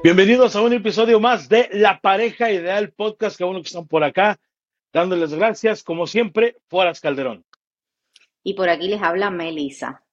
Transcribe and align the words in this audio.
Bienvenidos 0.00 0.54
a 0.54 0.62
un 0.62 0.72
episodio 0.72 1.18
más 1.18 1.48
de 1.48 1.68
La 1.72 2.00
Pareja 2.00 2.52
Ideal 2.52 2.92
Podcast, 2.92 3.36
que 3.36 3.42
a 3.42 3.48
uno 3.48 3.60
que 3.60 3.66
están 3.66 3.88
por 3.88 4.04
acá, 4.04 4.38
dándoles 4.92 5.34
gracias, 5.34 5.82
como 5.82 6.06
siempre, 6.06 6.56
Foras 6.68 7.00
Calderón. 7.00 7.44
Y 8.44 8.54
por 8.54 8.68
aquí 8.68 8.86
les 8.86 9.02
habla 9.02 9.30
Melisa. 9.30 10.04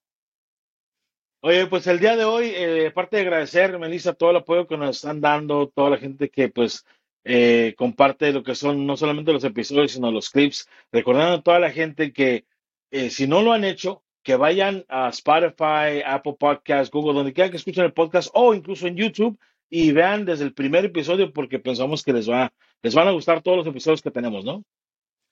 Oye, 1.42 1.68
pues 1.68 1.86
el 1.86 2.00
día 2.00 2.16
de 2.16 2.26
hoy, 2.26 2.48
eh, 2.48 2.88
aparte 2.88 3.18
de 3.18 3.22
agradecer, 3.22 3.78
Melissa, 3.78 4.14
todo 4.14 4.32
el 4.32 4.38
apoyo 4.38 4.66
que 4.66 4.76
nos 4.76 4.96
están 4.96 5.22
dando, 5.22 5.70
toda 5.70 5.92
la 5.92 5.98
gente 5.98 6.30
que 6.30 6.50
pues 6.50 6.84
eh, 7.24 7.76
comparte 7.78 8.34
lo 8.34 8.42
que 8.42 8.56
son 8.56 8.88
no 8.88 8.98
solamente 8.98 9.34
los 9.34 9.44
episodios, 9.44 9.92
sino 9.92 10.10
los 10.10 10.32
clips, 10.32 10.68
recordando 10.92 11.36
a 11.36 11.44
toda 11.44 11.60
la 11.60 11.70
gente 11.70 12.12
que 12.12 12.46
eh, 12.90 13.12
si 13.12 13.28
no 13.28 13.44
lo 13.44 13.54
han 13.54 13.64
hecho, 13.64 14.02
que 14.24 14.36
vayan 14.36 14.84
a 14.90 15.10
Spotify, 15.10 16.02
Apple 16.04 16.38
Podcasts, 16.40 16.90
Google, 16.90 17.14
donde 17.14 17.34
quiera 17.34 17.52
que 17.52 17.58
escuchen 17.58 17.86
el 17.86 17.94
podcast 17.94 18.32
o 18.34 18.56
incluso 18.56 18.88
en 18.88 18.96
YouTube 18.96 19.40
y 19.70 19.92
vean 19.92 20.26
desde 20.26 20.46
el 20.46 20.54
primer 20.54 20.86
episodio 20.86 21.34
porque 21.34 21.60
pensamos 21.60 22.04
que 22.04 22.14
les 22.14 22.30
va, 22.30 22.52
les 22.82 22.96
van 22.96 23.08
a 23.08 23.12
gustar 23.12 23.42
todos 23.42 23.58
los 23.58 23.68
episodios 23.68 24.02
que 24.02 24.12
tenemos, 24.12 24.46
¿no? 24.46 24.64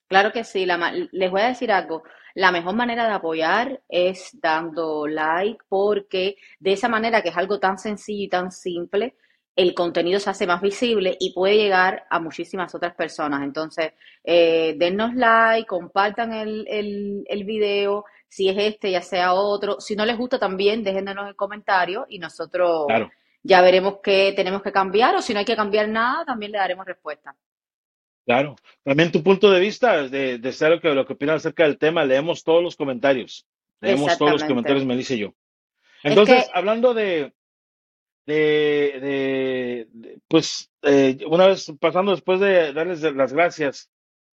Claro 0.08 0.32
que 0.32 0.44
sí, 0.44 0.66
la 0.66 0.92
les 1.12 1.30
voy 1.30 1.40
a 1.40 1.48
decir 1.48 1.72
algo. 1.72 2.02
La 2.34 2.50
mejor 2.50 2.74
manera 2.74 3.06
de 3.06 3.14
apoyar 3.14 3.80
es 3.88 4.30
dando 4.40 5.06
like 5.06 5.64
porque 5.68 6.36
de 6.58 6.72
esa 6.72 6.88
manera, 6.88 7.22
que 7.22 7.30
es 7.30 7.36
algo 7.36 7.58
tan 7.58 7.78
sencillo 7.78 8.24
y 8.24 8.28
tan 8.28 8.50
simple, 8.50 9.14
el 9.56 9.72
contenido 9.72 10.18
se 10.18 10.30
hace 10.30 10.46
más 10.46 10.60
visible 10.60 11.16
y 11.20 11.32
puede 11.32 11.56
llegar 11.56 12.04
a 12.10 12.18
muchísimas 12.18 12.74
otras 12.74 12.94
personas. 12.94 13.42
Entonces, 13.42 13.92
eh, 14.24 14.74
dennos 14.76 15.14
like, 15.14 15.66
compartan 15.66 16.32
el, 16.32 16.66
el, 16.68 17.24
el, 17.28 17.44
video, 17.44 18.04
si 18.28 18.48
es 18.48 18.56
este, 18.58 18.90
ya 18.90 19.00
sea 19.00 19.32
otro. 19.32 19.80
Si 19.80 19.94
no 19.94 20.04
les 20.04 20.18
gusta 20.18 20.38
también, 20.38 20.82
déjennos 20.82 21.28
el 21.28 21.36
comentario 21.36 22.04
y 22.08 22.18
nosotros 22.18 22.86
ya 23.44 23.60
veremos 23.60 23.98
qué 24.02 24.32
tenemos 24.34 24.62
que 24.62 24.72
cambiar 24.72 25.14
o 25.14 25.22
si 25.22 25.32
no 25.32 25.38
hay 25.38 25.44
que 25.44 25.54
cambiar 25.54 25.88
nada, 25.88 26.24
también 26.24 26.50
le 26.50 26.58
daremos 26.58 26.86
respuesta. 26.86 27.36
Claro, 28.24 28.56
también 28.82 29.12
tu 29.12 29.22
punto 29.22 29.50
de 29.50 29.60
vista 29.60 30.08
de, 30.08 30.38
de 30.38 30.52
ser 30.52 30.70
lo 30.70 30.80
que, 30.80 30.94
lo 30.94 31.06
que 31.06 31.12
opinas 31.12 31.36
acerca 31.36 31.64
del 31.64 31.78
tema, 31.78 32.04
leemos 32.06 32.42
todos 32.42 32.62
los 32.62 32.74
comentarios, 32.74 33.46
leemos 33.80 34.16
todos 34.16 34.32
los 34.32 34.44
comentarios, 34.44 34.86
me 34.86 34.96
dice 34.96 35.18
yo. 35.18 35.34
Entonces, 36.02 36.50
hablando 36.54 36.94
de, 36.94 37.34
de, 38.26 39.88
de, 39.92 40.18
pues, 40.26 40.70
eh, 40.82 41.18
una 41.26 41.46
vez 41.48 41.70
pasando 41.78 42.12
después 42.12 42.40
de 42.40 42.72
darles 42.72 43.02
las 43.02 43.34
gracias, 43.34 43.90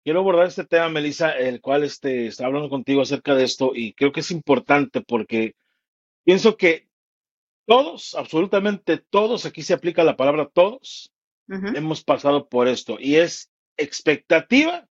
quiero 0.04 0.20
abordar 0.20 0.46
este 0.46 0.64
tema, 0.64 0.90
Melissa, 0.90 1.30
el 1.30 1.62
cual 1.62 1.84
este, 1.84 2.26
está 2.26 2.44
hablando 2.44 2.68
contigo 2.68 3.00
acerca 3.00 3.34
de 3.34 3.44
esto 3.44 3.72
y 3.74 3.94
creo 3.94 4.12
que 4.12 4.20
es 4.20 4.30
importante 4.30 5.00
porque 5.00 5.54
pienso 6.24 6.58
que 6.58 6.87
todos, 7.68 8.14
absolutamente 8.14 8.96
todos, 8.96 9.44
aquí 9.44 9.60
se 9.60 9.74
aplica 9.74 10.02
la 10.02 10.16
palabra 10.16 10.48
todos, 10.50 11.12
hemos 11.48 12.02
pasado 12.02 12.48
por 12.48 12.66
esto 12.66 12.96
y 12.98 13.16
es 13.16 13.50
expectativa 13.76 14.88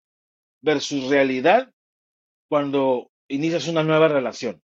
versus 0.63 1.11
realidad 1.11 1.71
cuando 2.49 3.11
inicias 3.29 3.69
una 3.69 3.83
nueva 3.83 4.09
relación. 4.09 4.63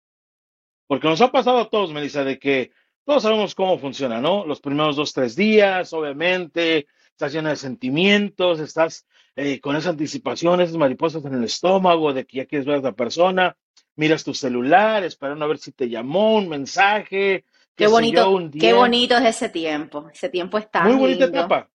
Porque 0.85 1.07
nos 1.07 1.21
ha 1.21 1.31
pasado 1.31 1.59
a 1.59 1.69
todos, 1.69 1.93
Melissa, 1.93 2.25
de 2.25 2.39
que 2.39 2.71
todos 3.05 3.23
sabemos 3.23 3.55
cómo 3.55 3.79
funciona, 3.79 4.19
¿no? 4.19 4.45
Los 4.45 4.59
primeros 4.59 4.97
dos, 4.97 5.13
tres 5.13 5.37
días, 5.37 5.93
obviamente, 5.93 6.87
estás 7.11 7.31
llena 7.31 7.51
de 7.51 7.55
sentimientos, 7.55 8.59
estás 8.59 9.07
eh, 9.37 9.61
con 9.61 9.77
esa 9.77 9.91
anticipación, 9.91 10.59
esas 10.59 10.75
mariposas 10.75 11.23
en 11.23 11.35
el 11.35 11.45
estómago 11.45 12.11
de 12.11 12.25
que 12.25 12.37
ya 12.39 12.45
quieres 12.47 12.65
ver 12.65 12.75
a 12.75 12.79
esa 12.79 12.91
persona, 12.91 13.55
miras 13.95 14.25
tu 14.25 14.33
celular, 14.33 15.05
esperando 15.05 15.45
a 15.45 15.47
ver 15.47 15.57
si 15.57 15.71
te 15.71 15.87
llamó 15.87 16.35
un 16.35 16.49
mensaje. 16.49 17.45
Qué 17.75 17.87
bonito, 17.87 18.51
qué 18.59 18.73
bonito 18.73 19.17
es 19.17 19.35
ese 19.35 19.49
tiempo. 19.49 20.09
Ese 20.13 20.29
tiempo 20.29 20.57
está 20.57 20.83
muy 20.83 20.95
bonita 20.95 21.25
etapa. 21.25 21.69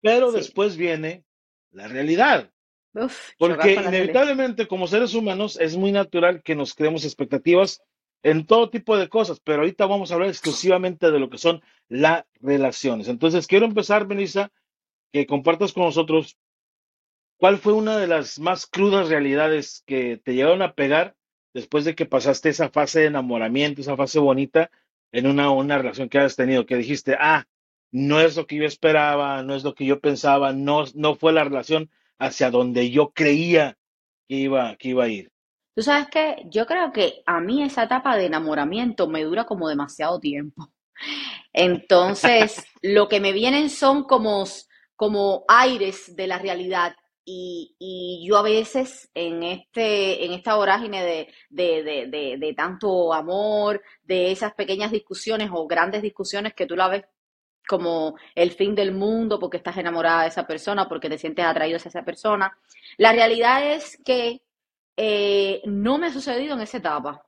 Pero 0.00 0.32
después 0.32 0.76
viene 0.76 1.24
la 1.70 1.88
realidad. 1.88 2.50
Porque 3.38 3.74
inevitablemente 3.74 4.66
como 4.68 4.86
seres 4.86 5.14
humanos 5.14 5.58
es 5.60 5.76
muy 5.76 5.92
natural 5.92 6.42
que 6.42 6.54
nos 6.54 6.74
creemos 6.74 7.04
expectativas 7.04 7.82
en 8.22 8.46
todo 8.46 8.70
tipo 8.70 8.96
de 8.96 9.08
cosas, 9.08 9.40
pero 9.40 9.58
ahorita 9.58 9.86
vamos 9.86 10.10
a 10.10 10.14
hablar 10.14 10.30
exclusivamente 10.30 11.10
de 11.10 11.18
lo 11.18 11.28
que 11.28 11.38
son 11.38 11.62
las 11.88 12.24
relaciones. 12.40 13.08
Entonces, 13.08 13.46
quiero 13.46 13.66
empezar, 13.66 14.06
Benisa, 14.06 14.50
que 15.12 15.26
compartas 15.26 15.72
con 15.72 15.84
nosotros 15.84 16.38
cuál 17.36 17.58
fue 17.58 17.74
una 17.74 17.98
de 17.98 18.06
las 18.06 18.38
más 18.38 18.66
crudas 18.66 19.08
realidades 19.08 19.82
que 19.86 20.16
te 20.24 20.34
llegaron 20.34 20.62
a 20.62 20.74
pegar 20.74 21.16
después 21.52 21.84
de 21.84 21.94
que 21.94 22.06
pasaste 22.06 22.48
esa 22.48 22.70
fase 22.70 23.00
de 23.00 23.06
enamoramiento, 23.06 23.82
esa 23.82 23.96
fase 23.96 24.18
bonita 24.18 24.70
en 25.14 25.28
una, 25.28 25.50
una 25.50 25.78
relación 25.78 26.08
que 26.08 26.18
has 26.18 26.34
tenido, 26.34 26.66
que 26.66 26.76
dijiste, 26.76 27.16
ah, 27.18 27.46
no 27.92 28.20
es 28.20 28.36
lo 28.36 28.48
que 28.48 28.56
yo 28.56 28.64
esperaba, 28.64 29.44
no 29.44 29.54
es 29.54 29.62
lo 29.62 29.72
que 29.72 29.86
yo 29.86 30.00
pensaba, 30.00 30.52
no, 30.52 30.84
no 30.94 31.14
fue 31.14 31.32
la 31.32 31.44
relación 31.44 31.88
hacia 32.18 32.50
donde 32.50 32.90
yo 32.90 33.10
creía 33.10 33.78
que 34.28 34.34
iba, 34.34 34.74
que 34.74 34.88
iba 34.88 35.04
a 35.04 35.08
ir. 35.08 35.30
Tú 35.76 35.82
sabes 35.82 36.08
que 36.08 36.42
yo 36.46 36.66
creo 36.66 36.92
que 36.92 37.22
a 37.26 37.40
mí 37.40 37.62
esa 37.62 37.84
etapa 37.84 38.16
de 38.16 38.26
enamoramiento 38.26 39.06
me 39.06 39.22
dura 39.22 39.44
como 39.44 39.68
demasiado 39.68 40.18
tiempo. 40.18 40.72
Entonces, 41.52 42.64
lo 42.82 43.08
que 43.08 43.20
me 43.20 43.32
vienen 43.32 43.70
son 43.70 44.02
como, 44.02 44.42
como 44.96 45.44
aires 45.46 46.16
de 46.16 46.26
la 46.26 46.38
realidad. 46.40 46.96
Y, 47.26 47.74
y, 47.78 48.26
yo 48.28 48.36
a 48.36 48.42
veces 48.42 49.10
en, 49.14 49.42
este, 49.42 50.26
en 50.26 50.32
esta 50.32 50.56
vorágine 50.56 51.02
de, 51.02 51.28
de, 51.48 51.82
de, 51.82 52.36
de, 52.38 52.54
tanto 52.54 53.14
amor, 53.14 53.82
de 54.02 54.30
esas 54.30 54.52
pequeñas 54.52 54.92
discusiones 54.92 55.48
o 55.52 55.66
grandes 55.66 56.02
discusiones 56.02 56.52
que 56.52 56.66
tú 56.66 56.76
la 56.76 56.88
ves 56.88 57.04
como 57.66 58.16
el 58.34 58.50
fin 58.52 58.74
del 58.74 58.92
mundo 58.92 59.38
porque 59.38 59.56
estás 59.56 59.76
enamorada 59.78 60.22
de 60.22 60.28
esa 60.28 60.46
persona, 60.46 60.88
porque 60.88 61.08
te 61.08 61.18
sientes 61.18 61.44
atraído 61.44 61.76
hacia 61.76 61.88
esa 61.88 62.04
persona. 62.04 62.56
La 62.98 63.12
realidad 63.12 63.72
es 63.72 63.98
que 64.04 64.42
eh, 64.96 65.62
no 65.64 65.98
me 65.98 66.08
ha 66.08 66.12
sucedido 66.12 66.54
en 66.54 66.60
esa 66.60 66.78
etapa. 66.78 67.26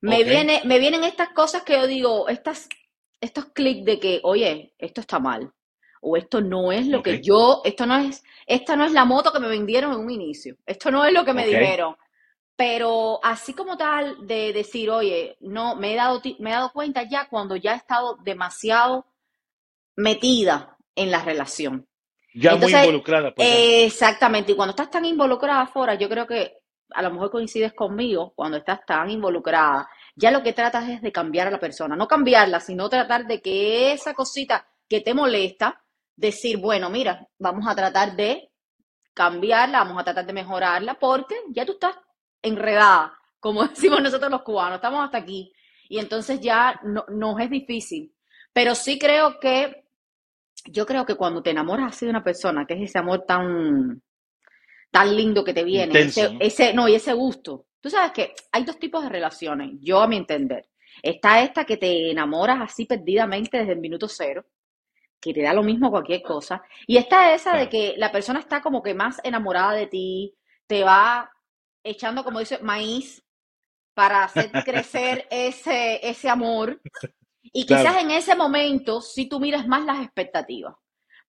Me, 0.00 0.22
viene, 0.22 0.60
me 0.64 0.78
vienen 0.78 1.04
estas 1.04 1.30
cosas 1.30 1.62
que 1.62 1.74
yo 1.74 1.86
digo, 1.86 2.28
estas, 2.28 2.68
estos 3.20 3.46
clics 3.46 3.84
de 3.86 3.98
que, 3.98 4.20
oye, 4.22 4.74
esto 4.78 5.00
está 5.00 5.18
mal. 5.18 5.52
O 6.06 6.18
esto 6.18 6.42
no 6.42 6.70
es 6.70 6.86
lo 6.86 7.02
que 7.02 7.22
yo, 7.22 7.62
esto 7.64 7.86
no 7.86 7.96
es, 7.96 8.22
esta 8.46 8.76
no 8.76 8.84
es 8.84 8.92
la 8.92 9.06
moto 9.06 9.32
que 9.32 9.40
me 9.40 9.48
vendieron 9.48 9.94
en 9.94 10.00
un 10.00 10.10
inicio. 10.10 10.54
Esto 10.66 10.90
no 10.90 11.02
es 11.02 11.14
lo 11.14 11.24
que 11.24 11.32
me 11.32 11.46
dijeron. 11.46 11.96
Pero 12.56 13.18
así 13.22 13.54
como 13.54 13.78
tal 13.78 14.26
de 14.26 14.52
decir, 14.52 14.90
oye, 14.90 15.38
no, 15.40 15.76
me 15.76 15.94
he 15.94 15.96
dado, 15.96 16.20
me 16.40 16.50
he 16.50 16.52
dado 16.52 16.72
cuenta 16.72 17.04
ya 17.08 17.26
cuando 17.28 17.56
ya 17.56 17.72
he 17.72 17.76
estado 17.76 18.18
demasiado 18.22 19.06
metida 19.96 20.76
en 20.94 21.10
la 21.10 21.24
relación. 21.24 21.88
Ya 22.34 22.54
muy 22.54 22.70
involucrada. 22.70 23.34
Pues, 23.34 23.48
exactamente, 23.86 24.52
y 24.52 24.56
cuando 24.56 24.72
estás 24.72 24.90
tan 24.90 25.06
involucrada 25.06 25.62
afuera, 25.62 25.94
yo 25.94 26.08
creo 26.10 26.26
que 26.26 26.58
a 26.90 27.00
lo 27.00 27.12
mejor 27.12 27.30
coincides 27.30 27.72
conmigo, 27.72 28.34
cuando 28.36 28.58
estás 28.58 28.84
tan 28.84 29.08
involucrada, 29.08 29.88
ya 30.14 30.30
lo 30.30 30.42
que 30.42 30.52
tratas 30.52 30.86
es 30.90 31.00
de 31.00 31.12
cambiar 31.12 31.46
a 31.46 31.50
la 31.50 31.58
persona, 31.58 31.96
no 31.96 32.06
cambiarla, 32.06 32.60
sino 32.60 32.90
tratar 32.90 33.26
de 33.26 33.40
que 33.40 33.92
esa 33.92 34.12
cosita 34.12 34.68
que 34.86 35.00
te 35.00 35.14
molesta, 35.14 35.83
decir, 36.16 36.58
bueno, 36.58 36.90
mira, 36.90 37.26
vamos 37.38 37.66
a 37.66 37.74
tratar 37.74 38.16
de 38.16 38.50
cambiarla, 39.12 39.78
vamos 39.78 40.00
a 40.00 40.04
tratar 40.04 40.26
de 40.26 40.32
mejorarla, 40.32 40.94
porque 40.98 41.36
ya 41.50 41.64
tú 41.64 41.72
estás 41.72 41.96
enredada, 42.42 43.18
como 43.40 43.64
decimos 43.68 44.02
nosotros 44.02 44.30
los 44.30 44.42
cubanos, 44.42 44.76
estamos 44.76 45.04
hasta 45.04 45.18
aquí. 45.18 45.52
Y 45.88 45.98
entonces 45.98 46.40
ya 46.40 46.80
no, 46.82 47.04
nos 47.08 47.38
es 47.40 47.50
difícil. 47.50 48.14
Pero 48.52 48.74
sí 48.74 48.98
creo 48.98 49.38
que 49.40 49.84
yo 50.66 50.86
creo 50.86 51.04
que 51.04 51.16
cuando 51.16 51.42
te 51.42 51.50
enamoras 51.50 51.94
así 51.94 52.06
de 52.06 52.10
una 52.10 52.24
persona, 52.24 52.66
que 52.66 52.74
es 52.74 52.90
ese 52.90 52.98
amor 52.98 53.24
tan, 53.26 54.02
tan 54.90 55.16
lindo 55.16 55.44
que 55.44 55.52
te 55.52 55.64
viene, 55.64 55.92
ese, 56.40 56.72
¿no? 56.72 56.88
y 56.88 56.94
ese 56.94 57.12
gusto. 57.12 57.66
Tú 57.80 57.90
sabes 57.90 58.12
que 58.12 58.34
hay 58.50 58.64
dos 58.64 58.78
tipos 58.78 59.02
de 59.02 59.10
relaciones, 59.10 59.72
yo 59.80 60.00
a 60.00 60.08
mi 60.08 60.16
entender. 60.16 60.68
Está 61.02 61.42
esta 61.42 61.64
que 61.64 61.76
te 61.76 62.10
enamoras 62.10 62.60
así 62.62 62.86
perdidamente 62.86 63.58
desde 63.58 63.72
el 63.72 63.80
minuto 63.80 64.08
cero, 64.08 64.46
que 65.24 65.32
te 65.32 65.42
da 65.42 65.54
lo 65.54 65.62
mismo 65.62 65.90
cualquier 65.90 66.20
cosa. 66.20 66.62
Y 66.86 66.98
está 66.98 67.32
esa 67.32 67.56
de 67.56 67.70
que 67.70 67.94
la 67.96 68.12
persona 68.12 68.40
está 68.40 68.60
como 68.60 68.82
que 68.82 68.92
más 68.92 69.22
enamorada 69.24 69.72
de 69.72 69.86
ti, 69.86 70.34
te 70.66 70.84
va 70.84 71.30
echando, 71.82 72.24
como 72.24 72.40
dice, 72.40 72.58
maíz 72.58 73.24
para 73.94 74.24
hacer 74.24 74.50
crecer 74.64 75.26
ese, 75.30 76.06
ese 76.06 76.28
amor. 76.28 76.78
Y 77.42 77.64
quizás 77.64 77.96
en 78.02 78.10
ese 78.10 78.36
momento 78.36 79.00
si 79.00 79.26
tú 79.26 79.40
miras 79.40 79.66
más 79.66 79.86
las 79.86 80.04
expectativas. 80.04 80.74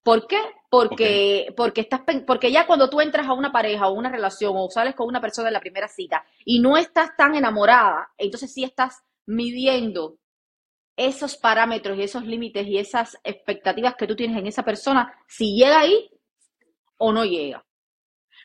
¿Por 0.02 0.26
qué? 0.26 0.38
Porque, 0.70 1.52
porque, 1.56 1.80
estás, 1.80 2.02
porque 2.26 2.52
ya 2.52 2.66
cuando 2.66 2.90
tú 2.90 3.00
entras 3.00 3.26
a 3.26 3.32
una 3.32 3.50
pareja 3.50 3.88
o 3.88 3.94
una 3.94 4.10
relación 4.10 4.52
o 4.54 4.68
sales 4.68 4.94
con 4.94 5.08
una 5.08 5.22
persona 5.22 5.48
en 5.48 5.54
la 5.54 5.60
primera 5.60 5.88
cita 5.88 6.24
y 6.44 6.60
no 6.60 6.76
estás 6.76 7.16
tan 7.16 7.34
enamorada, 7.34 8.10
entonces 8.18 8.52
sí 8.52 8.62
estás 8.62 9.02
midiendo 9.24 10.18
esos 10.96 11.36
parámetros 11.36 11.98
y 11.98 12.02
esos 12.02 12.24
límites 12.24 12.66
y 12.66 12.78
esas 12.78 13.18
expectativas 13.22 13.94
que 13.96 14.06
tú 14.06 14.16
tienes 14.16 14.38
en 14.38 14.46
esa 14.46 14.64
persona, 14.64 15.14
si 15.28 15.56
llega 15.56 15.80
ahí 15.80 16.10
o 16.96 17.12
no 17.12 17.24
llega. 17.24 17.64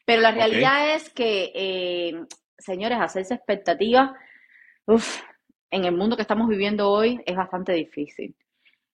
Pero 0.06 0.22
la 0.22 0.32
realidad 0.32 0.96
es 0.96 1.10
que, 1.10 1.52
eh, 1.56 2.14
señores, 2.58 3.00
hacerse 3.00 3.36
expectativas, 3.36 4.12
en 5.70 5.86
el 5.86 5.96
mundo 5.96 6.16
que 6.16 6.24
estamos 6.24 6.48
viviendo 6.50 6.90
hoy 6.90 7.22
es 7.26 7.36
bastante 7.36 7.74
difícil. 7.74 8.36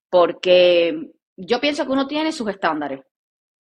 porque 0.10 1.12
yo 1.36 1.60
pienso 1.60 1.86
que 1.86 1.92
uno 1.92 2.08
tiene 2.08 2.32
sus 2.32 2.50
estándares. 2.50 3.02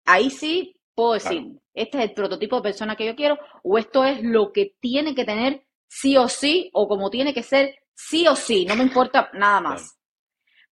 Ahí 0.05 0.29
sí 0.31 0.76
puedo 0.94 1.14
decir, 1.14 1.41
Claro, 1.41 1.62
este 1.75 1.99
es 1.99 2.05
el 2.05 2.14
prototipo 2.14 2.56
de 2.56 2.62
persona 2.62 2.96
que 2.96 3.06
yo 3.06 3.17
quiero, 3.17 3.38
o 3.62 3.79
esto 3.79 4.05
es 4.05 4.23
lo 4.23 4.52
que 4.52 4.75
tiene 4.81 5.14
que 5.14 5.25
tener 5.25 5.64
sí 5.88 6.17
o 6.19 6.29
sí, 6.29 6.70
o 6.75 6.87
como 6.87 7.08
tiene 7.11 7.32
que 7.32 7.43
ser 7.43 7.75
sí 7.94 8.26
o 8.29 8.37
sí, 8.37 8.64
no 8.67 8.76
me 8.76 8.82
importa 8.85 9.31
nada 9.35 9.61
más. 9.61 9.99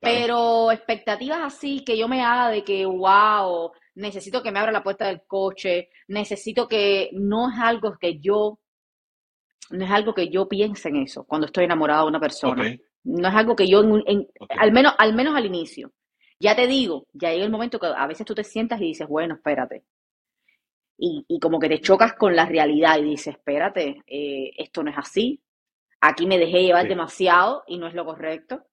claro. 0.00 0.16
Pero 0.16 0.72
expectativas 0.72 1.40
así 1.42 1.84
que 1.84 1.96
yo 1.98 2.08
me 2.08 2.22
haga 2.22 2.50
de 2.50 2.64
que, 2.64 2.84
wow, 2.86 3.72
necesito 3.94 4.42
que 4.42 4.50
me 4.52 4.58
abra 4.58 4.72
la 4.72 4.82
puerta 4.82 5.06
del 5.06 5.22
coche, 5.26 5.90
necesito 6.08 6.68
que, 6.68 7.10
no 7.12 7.50
es 7.50 7.58
algo 7.60 7.96
que 7.98 8.18
yo, 8.20 8.58
no 9.70 9.84
es 9.84 9.90
algo 9.90 10.14
que 10.14 10.28
yo 10.28 10.48
piense 10.48 10.88
en 10.88 10.96
eso 10.96 11.24
cuando 11.24 11.46
estoy 11.46 11.64
enamorada 11.64 12.02
de 12.02 12.08
una 12.08 12.20
persona. 12.20 12.72
No 13.04 13.28
es 13.28 13.34
algo 13.34 13.56
que 13.56 13.66
yo, 13.68 13.82
en 13.82 14.02
en- 14.06 14.28
al 14.56 14.72
menos, 14.72 14.94
al 14.98 15.14
menos 15.14 15.34
al 15.34 15.46
inicio. 15.46 15.92
Ya 16.38 16.54
te 16.54 16.66
digo, 16.66 17.06
ya 17.12 17.30
llega 17.32 17.44
el 17.44 17.50
momento 17.50 17.78
que 17.78 17.86
a 17.86 18.06
veces 18.06 18.26
tú 18.26 18.34
te 18.34 18.44
sientas 18.44 18.80
y 18.80 18.84
dices, 18.84 19.08
bueno, 19.08 19.34
espérate. 19.34 19.84
Y, 20.98 21.24
y 21.28 21.38
como 21.40 21.58
que 21.58 21.68
te 21.68 21.80
chocas 21.80 22.14
con 22.14 22.34
la 22.36 22.46
realidad 22.46 22.98
y 22.98 23.02
dices, 23.04 23.34
espérate, 23.34 24.02
eh, 24.06 24.52
esto 24.56 24.82
no 24.82 24.90
es 24.90 24.98
así. 24.98 25.40
Aquí 26.02 26.26
me 26.26 26.38
dejé 26.38 26.62
llevar 26.64 26.82
Sí, 26.82 26.88
demasiado 26.88 27.64
y 27.66 27.78
no 27.78 27.86
es 27.88 27.94
lo 27.94 28.04
correcto. 28.04 28.64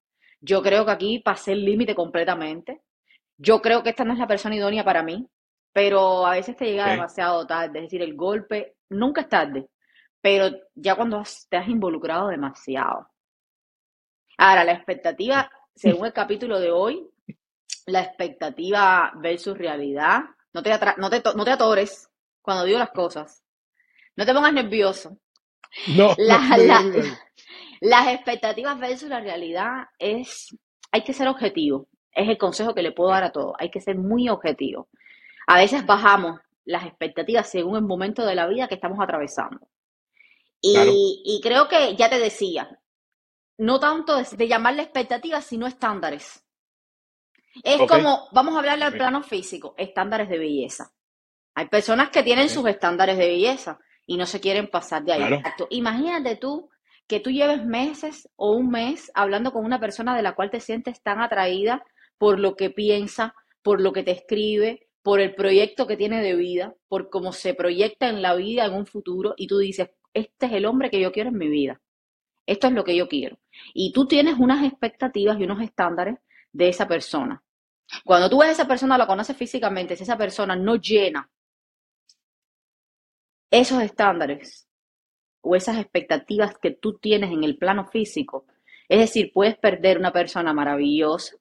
Yo 0.41 0.61
creo 0.63 0.85
que 0.85 0.91
aquí 0.91 1.19
pasé 1.19 1.53
el 1.53 1.65
límite 1.65 1.95
completamente. 1.95 2.81
Yo 3.37 3.61
creo 3.61 3.83
que 3.83 3.91
esta 3.91 4.05
no 4.05 4.13
es 4.13 4.19
la 4.19 4.27
persona 4.27 4.55
idónea 4.55 4.83
para 4.85 5.03
mí, 5.03 5.27
pero 5.73 6.25
a 6.27 6.31
veces 6.31 6.57
te 6.57 6.65
llega 6.65 6.89
demasiado 6.89 7.47
tarde. 7.47 7.79
Es 7.79 7.85
decir, 7.85 8.01
el 8.03 8.15
golpe 8.15 8.75
nunca 8.89 9.21
es 9.21 9.29
tarde, 9.29 9.69
pero 10.21 10.49
ya 10.75 10.95
cuando 10.95 11.19
has- 11.19 11.47
te 11.49 11.57
has 11.57 11.69
involucrado 11.69 12.29
demasiado. 12.29 13.07
Ahora, 14.37 14.63
la 14.63 14.73
expectativa, 14.73 15.51
según 15.75 16.05
el 16.07 16.13
capítulo 16.13 16.59
de 16.59 16.71
hoy, 16.71 17.07
la 17.87 18.01
expectativa 18.03 19.11
versus 19.17 19.57
realidad. 19.57 20.21
No 20.53 20.63
te, 20.63 20.71
no 20.97 21.09
te, 21.09 21.21
no 21.35 21.45
te 21.45 21.51
atores 21.51 22.09
cuando 22.41 22.65
digo 22.65 22.79
las 22.79 22.91
cosas. 22.91 23.43
No 24.17 24.25
te 24.25 24.33
pongas 24.33 24.53
nervioso. 24.53 25.17
No, 25.88 26.16
La- 26.18 26.57
la- 26.57 26.83
las 27.81 28.07
expectativas 28.10 28.80
versus 28.80 29.10
la 29.10 29.19
realidad 29.21 29.86
es, 30.00 30.56
hay 30.92 31.04
que 31.04 31.13
ser 31.13 31.27
objetivo. 31.27 31.88
Es 32.12 32.27
el 32.27 32.38
consejo 32.38 32.74
que 32.74 32.81
le 32.83 32.92
puedo 32.92 33.12
dar 33.12 33.24
a 33.24 33.31
todos. 33.31 33.56
Hay 33.60 33.69
que 33.71 33.81
ser 33.81 33.98
muy 33.98 34.30
objetivo. 34.30 34.89
A 35.48 35.57
veces 35.57 35.86
bajamos 35.86 36.39
las 36.66 36.86
expectativas 36.86 37.50
según 37.50 37.77
el 37.77 37.83
momento 37.83 38.25
de 38.25 38.36
la 38.36 38.48
vida 38.48 38.68
que 38.68 38.75
estamos 38.75 39.00
atravesando. 39.01 39.68
Claro, 40.71 40.92
Y, 40.92 41.21
y 41.25 41.42
creo 41.42 41.68
que 41.68 41.95
ya 41.95 42.10
te 42.10 42.19
decía, 42.19 42.80
no 43.57 43.80
tanto 43.80 44.18
de, 44.18 44.25
de 44.38 44.48
llamarle 44.48 44.83
expectativas, 44.83 45.45
sino 45.45 45.68
estándares. 45.68 46.45
Es 47.63 47.83
como, 47.86 48.27
vamos 48.31 48.56
a 48.56 48.60
hablarle 48.60 48.86
al 48.86 48.95
plano 48.95 49.24
físico, 49.24 49.74
estándares 49.77 50.30
de 50.30 50.38
belleza. 50.38 50.92
Hay 51.56 51.68
personas 51.68 52.10
que 52.10 52.24
tienen 52.24 52.50
sus 52.50 52.68
estándares 52.68 53.18
de 53.18 53.27
belleza 53.27 53.80
y 54.09 54.17
no 54.17 54.25
se 54.25 54.39
quieren 54.39 54.67
pasar 54.67 55.03
de 55.03 55.13
ahí. 55.13 55.27
Claro. 55.27 55.67
Imagínate 55.69 56.35
tú 56.35 56.67
que 57.07 57.19
tú 57.19 57.29
lleves 57.29 57.63
meses 57.63 58.27
o 58.35 58.53
un 58.53 58.71
mes 58.71 59.11
hablando 59.13 59.53
con 59.53 59.63
una 59.63 59.79
persona 59.79 60.15
de 60.15 60.23
la 60.23 60.33
cual 60.33 60.50
te 60.50 60.59
sientes 60.59 61.03
tan 61.03 61.21
atraída 61.21 61.85
por 62.17 62.39
lo 62.39 62.56
que 62.56 62.71
piensa, 62.71 63.35
por 63.61 63.79
lo 63.79 63.94
que 63.94 64.01
te 64.01 64.09
escribe, 64.09 64.88
por 65.03 65.19
el 65.19 65.35
proyecto 65.35 65.85
que 65.85 65.95
tiene 65.95 66.23
de 66.23 66.35
vida, 66.35 66.73
por 66.88 67.11
cómo 67.11 67.33
se 67.33 67.53
proyecta 67.53 68.09
en 68.09 68.23
la 68.23 68.33
vida 68.33 68.65
en 68.65 68.73
un 68.73 68.88
futuro 68.88 69.35
y 69.38 69.45
tú 69.45 69.59
dices, 69.59 69.91
este 70.15 70.47
es 70.47 70.53
el 70.53 70.65
hombre 70.65 70.89
que 70.89 71.00
yo 71.00 71.11
quiero 71.11 71.29
en 71.29 71.38
mi 71.38 71.47
vida. 71.47 71.79
Esto 72.47 72.65
es 72.65 72.73
lo 72.73 72.83
que 72.83 72.95
yo 72.95 73.07
quiero. 73.07 73.38
Y 73.75 73.94
tú 73.94 74.07
tienes 74.07 74.39
unas 74.39 74.65
expectativas 74.65 75.39
y 75.39 75.44
unos 75.44 75.61
estándares 75.61 76.17
de 76.51 76.67
esa 76.67 76.88
persona. 76.88 77.44
Cuando 78.03 78.27
tú 78.27 78.39
ves 78.39 78.50
a 78.50 78.53
esa 78.53 78.67
persona, 78.67 78.97
la 78.97 79.06
conoces 79.06 79.38
físicamente, 79.38 79.95
si 79.95 80.01
esa 80.01 80.17
persona 80.17 80.56
no 80.56 80.77
llena 80.77 81.29
esos 83.51 83.81
estándares 83.81 84.67
o 85.41 85.55
esas 85.55 85.77
expectativas 85.77 86.57
que 86.57 86.71
tú 86.71 86.97
tienes 86.99 87.31
en 87.31 87.43
el 87.43 87.57
plano 87.57 87.85
físico, 87.85 88.45
es 88.87 88.99
decir, 88.99 89.31
puedes 89.33 89.57
perder 89.57 89.97
una 89.97 90.11
persona 90.11 90.53
maravillosa 90.53 91.35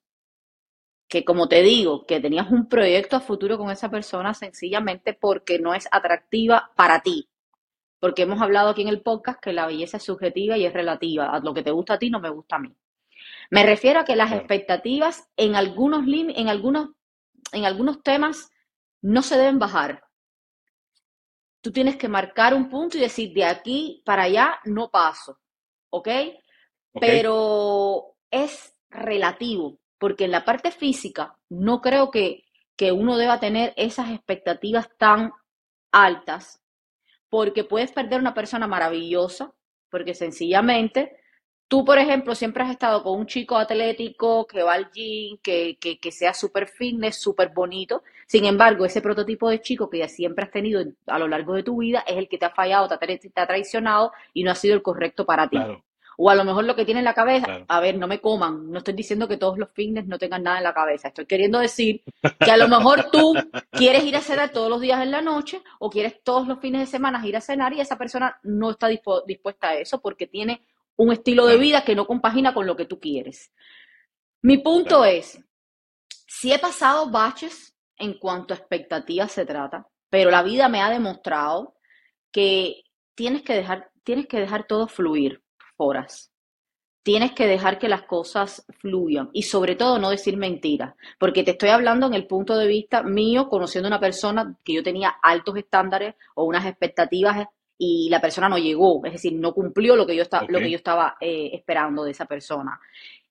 que, 1.09 1.25
como 1.25 1.49
te 1.49 1.63
digo, 1.63 2.05
que 2.07 2.21
tenías 2.21 2.51
un 2.51 2.69
proyecto 2.69 3.17
a 3.17 3.21
futuro 3.21 3.57
con 3.57 3.71
esa 3.71 3.91
persona 3.91 4.35
sencillamente 4.35 5.15
porque 5.15 5.59
no 5.59 5.75
es 5.75 5.89
atractiva 5.91 6.71
para 6.77 7.01
ti. 7.01 7.29
Porque 7.99 8.23
hemos 8.23 8.41
hablado 8.43 8.69
aquí 8.69 8.83
en 8.83 8.89
el 8.89 9.01
podcast 9.01 9.41
que 9.41 9.53
la 9.53 9.67
belleza 9.67 9.97
es 9.97 10.05
subjetiva 10.05 10.57
y 10.59 10.67
es 10.67 10.73
relativa. 10.73 11.31
A 11.31 11.41
lo 11.41 11.55
que 11.55 11.63
te 11.63 11.71
gusta 11.71 11.95
a 11.95 11.99
ti 11.99 12.11
no 12.11 12.21
me 12.21 12.29
gusta 12.29 12.57
a 12.57 12.59
mí. 12.61 12.77
Me 13.51 13.65
refiero 13.65 14.01
a 14.01 14.05
que 14.05 14.15
las 14.15 14.33
expectativas 14.33 15.29
en 15.37 15.57
algunos, 15.57 16.05
en 16.07 16.49
algunos, 16.49 16.91
en 17.53 17.65
algunos 17.65 18.03
temas 18.03 18.51
no 19.01 19.23
se 19.23 19.39
deben 19.39 19.59
bajar. 19.59 20.05
Tú 21.69 21.73
tienes 21.73 21.97
que 21.97 22.09
marcar 22.09 22.55
un 22.55 22.71
punto 22.71 22.97
y 22.97 23.01
decir, 23.03 23.31
de 23.35 23.45
aquí 23.45 24.03
para 24.07 24.23
allá 24.23 24.59
no 24.65 24.89
paso, 24.89 25.39
¿ok? 25.91 26.09
Pero 26.99 28.15
es 28.31 28.75
relativo, 28.89 29.79
porque 29.99 30.25
en 30.25 30.31
la 30.31 30.47
parte 30.47 30.71
física 30.71 31.37
no 31.51 31.83
creo 31.83 32.11
que, 32.11 32.47
que 32.75 32.91
uno 32.91 33.19
deba 33.19 33.39
tener 33.39 33.75
esas 33.77 34.09
expectativas 34.13 34.89
tan 34.97 35.31
altas, 35.93 36.63
porque 37.29 37.65
puedes 37.65 37.93
perder 37.93 38.19
una 38.19 38.33
persona 38.33 38.67
maravillosa, 38.67 39.53
porque 39.91 40.15
sencillamente 40.15 41.18
tú, 41.69 41.85
por 41.85 41.99
ejemplo, 41.99 42.35
siempre 42.35 42.65
has 42.65 42.71
estado 42.71 43.03
con 43.03 43.19
un 43.19 43.27
chico 43.27 43.57
atlético 43.57 44.47
que 44.47 44.63
va 44.63 44.73
al 44.75 44.91
gym, 44.91 45.39
que, 45.43 45.77
que, 45.79 45.99
que 45.99 46.11
sea 46.11 46.35
súper 46.35 46.67
fitness, 46.67 47.21
súper 47.21 47.51
bonito. 47.51 48.03
Sin 48.27 48.45
embargo, 48.47 48.85
ese 48.85 49.01
prototipo 49.03 49.49
de 49.51 49.61
chico 49.61 49.89
que 49.89 49.99
ya 49.99 50.09
siempre 50.09 50.45
has 50.45 50.51
tenido 50.51 50.83
a 51.07 51.19
lo 51.19 51.29
largo 51.29 51.55
de 51.55 51.63
tu 51.63 51.79
vida 51.79 52.05
es 52.07 52.17
el 52.17 52.29
que 52.29 52.39
te 52.39 52.47
ha 52.47 52.51
fallado, 52.51 52.89
te 52.89 52.95
ha, 52.95 52.99
te 52.99 53.41
ha 53.41 53.47
traicionado 53.47 54.13
y 54.33 54.45
no 54.45 54.51
ha 54.51 54.55
sido 54.55 54.75
el 54.75 54.83
correcto 54.83 55.25
para 55.27 55.49
ti. 55.49 55.57
claro, 55.57 55.85
O 56.17 56.31
a 56.31 56.35
lo 56.35 56.45
mejor 56.45 56.65
lo 56.65 56.75
que 56.75 56.85
tiene 56.85 57.01
en 57.01 57.05
la 57.05 57.15
cabeza, 57.15 57.45
claro. 57.47 57.65
a 57.69 57.81
ver, 57.81 57.97
no 57.99 58.07
me 58.07 58.21
coman, 58.21 58.71
no 58.71 58.79
estoy 58.79 58.95
diciendo 58.95 59.29
que 59.29 59.37
todos 59.37 59.59
los 59.59 59.71
fitness 59.71 60.07
no 60.07 60.19
tengan 60.19 60.43
nada 60.43 60.59
en 60.59 60.65
la 60.65 60.75
cabeza, 60.75 61.09
estoy 61.09 61.27
queriendo 61.27 61.59
decir 61.61 62.03
que 62.43 62.51
a 62.51 62.57
lo 62.57 62.69
mejor 62.69 63.11
tú 63.11 63.35
quieres 63.71 64.05
ir 64.05 64.17
a 64.17 64.21
cenar 64.21 64.51
todos 64.51 64.69
los 64.69 64.81
días 64.81 65.03
en 65.03 65.11
la 65.11 65.23
noche 65.23 65.63
o 65.79 65.91
quieres 65.91 66.23
todos 66.23 66.49
los 66.49 66.59
fines 66.61 66.81
de 66.81 66.87
semana 66.87 67.25
ir 67.27 67.37
a 67.37 67.41
cenar 67.41 67.73
y 67.73 67.81
esa 67.81 67.97
persona 67.97 68.39
no 68.43 68.71
está 68.71 68.89
dispuesta 68.89 69.69
a 69.69 69.75
eso 69.77 70.01
porque 70.01 70.27
tiene 70.27 70.61
un 70.99 71.13
estilo 71.13 71.47
de 71.47 71.57
vida 71.57 71.85
que 71.85 71.95
no 71.95 72.07
compagina 72.07 72.53
con 72.53 72.67
lo 72.67 72.77
que 72.77 72.85
tú 72.85 72.99
quieres. 72.99 73.53
Mi 74.43 74.59
punto 74.59 75.05
es, 75.05 75.41
si 76.27 76.53
he 76.53 76.59
pasado 76.59 77.09
baches 77.11 77.75
en 77.97 78.19
cuanto 78.19 78.53
a 78.53 78.57
expectativas 78.57 79.33
se 79.33 79.47
trata, 79.47 79.89
pero 80.11 80.31
la 80.31 80.43
vida 80.43 80.69
me 80.69 80.81
ha 80.81 80.91
demostrado 80.91 81.77
que 82.33 82.83
tienes 83.15 83.43
que 83.43 83.55
dejar, 83.55 83.91
tienes 84.03 84.27
que 84.27 84.41
dejar 84.41 84.67
todo 84.67 84.89
fluir, 84.89 85.43
Foras. 85.77 86.33
Tienes 87.05 87.33
que 87.33 87.47
dejar 87.47 87.79
que 87.79 87.89
las 87.89 88.03
cosas 88.03 88.67
fluyan 88.81 89.31
y 89.33 89.45
sobre 89.45 89.77
todo 89.77 89.99
no 89.99 90.11
decir 90.11 90.37
mentiras, 90.37 90.95
porque 91.19 91.43
te 91.43 91.53
estoy 91.53 91.71
hablando 91.71 92.07
en 92.07 92.15
el 92.15 92.27
punto 92.27 92.57
de 92.57 92.67
vista 92.67 93.03
mío, 93.03 93.49
conociendo 93.49 93.87
a 93.87 93.91
una 93.91 94.01
persona 94.01 94.57
que 94.65 94.75
yo 94.75 94.83
tenía 94.83 95.11
altos 95.23 95.57
estándares 95.57 96.17
o 96.35 96.45
unas 96.45 96.67
expectativas 96.67 97.47
y 97.79 98.09
la 98.11 98.21
persona 98.21 98.49
no 98.49 98.59
llegó, 98.59 99.05
es 99.07 99.13
decir, 99.13 99.35
no 99.35 99.55
cumplió 99.55 99.95
lo 99.95 100.07
que 100.07 100.17
yo, 100.17 100.25
Ok, 100.25 100.51
lo 100.51 100.59
que 100.59 100.71
yo 100.71 100.77
estaba 100.77 101.17
eh, 101.21 101.51
esperando 101.53 102.03
de 102.05 102.11
esa 102.11 102.27
persona. 102.27 102.79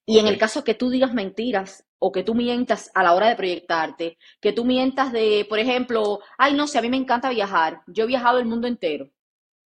Y 0.06 0.20
en 0.20 0.28
el 0.28 0.38
caso 0.38 0.64
que 0.64 0.74
tú 0.74 0.90
digas 0.90 1.14
mentiras 1.14 1.86
o 2.00 2.14
que 2.14 2.24
tú 2.24 2.34
mientas 2.34 2.90
a 2.96 3.04
la 3.04 3.14
hora 3.14 3.28
de 3.28 3.36
proyectarte, 3.36 4.18
que 4.40 4.54
tú 4.54 4.64
mientas 4.64 5.12
de, 5.12 5.46
por 5.50 5.60
ejemplo, 5.60 6.22
ay, 6.38 6.54
no 6.54 6.66
sé, 6.66 6.78
a 6.78 6.82
mí 6.82 6.90
me 6.90 6.96
encanta 6.96 7.30
viajar, 7.30 7.82
yo 7.88 8.06
he 8.06 8.08
viajado 8.08 8.40
el 8.40 8.46
mundo 8.46 8.68
entero 8.68 9.10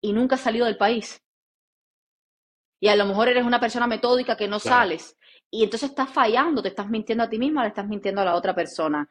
y 0.03 0.13
nunca 0.13 0.35
he 0.35 0.39
salido 0.39 0.67
del 0.67 0.77
país. 0.77 1.23
Y 2.81 2.89
a 2.89 2.97
lo 2.97 3.07
mejor 3.07 3.29
eres 3.29 3.45
una 3.45 3.59
persona 3.59 3.87
metódica 3.87 4.37
que 4.37 4.49
no 4.49 4.61
claro. 4.61 4.83
sales 4.83 5.17
y 5.51 5.65
entonces 5.65 5.91
estás 5.91 6.11
fallando, 6.11 6.63
te 6.63 6.69
estás 6.69 6.91
mintiendo 6.91 7.25
a 7.25 7.31
ti 7.31 7.39
misma, 7.39 7.63
le 7.63 7.69
estás 7.69 7.89
mintiendo 7.89 8.21
a 8.21 8.27
la 8.27 8.35
otra 8.35 8.55
persona. 8.55 9.11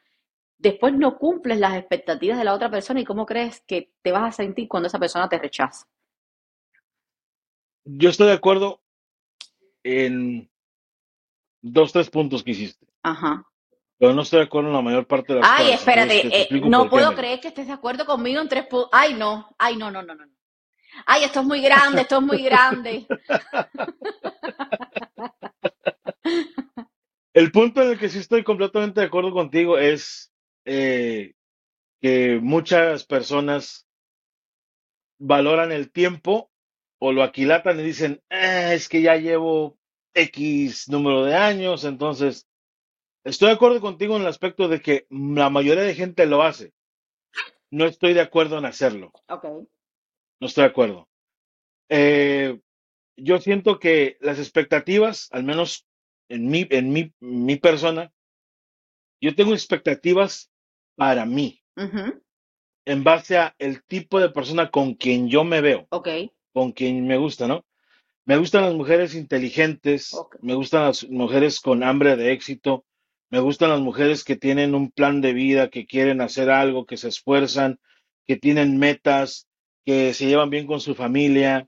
Después 0.59 0.93
no 0.93 1.17
cumples 1.17 1.59
las 1.59 1.75
expectativas 1.75 2.37
de 2.37 2.43
la 2.43 2.53
otra 2.53 2.71
persona 2.71 2.99
y 2.99 3.05
cómo 3.05 3.25
crees 3.25 3.61
que 3.67 3.91
te 4.01 4.11
vas 4.11 4.23
a 4.23 4.31
sentir 4.31 4.67
cuando 4.67 4.87
esa 4.87 4.99
persona 4.99 5.29
te 5.29 5.37
rechaza. 5.37 5.85
Yo 7.85 8.09
estoy 8.09 8.27
de 8.27 8.33
acuerdo 8.33 8.81
en 9.83 10.49
dos, 11.61 11.93
tres 11.93 12.09
puntos 12.09 12.43
que 12.43 12.51
hiciste, 12.51 12.85
Ajá. 13.03 13.45
pero 13.97 14.13
no 14.13 14.23
estoy 14.23 14.39
de 14.39 14.45
acuerdo 14.45 14.69
en 14.69 14.75
la 14.75 14.81
mayor 14.81 15.07
parte 15.07 15.33
de 15.33 15.39
las 15.39 15.49
Ay, 15.49 15.67
cosas. 15.67 15.79
Espérate, 15.79 16.21
te, 16.21 16.29
te 16.29 16.55
eh, 16.55 16.61
no 16.65 16.89
puedo 16.89 17.13
creer 17.13 17.39
que 17.39 17.49
estés 17.49 17.67
de 17.67 17.73
acuerdo 17.73 18.05
conmigo 18.05 18.41
en 18.41 18.49
tres 18.49 18.65
puntos. 18.65 18.89
Ay, 18.91 19.13
no, 19.13 19.47
ay, 19.57 19.77
no, 19.77 19.91
no, 19.91 20.01
no. 20.01 20.15
no. 20.15 20.25
Ay, 21.05 21.23
esto 21.23 21.41
es 21.41 21.45
muy 21.45 21.61
grande, 21.61 22.01
esto 22.01 22.17
es 22.17 22.23
muy 22.23 22.41
grande. 22.41 23.05
El 27.33 27.51
punto 27.51 27.83
en 27.83 27.91
el 27.91 27.99
que 27.99 28.09
sí 28.09 28.17
estoy 28.17 28.43
completamente 28.43 28.99
de 28.99 29.05
acuerdo 29.05 29.31
contigo 29.31 29.77
es 29.77 30.33
eh, 30.67 31.33
que 32.01 32.39
muchas 32.41 33.05
personas 33.05 33.87
valoran 35.19 35.71
el 35.71 35.91
tiempo 35.91 36.51
o 36.99 37.11
lo 37.11 37.23
aquilatan 37.23 37.79
y 37.79 37.83
dicen, 37.83 38.21
"Ah, 38.29 38.73
es 38.73 38.89
que 38.89 39.01
ya 39.01 39.15
llevo 39.15 39.77
X 40.13 40.89
número 40.89 41.23
de 41.23 41.35
años, 41.35 41.85
entonces 41.85 42.47
estoy 43.23 43.49
de 43.49 43.55
acuerdo 43.55 43.81
contigo 43.81 44.15
en 44.15 44.23
el 44.23 44.27
aspecto 44.27 44.67
de 44.67 44.81
que 44.81 45.07
la 45.09 45.49
mayoría 45.49 45.83
de 45.83 45.95
gente 45.95 46.25
lo 46.25 46.43
hace. 46.43 46.73
No 47.71 47.85
estoy 47.85 48.13
de 48.13 48.21
acuerdo 48.21 48.57
en 48.57 48.65
hacerlo. 48.65 49.11
Ok. 49.29 49.45
No 50.39 50.47
estoy 50.47 50.63
de 50.63 50.69
acuerdo. 50.69 51.09
Eh, 51.89 52.59
yo 53.17 53.39
siento 53.39 53.79
que 53.79 54.17
las 54.21 54.39
expectativas, 54.39 55.29
al 55.31 55.43
menos 55.43 55.87
en 56.29 56.47
mi, 56.47 56.67
en 56.69 56.91
mi, 56.91 57.13
mi 57.19 57.55
persona, 57.57 58.11
yo 59.21 59.35
tengo 59.35 59.53
expectativas 59.53 60.51
para 60.97 61.25
mí, 61.25 61.61
en 62.85 63.03
base 63.03 63.37
a 63.37 63.55
el 63.59 63.83
tipo 63.83 64.19
de 64.19 64.29
persona 64.29 64.71
con 64.71 64.95
quien 64.95 65.29
yo 65.29 65.43
me 65.43 65.61
veo, 65.61 65.87
Ok. 65.91 66.09
con 66.53 66.71
quien 66.71 67.05
me 67.07 67.17
gusta, 67.17 67.47
¿no? 67.47 67.65
Me 68.25 68.35
gustan 68.37 68.63
las 68.63 68.73
mujeres 68.73 69.15
inteligentes, 69.15 70.11
me 70.41 70.55
gustan 70.55 70.83
las 70.83 71.07
mujeres 71.07 71.61
con 71.61 71.83
hambre 71.83 72.17
de 72.17 72.33
éxito, 72.33 72.83
me 73.29 73.39
gustan 73.39 73.69
las 73.69 73.79
mujeres 73.79 74.23
que 74.23 74.35
tienen 74.35 74.73
un 74.75 74.91
plan 74.91 75.21
de 75.21 75.33
vida, 75.33 75.69
que 75.69 75.85
quieren 75.85 76.19
hacer 76.19 76.49
algo, 76.49 76.85
que 76.85 76.97
se 76.97 77.09
esfuerzan, 77.09 77.79
que 78.25 78.35
tienen 78.35 78.77
metas, 78.77 79.47
que 79.85 80.13
se 80.13 80.25
llevan 80.25 80.49
bien 80.49 80.65
con 80.65 80.81
su 80.81 80.95
familia. 80.95 81.67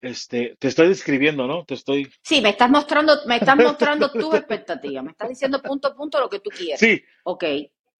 Este, 0.00 0.56
te 0.60 0.68
estoy 0.68 0.88
describiendo, 0.88 1.48
¿no? 1.48 1.64
Te 1.64 1.74
estoy. 1.74 2.08
Sí, 2.22 2.40
me 2.40 2.50
estás 2.50 2.70
mostrando, 2.70 3.14
me 3.26 3.36
estás 3.36 3.56
mostrando 3.56 4.12
tus 4.12 4.34
expectativas. 4.34 5.02
Me 5.02 5.10
estás 5.12 5.28
diciendo 5.30 5.60
punto 5.62 5.88
a 5.88 5.94
punto 5.96 6.20
lo 6.20 6.28
que 6.28 6.38
tú 6.38 6.50
quieres. 6.50 6.78
Sí, 6.78 7.02
Ok. 7.24 7.44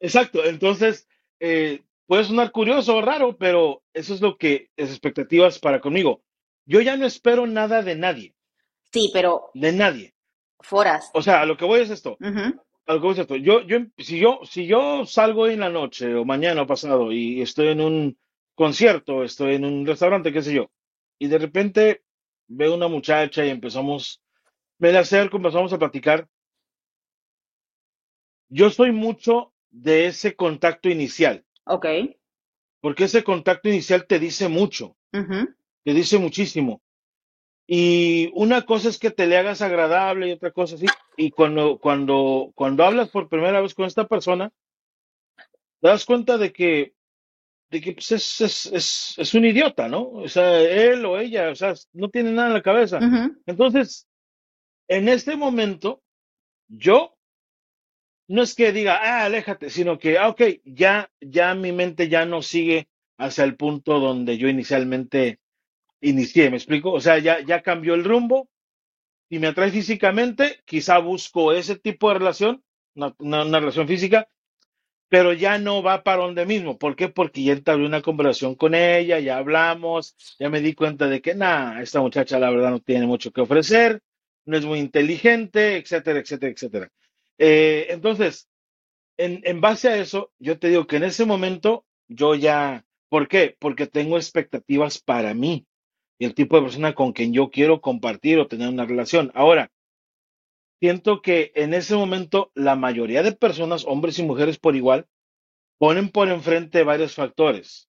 Exacto. 0.00 0.44
Entonces, 0.44 1.08
eh, 1.40 1.82
puede 2.06 2.24
sonar 2.24 2.50
curioso 2.52 2.96
o 2.96 3.02
raro, 3.02 3.36
pero 3.36 3.82
eso 3.92 4.14
es 4.14 4.20
lo 4.20 4.36
que 4.38 4.70
es 4.76 4.90
expectativas 4.90 5.58
para 5.58 5.80
conmigo. 5.80 6.22
Yo 6.66 6.80
ya 6.80 6.96
no 6.96 7.06
espero 7.06 7.46
nada 7.46 7.82
de 7.82 7.96
nadie, 7.96 8.34
Sí, 8.92 9.10
pero 9.12 9.50
de 9.54 9.72
nadie. 9.72 10.14
Foras. 10.60 11.10
O 11.14 11.22
sea, 11.22 11.42
a 11.42 11.46
lo 11.46 11.56
que 11.56 11.64
voy 11.64 11.80
es 11.80 11.90
esto. 11.90 12.16
Ujú, 12.20 12.60
a 12.86 12.94
lo 12.94 13.00
que 13.00 13.06
voy 13.06 13.12
es 13.12 13.18
esto. 13.18 13.36
Yo, 13.36 13.62
yo, 13.62 13.78
si 13.98 14.18
yo, 14.18 14.40
si 14.44 14.66
yo 14.66 15.04
salgo 15.06 15.42
hoy 15.42 15.54
en 15.54 15.60
la 15.60 15.70
noche 15.70 16.14
o 16.14 16.24
mañana 16.24 16.62
o 16.62 16.66
pasado 16.66 17.12
y 17.12 17.40
estoy 17.42 17.68
en 17.68 17.80
un 17.80 18.18
concierto, 18.54 19.22
estoy 19.22 19.54
en 19.54 19.64
un 19.64 19.86
restaurante, 19.86 20.32
qué 20.32 20.42
sé 20.42 20.54
yo, 20.54 20.70
y 21.18 21.28
de 21.28 21.38
repente 21.38 22.02
veo 22.48 22.74
una 22.74 22.88
muchacha 22.88 23.44
y 23.44 23.50
empezamos, 23.50 24.22
me 24.78 24.90
la 24.90 25.00
acerco, 25.00 25.36
empezamos 25.36 25.72
a 25.72 25.78
platicar. 25.78 26.28
Yo 28.48 28.70
soy 28.70 28.90
mucho 28.92 29.52
de 29.70 30.06
ese 30.06 30.34
contacto 30.34 30.88
inicial, 30.88 31.44
Ok. 31.64 31.86
porque 32.80 33.04
ese 33.04 33.24
contacto 33.24 33.68
inicial 33.68 34.06
te 34.06 34.18
dice 34.18 34.48
mucho, 34.48 34.96
te 35.10 35.94
dice 35.94 36.18
muchísimo. 36.18 36.82
Y 37.66 38.30
una 38.34 38.64
cosa 38.64 38.88
es 38.88 38.98
que 38.98 39.10
te 39.10 39.26
le 39.26 39.36
hagas 39.36 39.60
agradable 39.60 40.28
y 40.28 40.32
otra 40.32 40.52
cosa 40.52 40.76
así. 40.76 40.86
Y 41.18 41.30
cuando, 41.32 41.78
cuando, 41.78 42.50
cuando 42.54 42.82
hablas 42.82 43.10
por 43.10 43.28
primera 43.28 43.60
vez 43.60 43.74
con 43.74 43.84
esta 43.84 44.06
persona, 44.08 44.50
te 45.36 45.88
das 45.88 46.06
cuenta 46.06 46.38
de 46.38 46.52
que 46.52 46.94
de 47.70 47.82
que 47.82 47.92
pues, 47.92 48.10
es, 48.12 48.40
es, 48.40 48.66
es, 48.72 49.14
es 49.18 49.34
un 49.34 49.44
idiota, 49.44 49.88
¿no? 49.88 50.08
O 50.08 50.28
sea, 50.28 50.58
él 50.58 51.04
o 51.04 51.18
ella, 51.18 51.50
o 51.50 51.54
sea, 51.54 51.74
no 51.92 52.08
tiene 52.08 52.32
nada 52.32 52.48
en 52.48 52.54
la 52.54 52.62
cabeza. 52.62 52.98
Entonces, 53.44 54.08
en 54.88 55.10
este 55.10 55.36
momento, 55.36 56.02
yo 56.68 57.17
no 58.28 58.42
es 58.42 58.54
que 58.54 58.72
diga, 58.72 59.00
ah, 59.02 59.24
aléjate, 59.24 59.70
sino 59.70 59.98
que, 59.98 60.18
ah, 60.18 60.28
ok, 60.28 60.42
ya, 60.64 61.10
ya 61.20 61.54
mi 61.54 61.72
mente 61.72 62.08
ya 62.08 62.26
no 62.26 62.42
sigue 62.42 62.88
hacia 63.16 63.44
el 63.44 63.56
punto 63.56 63.98
donde 63.98 64.36
yo 64.38 64.48
inicialmente 64.48 65.40
inicié, 66.00 66.50
¿me 66.50 66.58
explico? 66.58 66.92
O 66.92 67.00
sea, 67.00 67.18
ya, 67.18 67.40
ya 67.40 67.62
cambió 67.62 67.94
el 67.94 68.04
rumbo 68.04 68.48
y 69.30 69.38
me 69.38 69.48
atrae 69.48 69.70
físicamente, 69.70 70.60
quizá 70.66 70.98
busco 70.98 71.52
ese 71.52 71.76
tipo 71.76 72.08
de 72.10 72.18
relación, 72.18 72.62
una, 72.94 73.14
una, 73.18 73.60
relación 73.60 73.88
física, 73.88 74.28
pero 75.08 75.32
ya 75.32 75.58
no 75.58 75.82
va 75.82 76.02
para 76.04 76.22
donde 76.22 76.46
mismo. 76.46 76.78
¿Por 76.78 76.96
qué? 76.96 77.08
Porque 77.08 77.42
ya 77.42 77.54
entablé 77.54 77.86
una 77.86 78.02
conversación 78.02 78.54
con 78.54 78.74
ella, 78.74 79.18
ya 79.20 79.38
hablamos, 79.38 80.16
ya 80.38 80.50
me 80.50 80.60
di 80.60 80.74
cuenta 80.74 81.08
de 81.08 81.22
que, 81.22 81.34
nada, 81.34 81.80
esta 81.82 82.00
muchacha 82.00 82.38
la 82.38 82.50
verdad 82.50 82.70
no 82.70 82.80
tiene 82.80 83.06
mucho 83.06 83.32
que 83.32 83.40
ofrecer, 83.40 84.02
no 84.44 84.56
es 84.56 84.64
muy 84.66 84.78
inteligente, 84.80 85.78
etcétera, 85.78 86.20
etcétera, 86.20 86.52
etcétera. 86.52 86.92
Eh, 87.38 87.86
entonces, 87.90 88.48
en, 89.16 89.40
en 89.44 89.60
base 89.60 89.88
a 89.88 89.96
eso, 89.96 90.32
yo 90.38 90.58
te 90.58 90.68
digo 90.68 90.86
que 90.86 90.96
en 90.96 91.04
ese 91.04 91.24
momento 91.24 91.86
yo 92.08 92.34
ya, 92.34 92.84
¿por 93.08 93.28
qué? 93.28 93.56
Porque 93.58 93.86
tengo 93.86 94.16
expectativas 94.16 94.98
para 94.98 95.34
mí 95.34 95.66
y 96.18 96.24
el 96.24 96.34
tipo 96.34 96.56
de 96.56 96.62
persona 96.62 96.94
con 96.94 97.12
quien 97.12 97.32
yo 97.32 97.50
quiero 97.50 97.80
compartir 97.80 98.38
o 98.38 98.48
tener 98.48 98.68
una 98.68 98.84
relación. 98.86 99.30
Ahora, 99.34 99.70
siento 100.80 101.22
que 101.22 101.52
en 101.54 101.74
ese 101.74 101.94
momento 101.94 102.50
la 102.54 102.76
mayoría 102.76 103.22
de 103.22 103.32
personas, 103.32 103.84
hombres 103.86 104.18
y 104.18 104.24
mujeres 104.24 104.58
por 104.58 104.76
igual, 104.76 105.06
ponen 105.78 106.08
por 106.08 106.28
enfrente 106.28 106.82
varios 106.82 107.14
factores. 107.14 107.88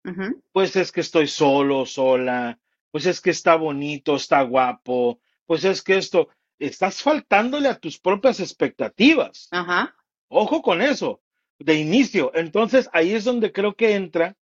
Pues 0.51 0.75
es 0.75 0.91
que 0.91 1.01
estoy 1.01 1.27
solo, 1.27 1.86
sola, 1.86 2.60
pues 2.91 3.06
es 3.06 3.20
que 3.22 3.32
está 3.32 3.56
bonito, 3.56 4.15
está 4.15 4.41
guapo, 4.44 5.20
pues 5.46 5.63
es 5.65 5.82
que 5.82 5.98
esto, 5.98 6.29
estás 6.59 7.01
faltándole 7.01 7.69
a 7.69 7.79
tus 7.79 7.97
propias 7.99 8.39
expectativas. 8.39 9.47
Ajá. 9.51 9.95
Ojo 10.27 10.61
con 10.61 10.81
eso, 10.81 11.21
de 11.57 11.75
inicio. 11.75 12.31
Entonces 12.35 12.89
ahí 12.93 13.13
es 13.13 13.23
donde 13.23 13.51
creo 13.51 13.75
que 13.75 13.95
entra 13.95 14.35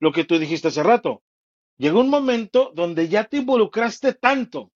lo 0.00 0.12
que 0.12 0.24
tú 0.24 0.38
dijiste 0.38 0.68
hace 0.68 0.82
rato. 0.82 1.22
Llegó 1.76 2.00
un 2.00 2.08
momento 2.10 2.72
donde 2.74 3.08
ya 3.08 3.24
te 3.24 3.36
involucraste 3.36 4.12
tanto, 4.14 4.72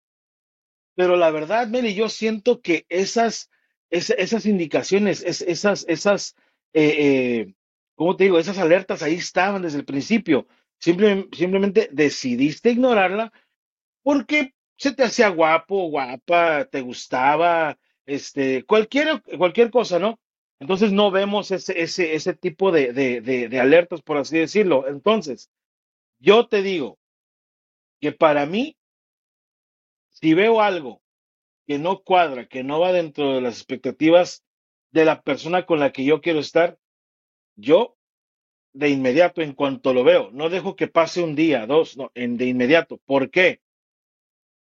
pero 0.94 1.16
la 1.16 1.30
verdad, 1.30 1.66
Meli, 1.68 1.94
yo 1.94 2.08
siento 2.08 2.60
que 2.60 2.84
esas, 2.88 3.50
es- 3.90 4.10
esas 4.10 4.46
indicaciones, 4.46 5.22
es- 5.22 5.40
esas, 5.42 5.84
esas, 5.88 6.36
eh, 6.74 6.94
eh, 6.98 7.54
¿cómo 7.94 8.16
te 8.16 8.24
digo? 8.24 8.38
Esas 8.38 8.58
alertas 8.58 9.02
ahí 9.02 9.14
estaban 9.14 9.62
desde 9.62 9.78
el 9.78 9.84
principio. 9.84 10.46
Simple- 10.78 11.28
simplemente 11.32 11.88
decidiste 11.92 12.70
ignorarla 12.70 13.32
porque 14.02 14.54
se 14.82 14.92
te 14.92 15.04
hacía 15.04 15.28
guapo, 15.28 15.90
guapa, 15.90 16.64
te 16.64 16.80
gustaba, 16.80 17.78
este, 18.04 18.64
cualquier, 18.64 19.22
cualquier 19.38 19.70
cosa, 19.70 20.00
¿no? 20.00 20.18
Entonces 20.58 20.90
no 20.90 21.12
vemos 21.12 21.52
ese, 21.52 21.80
ese, 21.80 22.16
ese 22.16 22.34
tipo 22.34 22.72
de, 22.72 22.92
de, 22.92 23.20
de, 23.20 23.60
alertas, 23.60 24.02
por 24.02 24.16
así 24.16 24.38
decirlo. 24.38 24.88
Entonces, 24.88 25.52
yo 26.18 26.48
te 26.48 26.62
digo 26.62 26.98
que 28.00 28.10
para 28.10 28.44
mí, 28.44 28.76
si 30.08 30.34
veo 30.34 30.60
algo 30.60 31.00
que 31.64 31.78
no 31.78 32.02
cuadra, 32.02 32.46
que 32.46 32.64
no 32.64 32.80
va 32.80 32.90
dentro 32.90 33.34
de 33.34 33.40
las 33.40 33.58
expectativas 33.58 34.44
de 34.90 35.04
la 35.04 35.22
persona 35.22 35.64
con 35.64 35.78
la 35.78 35.92
que 35.92 36.04
yo 36.04 36.20
quiero 36.20 36.40
estar, 36.40 36.76
yo 37.54 37.96
de 38.72 38.88
inmediato, 38.88 39.42
en 39.42 39.52
cuanto 39.52 39.94
lo 39.94 40.02
veo, 40.02 40.32
no 40.32 40.48
dejo 40.48 40.74
que 40.74 40.88
pase 40.88 41.22
un 41.22 41.36
día, 41.36 41.68
dos, 41.68 41.96
no, 41.96 42.10
en 42.16 42.36
de 42.36 42.46
inmediato. 42.46 42.98
¿Por 43.06 43.30
qué? 43.30 43.60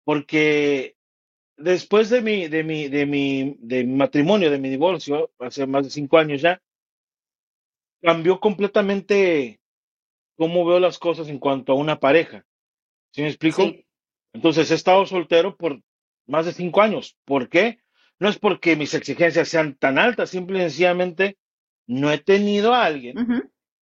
Porque 0.03 0.95
después 1.57 2.09
de 2.09 2.21
mi, 2.21 2.47
de 2.47 2.63
mi, 2.63 2.87
de 2.87 3.05
mi, 3.05 3.55
de 3.59 3.83
mi 3.83 3.95
matrimonio, 3.95 4.51
de 4.51 4.59
mi 4.59 4.69
divorcio, 4.69 5.31
hace 5.39 5.65
más 5.67 5.83
de 5.83 5.89
cinco 5.89 6.17
años 6.17 6.41
ya, 6.41 6.61
cambió 8.01 8.39
completamente 8.39 9.61
cómo 10.35 10.65
veo 10.65 10.79
las 10.79 10.97
cosas 10.97 11.29
en 11.29 11.39
cuanto 11.39 11.71
a 11.71 11.75
una 11.75 11.99
pareja. 11.99 12.45
¿Sí 13.11 13.21
me 13.21 13.27
explico? 13.27 13.63
Sí. 13.63 13.85
Entonces 14.33 14.71
he 14.71 14.75
estado 14.75 15.05
soltero 15.05 15.55
por 15.55 15.81
más 16.25 16.45
de 16.45 16.53
cinco 16.53 16.81
años. 16.81 17.17
¿Por 17.25 17.49
qué? 17.49 17.79
No 18.19 18.29
es 18.29 18.39
porque 18.39 18.75
mis 18.75 18.93
exigencias 18.93 19.49
sean 19.49 19.75
tan 19.75 19.97
altas, 19.97 20.29
simple 20.29 20.59
y 20.59 20.61
sencillamente 20.61 21.37
no 21.87 22.11
he 22.11 22.17
tenido 22.17 22.73
a 22.73 22.85
alguien 22.85 23.15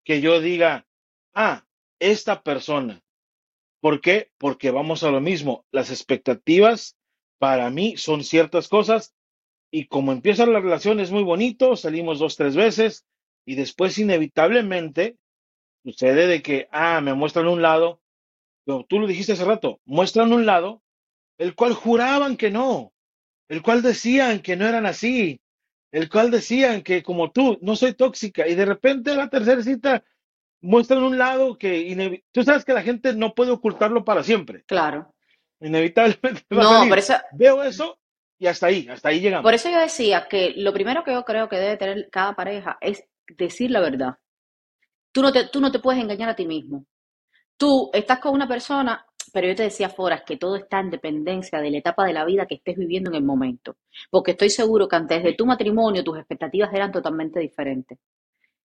que 0.03 0.21
yo 0.21 0.41
diga, 0.41 0.87
ah, 1.33 1.65
esta 1.99 2.41
persona. 2.41 3.01
¿Por 3.81 4.01
qué? 4.01 4.31
Porque 4.37 4.71
vamos 4.71 5.03
a 5.03 5.11
lo 5.11 5.21
mismo. 5.21 5.65
Las 5.71 5.89
expectativas 5.89 6.97
para 7.37 7.69
mí 7.69 7.95
son 7.97 8.23
ciertas 8.23 8.67
cosas 8.67 9.15
y 9.71 9.85
como 9.85 10.11
empieza 10.11 10.45
la 10.45 10.59
relación 10.59 10.99
es 10.99 11.11
muy 11.11 11.23
bonito, 11.23 11.75
salimos 11.75 12.19
dos, 12.19 12.35
tres 12.35 12.55
veces 12.55 13.05
y 13.45 13.55
después 13.55 13.97
inevitablemente 13.97 15.17
sucede 15.83 16.27
de 16.27 16.41
que, 16.41 16.67
ah, 16.71 16.99
me 17.01 17.13
muestran 17.13 17.47
un 17.47 17.61
lado, 17.61 18.01
pero 18.65 18.85
tú 18.87 18.99
lo 18.99 19.07
dijiste 19.07 19.33
hace 19.33 19.45
rato, 19.45 19.79
muestran 19.85 20.33
un 20.33 20.45
lado 20.45 20.83
el 21.37 21.55
cual 21.55 21.73
juraban 21.73 22.35
que 22.35 22.51
no, 22.51 22.93
el 23.47 23.61
cual 23.61 23.81
decían 23.81 24.41
que 24.41 24.57
no 24.57 24.67
eran 24.67 24.85
así, 24.85 25.39
el 25.91 26.09
cual 26.09 26.31
decían 26.31 26.83
que 26.83 27.01
como 27.01 27.31
tú, 27.31 27.57
no 27.61 27.75
soy 27.75 27.93
tóxica, 27.93 28.47
y 28.47 28.55
de 28.55 28.65
repente 28.65 29.15
la 29.15 29.29
tercera 29.29 29.63
cita 29.63 30.03
muestran 30.61 31.03
un 31.03 31.17
lado 31.17 31.57
que 31.57 32.23
tú 32.31 32.43
sabes 32.43 32.65
que 32.65 32.73
la 32.73 32.81
gente 32.81 33.13
no 33.13 33.33
puede 33.33 33.51
ocultarlo 33.51 34.03
para 34.03 34.23
siempre, 34.23 34.63
Claro. 34.65 35.13
inevitablemente 35.61 36.43
va 36.55 36.61
a 36.61 36.63
No, 36.63 36.69
salir. 36.77 36.89
por 36.89 36.99
eso, 36.99 37.13
Veo 37.33 37.63
eso 37.63 37.99
y 38.37 38.47
hasta 38.47 38.67
ahí, 38.67 38.87
hasta 38.89 39.09
ahí 39.09 39.17
por 39.17 39.23
llegamos. 39.23 39.53
eso 39.53 39.69
yo 39.69 39.79
decía 39.79 40.27
que 40.29 40.53
lo 40.57 40.73
primero 40.73 41.03
que 41.03 41.11
yo 41.11 41.23
creo 41.25 41.49
que 41.49 41.57
debe 41.57 41.77
tener 41.77 42.09
cada 42.09 42.35
pareja 42.35 42.77
es 42.81 43.03
decir 43.37 43.71
la 43.71 43.79
verdad. 43.81 44.15
Tú 45.11 45.21
no 45.21 45.31
te, 45.31 45.47
tú 45.49 45.59
no 45.59 45.71
te 45.71 45.79
puedes 45.79 46.01
engañar 46.01 46.29
a 46.29 46.35
ti 46.35 46.45
mismo. 46.45 46.85
Tú 47.57 47.89
estás 47.93 48.19
con 48.19 48.33
una 48.33 48.47
persona, 48.47 49.05
Pero 49.33 49.47
yo 49.47 49.55
te 49.55 49.63
decía, 49.63 49.89
Foras, 49.89 50.23
que 50.25 50.37
todo 50.37 50.55
está 50.55 50.79
en 50.79 50.89
dependencia 50.89 51.59
de 51.61 51.69
la 51.69 51.77
etapa 51.77 52.03
de 52.05 52.13
la 52.13 52.25
vida 52.25 52.47
que 52.47 52.55
estés 52.55 52.75
viviendo 52.77 53.11
en 53.11 53.15
el 53.17 53.23
momento. 53.23 53.75
Porque 54.09 54.31
estoy 54.31 54.49
seguro 54.49 54.87
que 54.87 54.95
antes 54.95 55.21
de 55.23 55.33
tu 55.33 55.45
matrimonio 55.45 56.03
tus 56.03 56.17
expectativas 56.17 56.73
eran 56.73 56.91
totalmente 56.91 57.39
diferentes. 57.39 57.99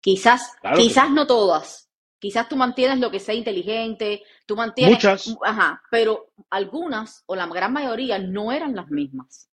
Quizás, 0.00 0.52
quizás 0.76 1.10
no 1.10 1.26
todas. 1.26 1.90
Quizás 2.18 2.48
tú 2.48 2.56
mantienes 2.56 2.98
lo 2.98 3.10
que 3.10 3.20
sea 3.20 3.34
inteligente, 3.34 4.22
tú 4.44 4.56
mantienes... 4.56 4.96
Muchas. 4.96 5.36
Ajá, 5.44 5.82
pero 5.90 6.32
algunas 6.50 7.22
o 7.26 7.36
la 7.36 7.46
gran 7.46 7.72
mayoría 7.72 8.18
no 8.18 8.50
eran 8.50 8.74
las 8.74 8.88
mismas. 8.88 9.48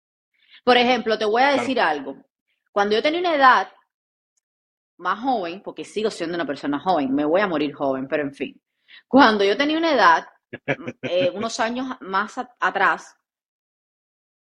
Por 0.65 0.77
ejemplo, 0.79 1.19
te 1.19 1.27
voy 1.27 1.43
a 1.43 1.53
decir 1.53 1.79
algo. 1.79 2.17
Cuando 2.73 2.97
yo 2.97 3.03
tenía 3.03 3.21
una 3.21 3.35
edad 3.35 3.69
más 4.97 5.21
joven, 5.21 5.63
porque 5.63 5.85
sigo 5.85 6.11
siendo 6.11 6.37
una 6.37 6.47
persona 6.47 6.81
joven, 6.81 7.15
me 7.15 7.25
voy 7.25 7.41
a 7.41 7.47
morir 7.47 7.75
joven, 7.75 8.09
pero 8.09 8.23
en 8.23 8.35
fin. 8.35 8.63
Cuando 9.07 9.45
yo 9.45 9.57
tenía 9.57 9.77
una 9.77 9.93
edad, 9.93 10.27
eh, 11.03 11.31
unos 11.35 11.61
años 11.61 11.87
más 12.01 12.39
atrás, 12.61 13.17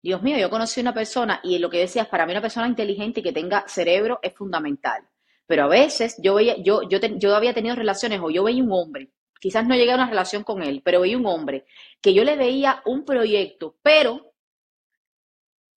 Dios 0.03 0.21
mío, 0.21 0.37
yo 0.37 0.49
conocí 0.49 0.81
una 0.81 0.93
persona 0.93 1.39
y 1.43 1.59
lo 1.59 1.69
que 1.69 1.77
decías, 1.77 2.07
para 2.07 2.25
mí 2.25 2.31
una 2.31 2.41
persona 2.41 2.67
inteligente 2.67 3.19
y 3.19 3.23
que 3.23 3.31
tenga 3.31 3.67
cerebro 3.67 4.19
es 4.21 4.33
fundamental. 4.33 5.07
Pero 5.51 5.65
a 5.65 5.67
veces 5.67 6.15
yo 6.23 6.35
veía, 6.35 6.55
yo, 6.63 6.87
yo, 6.87 6.97
yo 7.17 7.35
había 7.35 7.53
tenido 7.53 7.75
relaciones 7.75 8.21
o 8.23 8.29
yo 8.29 8.45
veía 8.45 8.63
un 8.63 8.71
hombre, 8.71 9.11
quizás 9.37 9.67
no 9.67 9.75
llegué 9.75 9.91
a 9.91 9.95
una 9.95 10.09
relación 10.09 10.45
con 10.45 10.63
él, 10.63 10.81
pero 10.81 11.01
veía 11.01 11.17
un 11.17 11.25
hombre 11.25 11.65
que 11.99 12.13
yo 12.13 12.23
le 12.23 12.37
veía 12.37 12.81
un 12.85 13.03
proyecto, 13.03 13.75
pero 13.81 14.31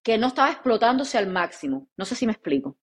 que 0.03 0.19
no 0.19 0.27
estaba 0.27 0.51
explotándose 0.51 1.17
al 1.17 1.25
máximo. 1.25 1.87
No 1.97 2.05
sé 2.05 2.13
si 2.13 2.27
me 2.27 2.33
explico. 2.33 2.77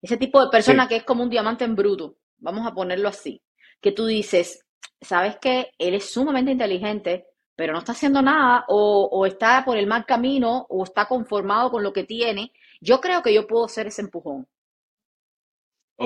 Ese 0.00 0.16
tipo 0.16 0.40
de 0.40 0.48
persona 0.48 0.86
que 0.86 0.94
es 0.94 1.02
como 1.02 1.24
un 1.24 1.28
diamante 1.28 1.64
en 1.64 1.74
bruto, 1.74 2.18
vamos 2.38 2.68
a 2.68 2.72
ponerlo 2.72 3.08
así, 3.08 3.42
que 3.80 3.90
tú 3.90 4.06
dices, 4.06 4.64
sabes 5.00 5.38
que 5.40 5.72
él 5.76 5.94
es 5.94 6.08
sumamente 6.08 6.52
inteligente, 6.52 7.26
pero 7.56 7.72
no 7.72 7.80
está 7.80 7.90
haciendo 7.90 8.22
nada 8.22 8.64
o, 8.68 9.26
está 9.26 9.64
por 9.64 9.76
el 9.76 9.88
mal 9.88 10.06
camino 10.06 10.66
o 10.68 10.84
está 10.84 11.06
conformado 11.06 11.72
con 11.72 11.82
lo 11.82 11.92
que 11.92 12.04
tiene, 12.04 12.52
yo 12.80 13.00
creo 13.00 13.24
que 13.24 13.34
yo 13.34 13.48
puedo 13.48 13.66
ser 13.66 13.88
ese 13.88 14.02
empujón. 14.02 14.46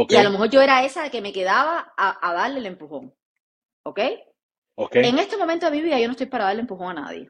Y 0.09 0.17
a 0.17 0.23
lo 0.23 0.31
mejor 0.31 0.51
yo 0.51 0.61
era 0.61 0.85
esa 0.85 1.03
de 1.03 1.11
que 1.11 1.21
me 1.21 1.33
quedaba 1.33 1.93
a, 1.97 2.33
darle 2.35 2.59
el 2.59 2.67
empujón. 2.67 3.15
¿Ok? 3.85 4.01
En 4.93 5.19
este 5.19 5.37
momento 5.37 5.67
de 5.67 5.73
mi 5.73 5.81
vida 5.81 5.99
yo 5.99 6.07
no 6.07 6.13
estoy 6.13 6.27
para 6.27 6.45
darle 6.45 6.63
empujón 6.63 6.99
a 6.99 7.03
nadie. 7.03 7.29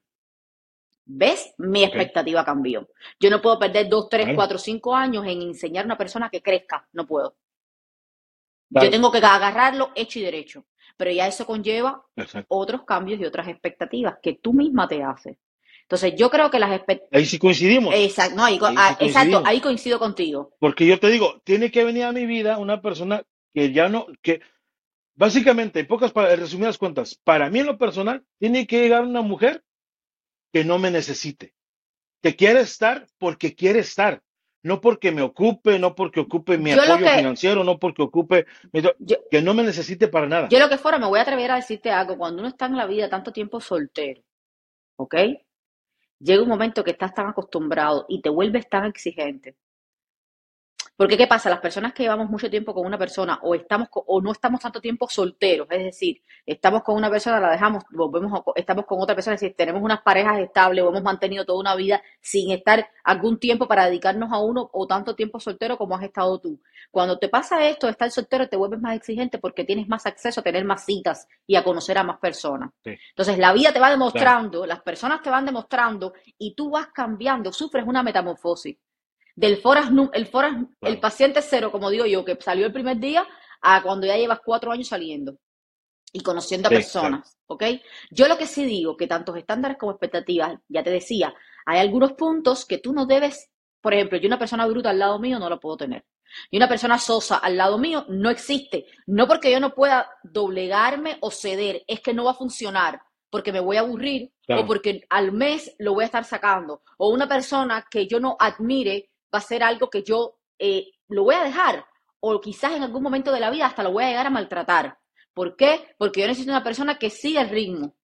¿Ves? 1.04 1.54
Mi 1.58 1.85
expectativa 1.85 2.44
cambió. 2.44 2.88
Yo 3.20 3.30
no 3.30 3.40
puedo 3.40 3.58
perder 3.58 3.88
dos, 3.88 4.08
tres, 4.08 4.35
cuatro, 4.35 4.58
cinco 4.58 4.94
años 4.94 5.25
en 5.26 5.40
enseñar 5.42 5.85
a 5.85 5.87
una 5.87 5.99
persona 5.99 6.28
que 6.28 6.42
crezca. 6.42 6.88
No 6.92 7.06
puedo. 7.06 7.37
Yo 8.70 8.90
tengo 8.90 9.12
que 9.12 9.18
agarrarlo 9.18 9.92
hecho 9.94 10.18
y 10.18 10.23
derecho. 10.23 10.66
Pero 10.96 11.11
ya 11.12 11.26
eso 11.28 11.46
conlleva 11.46 12.04
otros 12.49 12.85
cambios 12.85 13.20
y 13.20 13.25
otras 13.25 13.49
expectativas 13.49 14.16
que 14.20 14.35
tú 14.35 14.52
misma 14.52 14.88
te 14.88 15.02
haces. 15.02 15.37
Entonces, 15.88 16.14
yo 16.16 16.31
creo 16.31 16.50
que 16.50 16.59
las 16.59 16.73
expectativas. 16.73 17.12
Ahí 17.12 17.26
sí 17.26 17.38
coincidimos. 17.38 17.95
Exacto, 17.95 18.43
ahí, 18.43 18.59
ah, 18.61 18.97
exacto, 18.99 19.43
ahí 19.47 19.61
coincido 19.61 20.00
contigo. 20.00 20.52
Porque 20.59 20.85
yo 20.85 20.99
te 20.99 21.09
digo, 21.11 21.40
tiene 21.45 21.71
que 21.71 21.85
venir 21.85 22.05
a 22.05 22.12
mi 22.12 22.26
vida 22.26 22.59
una 22.59 22.83
persona 22.83 23.23
que 23.55 23.73
ya 23.73 23.88
no, 23.88 24.07
que 24.21 24.40
básicamente, 25.14 25.81
en 25.81 25.87
pocas 25.87 26.12
resumidas 26.12 26.76
cuentas, 26.76 27.14
para 27.23 27.50
mí 27.50 27.61
en 27.61 27.66
lo 27.66 27.78
personal, 27.78 28.25
tiene 28.38 28.66
que 28.66 28.81
llegar 28.81 29.05
una 29.05 29.23
mujer 29.23 29.62
que 30.52 30.64
no 30.64 30.78
me 30.81 30.90
necesite, 30.90 31.55
que 32.21 32.35
quiere 32.35 32.61
estar 32.61 33.07
porque 33.16 33.55
quiere 33.55 33.78
estar, 33.78 34.23
no 34.64 34.81
porque 34.81 35.12
me 35.12 35.23
ocupe, 35.23 35.78
no 35.78 35.95
porque 35.95 36.19
ocupe 36.19 36.59
mi 36.59 36.73
apoyo 36.73 36.99
financiero, 36.99 37.62
no 37.62 37.78
porque 37.78 38.02
ocupe, 38.02 38.47
que 39.31 39.40
no 39.40 39.55
me 39.55 39.62
necesite 39.62 40.09
para 40.09 40.26
nada. 40.26 40.49
Yo 40.49 40.59
lo 40.59 40.69
que 40.69 40.78
fuera, 40.78 40.99
me 40.99 41.07
voy 41.07 41.21
a 41.21 41.23
atrever 41.23 41.52
a 41.52 41.57
decirte 41.57 41.90
algo, 41.90 42.19
cuando 42.19 42.40
uno 42.40 42.49
está 42.49 42.66
en 42.66 42.76
la 42.76 42.87
vida 42.87 43.09
tanto 43.09 43.33
tiempo 43.33 43.61
soltero, 43.61 44.23
¿ok? 44.97 45.14
Llega 46.18 46.42
un 46.42 46.49
momento 46.49 46.85
que 46.85 46.92
estás 46.92 47.14
tan 47.14 47.28
acostumbrado 47.28 48.06
y 48.08 48.20
te 48.23 48.28
vuelves 48.30 48.68
tan 48.68 48.85
exigente 48.87 49.56
porque 50.96 51.18
¿qué 51.18 51.26
pasa? 51.26 51.50
Las 51.50 51.60
personas 51.60 51.92
que 51.92 52.04
llevamos 52.04 52.30
mucho 52.30 52.48
tiempo 52.48 52.72
con 52.72 52.87
una 52.87 52.96
persona 52.96 53.38
o 53.42 53.54
estamos 53.54 53.88
o 53.92 54.20
no 54.22 54.32
estamos 54.32 54.61
tanto 54.61 54.80
tiempo 54.80 55.09
solteros, 55.09 55.68
es 55.70 55.85
decir, 55.85 56.22
estamos 56.46 56.82
con 56.82 56.96
una 56.96 57.11
persona, 57.11 57.38
la 57.38 57.50
dejamos, 57.50 57.85
volvemos, 57.90 58.40
estamos 58.54 58.87
con 58.87 59.02
otra 59.02 59.14
persona, 59.14 59.35
es 59.35 59.42
decir, 59.42 59.54
tenemos 59.56 59.82
unas 59.82 60.00
parejas 60.00 60.38
estables 60.38 60.82
o 60.82 60.88
hemos 60.88 61.02
mantenido 61.02 61.44
toda 61.44 61.61
una 61.61 61.74
vida 61.74 62.02
sin 62.22 62.50
estar 62.50 62.88
algún 63.04 63.38
tiempo 63.38 63.68
para 63.68 63.87
dedicarnos 63.87 64.32
a 64.32 64.38
uno 64.38 64.70
o 64.72 64.87
tanto 64.87 65.14
tiempo 65.14 65.38
soltero 65.38 65.76
como 65.76 65.94
has 65.96 66.02
estado 66.02 66.40
tú. 66.40 66.61
Cuando 66.90 67.18
te 67.18 67.28
pasa 67.28 67.68
esto, 67.68 67.88
estar 67.88 68.11
soltero 68.11 68.48
te 68.48 68.56
vuelves 68.56 68.80
más 68.80 68.96
exigente 68.96 69.38
porque 69.38 69.64
tienes 69.64 69.88
más 69.88 70.06
acceso 70.06 70.40
a 70.40 70.42
tener 70.42 70.64
más 70.64 70.87
citas 70.87 71.28
y 71.46 71.56
a 71.56 71.62
conocer 71.62 71.98
a 71.98 72.04
más 72.04 72.18
personas. 72.18 72.70
Entonces 72.85 73.37
la 73.37 73.52
vida 73.52 73.70
te 73.70 73.80
va 73.80 73.90
demostrando, 73.90 74.64
las 74.64 74.80
personas 74.80 75.20
te 75.20 75.28
van 75.28 75.44
demostrando 75.44 76.14
y 76.38 76.54
tú 76.54 76.70
vas 76.70 76.87
cambiando, 76.88 77.52
sufres 77.52 77.85
una 77.87 78.02
metamorfosis 78.02 78.76
del 79.37 79.59
foras, 79.59 79.90
el 80.14 80.27
foras, 80.27 80.57
el 80.81 80.99
paciente 80.99 81.42
cero, 81.42 81.70
como 81.70 81.90
digo 81.90 82.07
yo, 82.07 82.25
que 82.25 82.37
salió 82.40 82.66
el 82.66 82.72
primer 82.72 82.99
día, 82.99 83.25
a 83.61 83.83
cuando 83.83 84.07
ya 84.07 84.16
llevas 84.16 84.40
cuatro 84.44 84.72
años 84.72 84.88
saliendo 84.88 85.37
y 86.12 86.22
conociendo 86.22 86.68
a 86.68 86.70
personas, 86.70 87.37
¿ok? 87.46 87.64
Yo 88.11 88.27
lo 88.29 88.38
que 88.38 88.46
sí 88.46 88.64
digo, 88.64 88.96
que 88.96 89.07
tantos 89.07 89.37
estándares 89.37 89.77
como 89.77 89.92
expectativas, 89.92 90.59
ya 90.68 90.83
te 90.83 90.90
decía, 90.90 91.35
hay 91.66 91.79
algunos 91.79 92.12
puntos 92.12 92.64
que 92.64 92.79
tú 92.79 92.92
no 92.94 93.07
debes, 93.07 93.51
por 93.83 93.92
ejemplo, 93.92 94.18
yo 94.18 94.27
una 94.27 94.38
persona 94.38 94.66
bruta 94.66 94.90
al 94.90 94.99
lado 94.99 95.18
mío 95.18 95.38
no 95.38 95.51
la 95.51 95.59
puedo 95.59 95.77
tener. 95.77 96.05
Y 96.51 96.57
una 96.57 96.68
persona 96.68 96.99
sosa 96.99 97.37
al 97.37 97.57
lado 97.57 97.79
mío 97.79 98.05
no 98.09 98.31
existe. 98.31 98.87
No 99.07 99.29
porque 99.29 99.51
yo 99.51 99.61
no 99.61 99.75
pueda 99.75 100.11
doblegarme 100.25 101.18
o 101.20 101.31
ceder, 101.31 101.85
es 101.87 102.01
que 102.01 102.14
no 102.14 102.25
va 102.25 102.33
a 102.33 102.35
funcionar 102.35 103.01
porque 103.31 103.53
me 103.53 103.61
voy 103.61 103.77
a 103.77 103.81
aburrir 103.81 104.33
o 104.49 104.66
porque 104.66 105.05
al 105.11 105.33
mes 105.33 105.75
lo 105.79 105.94
voy 105.94 106.03
a 106.03 106.07
estar 106.07 106.25
sacando. 106.25 106.83
O 106.99 107.11
una 107.11 107.29
persona 107.29 107.87
que 107.90 108.07
yo 108.07 108.18
no 108.18 108.37
admire 108.38 109.11
va 109.37 109.40
a 109.40 109.42
ser 109.42 109.62
algo 109.62 109.90
que 109.90 110.03
yo 110.03 110.38
eh, 110.59 110.87
lo 111.09 111.25
voy 111.25 111.35
a 111.35 111.44
dejar 111.44 111.87
o 112.20 112.40
quizás 112.40 112.72
en 112.72 112.83
algún 112.83 113.03
momento 113.03 113.31
de 113.31 113.40
la 113.40 113.51
vida 113.51 113.66
hasta 113.66 113.83
lo 113.83 113.92
voy 113.92 114.05
a 114.05 114.09
llegar 114.09 114.27
a 114.27 114.31
maltratar. 114.31 114.99
¿Por 115.35 115.55
qué? 115.55 115.94
Porque 115.99 116.22
yo 116.22 116.27
necesito 116.27 116.51
una 116.51 116.64
persona 116.64 116.99
que 116.99 117.11
siga 117.11 117.42
el 117.42 117.51
ritmo 117.51 117.94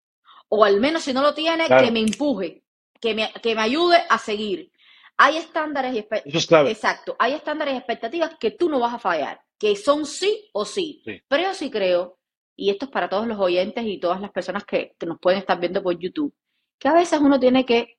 o 0.54 0.66
al 0.66 0.80
menos 0.80 1.04
si 1.04 1.14
no 1.14 1.22
lo 1.22 1.32
tiene, 1.32 1.66
que 1.66 1.90
me 1.90 2.00
empuje, 2.00 2.62
que 3.00 3.14
me, 3.14 3.32
que 3.42 3.54
me 3.54 3.62
ayude 3.62 3.96
a 4.06 4.18
seguir. 4.18 4.70
Hay 5.16 5.38
estándares 5.38 5.94
y 5.94 6.00
expectativas. 6.00 6.70
Exacto, 6.70 7.16
hay 7.18 7.32
estándares 7.32 7.72
y 7.72 7.78
expectativas 7.78 8.36
que 8.38 8.50
tú 8.50 8.68
no 8.68 8.78
vas 8.78 8.92
a 8.92 8.98
fallar, 8.98 9.40
que 9.58 9.76
son 9.76 10.04
sí 10.04 10.50
o 10.52 10.66
sí. 10.66 11.02
Pero 11.26 11.42
yo 11.42 11.54
sí 11.54 11.70
creo, 11.70 12.18
y 12.54 12.68
esto 12.68 12.84
es 12.84 12.90
para 12.90 13.08
todos 13.08 13.26
los 13.26 13.38
oyentes 13.38 13.82
y 13.86 13.98
todas 13.98 14.20
las 14.20 14.30
personas 14.30 14.64
que, 14.66 14.94
que 14.98 15.06
nos 15.06 15.18
pueden 15.18 15.38
estar 15.38 15.58
viendo 15.58 15.82
por 15.82 15.98
YouTube, 15.98 16.34
que 16.78 16.88
a 16.88 16.92
veces 16.92 17.18
uno 17.18 17.40
tiene 17.40 17.64
que 17.64 17.96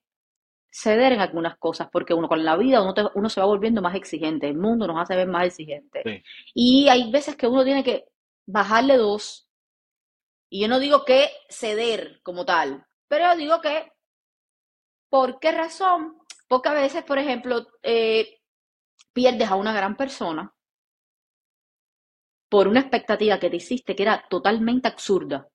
ceder 0.74 1.12
en 1.12 1.20
algunas 1.20 1.56
cosas, 1.56 1.88
porque 1.90 2.14
uno 2.14 2.26
con 2.26 2.44
la 2.44 2.56
vida 2.56 2.82
uno, 2.82 3.28
se 3.28 3.40
va 3.40 3.46
volviendo 3.46 3.80
más 3.80 3.94
exigente, 3.94 4.48
el 4.48 4.56
mundo 4.56 4.88
nos 4.88 5.00
hace 5.00 5.14
ver 5.14 5.28
más 5.28 5.46
exigentes. 5.46 6.02
Y 6.52 6.88
hay 6.88 7.12
veces 7.12 7.36
que 7.36 7.46
uno 7.46 7.64
tiene 7.64 7.84
que 7.84 8.08
bajarle 8.44 8.96
dos. 8.96 9.48
Y 10.50 10.62
yo 10.62 10.68
no 10.68 10.80
digo 10.80 11.04
que 11.04 11.30
ceder 11.48 12.20
como 12.24 12.44
tal, 12.44 12.84
pero 13.06 13.24
yo 13.26 13.36
digo 13.36 13.60
que, 13.60 13.92
¿por 15.08 15.38
qué 15.38 15.52
razón? 15.52 16.18
Porque 16.48 16.70
a 16.70 16.74
veces, 16.74 17.04
por 17.04 17.18
ejemplo, 17.18 17.68
eh, 17.80 18.40
pierdes 19.12 19.48
a 19.48 19.54
una 19.54 19.72
gran 19.72 19.96
persona 19.96 20.52
por 22.48 22.66
una 22.66 22.80
expectativa 22.80 23.38
que 23.38 23.48
te 23.48 23.56
hiciste 23.56 23.94
que 23.94 24.02
era 24.02 24.26
totalmente 24.28 24.88
absurda 24.88 25.48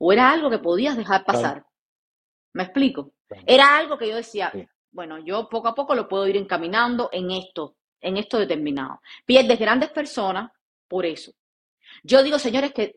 o 0.00 0.12
era 0.12 0.32
algo 0.32 0.50
que 0.50 0.58
podías 0.58 0.96
dejar 0.96 1.24
pasar. 1.24 1.64
¿Me 2.52 2.64
explico? 2.64 3.12
Era 3.46 3.76
algo 3.76 3.98
que 3.98 4.08
yo 4.08 4.16
decía, 4.16 4.52
bueno, 4.90 5.18
yo 5.18 5.48
poco 5.48 5.68
a 5.68 5.74
poco 5.74 5.94
lo 5.94 6.08
puedo 6.08 6.26
ir 6.26 6.36
encaminando 6.36 7.08
en 7.12 7.30
esto, 7.30 7.76
en 8.00 8.16
esto 8.16 8.38
determinado. 8.38 9.00
Pierdes 9.26 9.58
grandes 9.58 9.90
personas 9.90 10.50
por 10.88 11.04
eso. 11.04 11.32
Yo 12.02 12.22
digo, 12.22 12.38
señores, 12.38 12.72
que 12.72 12.94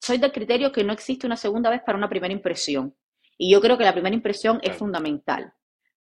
soy 0.00 0.18
del 0.18 0.32
criterio 0.32 0.72
que 0.72 0.84
no 0.84 0.92
existe 0.92 1.26
una 1.26 1.36
segunda 1.36 1.70
vez 1.70 1.82
para 1.84 1.98
una 1.98 2.08
primera 2.08 2.32
impresión. 2.32 2.94
Y 3.36 3.50
yo 3.50 3.60
creo 3.60 3.76
que 3.76 3.84
la 3.84 3.92
primera 3.92 4.14
impresión 4.14 4.60
es 4.62 4.76
fundamental. 4.76 5.52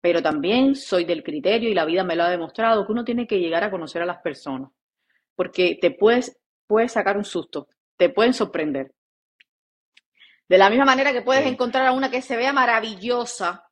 Pero 0.01 0.21
también 0.21 0.75
soy 0.75 1.03
del 1.03 1.23
criterio, 1.23 1.69
y 1.69 1.73
la 1.73 1.85
vida 1.85 2.03
me 2.03 2.15
lo 2.15 2.23
ha 2.23 2.29
demostrado, 2.29 2.85
que 2.85 2.91
uno 2.91 3.03
tiene 3.03 3.27
que 3.27 3.39
llegar 3.39 3.63
a 3.63 3.71
conocer 3.71 4.01
a 4.01 4.05
las 4.05 4.21
personas. 4.21 4.71
Porque 5.35 5.77
te 5.81 5.91
puedes, 5.91 6.39
puedes 6.67 6.93
sacar 6.93 7.17
un 7.17 7.25
susto, 7.25 7.67
te 7.97 8.09
pueden 8.09 8.33
sorprender. 8.33 8.93
De 10.49 10.57
la 10.57 10.69
misma 10.69 10.85
manera 10.85 11.13
que 11.13 11.21
puedes 11.21 11.45
encontrar 11.45 11.85
a 11.85 11.91
una 11.91 12.09
que 12.09 12.23
se 12.23 12.35
vea 12.35 12.51
maravillosa, 12.51 13.69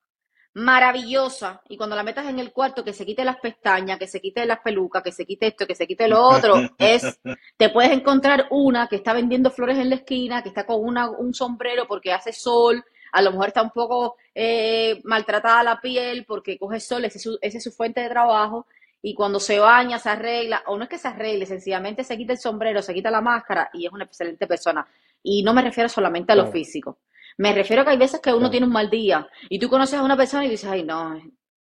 maravillosa, 0.53 1.61
y 1.69 1.75
cuando 1.75 1.95
la 1.95 2.03
metas 2.03 2.27
en 2.27 2.37
el 2.37 2.51
cuarto, 2.51 2.83
que 2.83 2.93
se 2.93 3.03
quite 3.03 3.25
las 3.25 3.37
pestañas, 3.37 3.97
que 3.97 4.07
se 4.07 4.21
quite 4.21 4.45
las 4.45 4.59
pelucas, 4.59 5.01
que 5.01 5.11
se 5.11 5.25
quite 5.25 5.47
esto, 5.47 5.65
que 5.65 5.73
se 5.73 5.87
quite 5.87 6.07
lo 6.07 6.21
otro, 6.21 6.55
es, 6.77 7.19
te 7.57 7.69
puedes 7.69 7.91
encontrar 7.91 8.47
una 8.51 8.87
que 8.87 8.97
está 8.97 9.13
vendiendo 9.13 9.49
flores 9.49 9.79
en 9.79 9.89
la 9.89 9.95
esquina, 9.95 10.43
que 10.43 10.49
está 10.49 10.67
con 10.67 10.83
una, 10.83 11.09
un 11.09 11.33
sombrero 11.33 11.87
porque 11.87 12.13
hace 12.13 12.31
sol, 12.31 12.83
a 13.11 13.21
lo 13.23 13.31
mejor 13.31 13.47
está 13.47 13.63
un 13.63 13.71
poco 13.71 14.17
eh, 14.35 15.01
maltratada 15.03 15.63
la 15.63 15.81
piel 15.81 16.25
porque 16.25 16.59
coge 16.59 16.79
sol, 16.79 17.05
ese 17.05 17.17
es, 17.41 17.63
su, 17.63 17.71
fuente 17.71 18.01
de 18.01 18.09
trabajo, 18.09 18.67
y 19.01 19.15
cuando 19.15 19.39
se 19.39 19.57
baña, 19.57 19.97
se 19.97 20.09
arregla, 20.09 20.63
o 20.67 20.77
no 20.77 20.83
es 20.83 20.89
que 20.89 20.99
se 20.99 21.07
arregle, 21.07 21.47
sencillamente 21.47 22.03
se 22.03 22.17
quita 22.17 22.33
el 22.33 22.39
sombrero, 22.39 22.83
se 22.83 22.93
quita 22.93 23.09
la 23.09 23.21
máscara 23.21 23.69
y 23.73 23.87
es 23.87 23.91
una 23.91 24.05
excelente 24.05 24.45
persona. 24.45 24.87
Y 25.29 25.43
no 25.43 25.53
me 25.53 25.61
refiero 25.61 25.89
solamente 25.89 26.31
a 26.31 26.35
lo 26.35 26.47
físico. 26.47 26.99
Me 27.37 27.51
refiero 27.53 27.81
a 27.81 27.85
que 27.85 27.91
hay 27.91 27.97
veces 27.97 28.21
que 28.21 28.29
uno 28.31 28.39
Claro, 28.39 28.51
tiene 28.51 28.65
un 28.67 28.71
mal 28.73 28.89
día 28.89 29.27
y 29.49 29.59
tú 29.59 29.67
conoces 29.69 29.99
a 29.99 30.03
una 30.03 30.15
persona 30.17 30.45
y 30.45 30.49
dices, 30.49 30.69
ay, 30.69 30.83
no, 30.83 31.19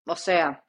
o 0.06 0.16
sea, 0.16 0.64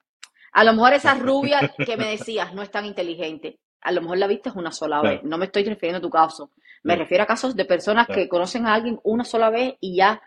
a 0.53 0.65
lo 0.65 0.73
mejor 0.73 0.95
esa 0.95 1.15
rubia 1.15 1.77
que 1.85 1.97
me 1.99 2.09
decías 2.11 2.55
no 2.55 2.63
es 2.63 2.71
tan 2.71 2.87
inteligente. 2.87 3.61
A 3.83 3.93
lo 3.93 4.01
mejor 4.01 4.19
la 4.19 4.27
viste 4.27 4.51
una 4.55 4.73
sola 4.73 5.03
vez. 5.03 5.23
No 5.23 5.39
me 5.39 5.47
estoy 5.47 5.65
refiriendo 5.65 5.99
a 5.99 6.03
tu 6.03 6.11
caso. 6.11 6.51
Me 6.85 6.97
refiero 6.97 7.25
a 7.25 7.27
casos 7.27 7.55
de 7.55 7.65
personas 7.67 8.09
que 8.11 8.29
conocen 8.29 8.67
a 8.67 8.75
alguien 8.75 8.99
una 9.05 9.25
sola 9.25 9.51
vez 9.51 9.75
y 9.81 9.97
ya 9.97 10.21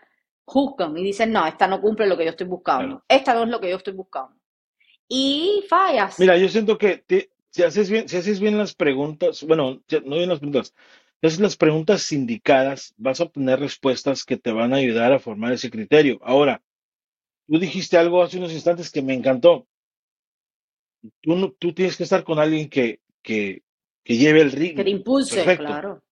juzgan 0.44 0.96
y 0.96 1.02
dicen, 1.02 1.32
no, 1.32 1.46
esta 1.46 1.66
no 1.66 1.80
cumple 1.80 2.06
lo 2.06 2.16
que 2.16 2.24
yo 2.24 2.30
estoy 2.30 2.46
buscando. 2.46 3.02
Esta 3.08 3.34
no 3.34 3.42
es 3.44 3.48
lo 3.50 3.60
que 3.60 3.70
yo 3.70 3.76
estoy 3.76 3.94
buscando. 3.94 4.36
Y 5.08 5.64
fallas. 5.68 6.18
Mira, 6.18 6.36
yo 6.38 6.48
siento 6.48 6.78
que 6.78 6.98
te- 6.98 7.30
si 7.50 7.62
haces 7.62 7.90
bien, 7.90 8.08
si 8.08 8.16
haces 8.16 8.40
bien 8.40 8.56
las 8.56 8.74
preguntas, 8.74 9.42
bueno, 9.44 9.82
no 10.04 10.16
bien 10.16 10.28
las 10.30 10.38
preguntas, 10.38 10.74
haces 11.28 11.40
las 11.40 11.56
preguntas 11.56 12.10
indicadas, 12.12 12.94
vas 12.96 13.20
a 13.20 13.24
obtener 13.24 13.60
respuestas 13.60 14.24
que 14.24 14.36
te 14.36 14.52
van 14.52 14.72
a 14.72 14.76
ayudar 14.78 15.12
a 15.12 15.18
formar 15.20 15.52
ese 15.52 15.70
criterio. 15.70 16.18
Ahora, 16.22 16.62
tú 17.48 17.58
dijiste 17.58 17.96
algo 17.96 18.22
hace 18.22 18.38
unos 18.38 18.52
instantes 18.52 18.90
que 18.90 19.02
me 19.02 19.14
encantó. 19.14 19.66
Tú, 21.20 21.34
no- 21.36 21.52
tú 21.52 21.72
tienes 21.72 21.96
que 21.96 22.04
estar 22.04 22.24
con 22.24 22.38
alguien 22.38 22.68
que, 22.68 23.00
que, 23.22 23.62
que 24.04 24.16
lleve 24.16 24.40
el 24.40 24.50
Que 24.50 24.56
te 24.56 24.60
ritmo. 24.60 24.84
impulse, 24.88 25.36
Perfecto. 25.36 25.64
claro. 25.64 26.02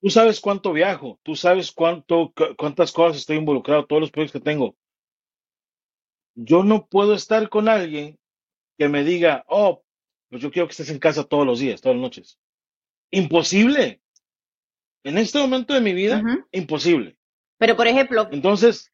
Tú 0.00 0.10
sabes 0.10 0.40
cuánto 0.40 0.72
viajo, 0.72 1.18
tú 1.22 1.34
sabes 1.34 1.72
cuánto, 1.72 2.32
cu- 2.36 2.54
cuántas 2.56 2.92
cosas 2.92 3.16
estoy 3.18 3.38
involucrado, 3.38 3.86
todos 3.86 4.00
los 4.00 4.10
proyectos 4.10 4.40
que 4.40 4.44
tengo. 4.44 4.76
Yo 6.34 6.62
no 6.62 6.86
puedo 6.86 7.14
estar 7.14 7.48
con 7.48 7.68
alguien 7.68 8.18
que 8.78 8.88
me 8.88 9.04
diga, 9.04 9.44
oh, 9.48 9.82
pues 10.28 10.42
yo 10.42 10.50
quiero 10.50 10.68
que 10.68 10.72
estés 10.72 10.90
en 10.90 10.98
casa 10.98 11.24
todos 11.24 11.46
los 11.46 11.58
días, 11.60 11.80
todas 11.80 11.96
las 11.96 12.02
noches. 12.02 12.38
Imposible. 13.10 14.00
En 15.06 15.18
este 15.18 15.38
momento 15.38 15.72
de 15.72 15.80
mi 15.80 15.92
vida, 15.92 16.20
imposible. 16.50 17.16
Pero, 17.58 17.76
por 17.76 17.86
ejemplo, 17.86 18.28
Entonces, 18.32 18.90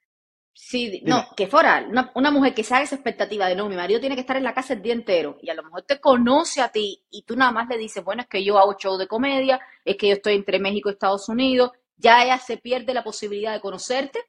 si, 0.52 1.00
no, 1.06 1.26
que 1.34 1.46
fuera 1.46 1.86
una, 1.88 2.12
una 2.14 2.30
mujer 2.30 2.52
que 2.52 2.62
se 2.62 2.74
haga 2.74 2.84
esa 2.84 2.96
expectativa 2.96 3.48
de, 3.48 3.56
no, 3.56 3.66
mi 3.66 3.76
marido 3.76 3.98
tiene 3.98 4.14
que 4.14 4.20
estar 4.20 4.36
en 4.36 4.44
la 4.44 4.52
casa 4.52 4.74
el 4.74 4.82
día 4.82 4.92
entero 4.92 5.38
y 5.40 5.48
a 5.48 5.54
lo 5.54 5.62
mejor 5.62 5.82
te 5.82 6.00
conoce 6.00 6.60
a 6.60 6.68
ti 6.68 7.02
y 7.10 7.22
tú 7.22 7.34
nada 7.34 7.50
más 7.50 7.66
le 7.68 7.78
dices, 7.78 8.04
bueno, 8.04 8.20
es 8.20 8.28
que 8.28 8.44
yo 8.44 8.58
hago 8.58 8.76
show 8.76 8.98
de 8.98 9.08
comedia, 9.08 9.58
es 9.86 9.96
que 9.96 10.08
yo 10.08 10.14
estoy 10.14 10.34
entre 10.34 10.58
México 10.58 10.90
y 10.90 10.92
Estados 10.92 11.30
Unidos, 11.30 11.70
ya 11.96 12.22
ella 12.22 12.38
se 12.38 12.58
pierde 12.58 12.92
la 12.92 13.02
posibilidad 13.02 13.54
de 13.54 13.62
conocerte 13.62 14.20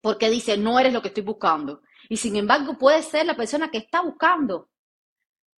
porque 0.00 0.30
dice, 0.30 0.56
no 0.56 0.78
eres 0.78 0.92
lo 0.92 1.02
que 1.02 1.08
estoy 1.08 1.24
buscando. 1.24 1.82
Y 2.08 2.18
sin 2.18 2.36
embargo, 2.36 2.78
puede 2.78 3.02
ser 3.02 3.26
la 3.26 3.34
persona 3.34 3.70
que 3.70 3.78
está 3.78 4.00
buscando. 4.02 4.68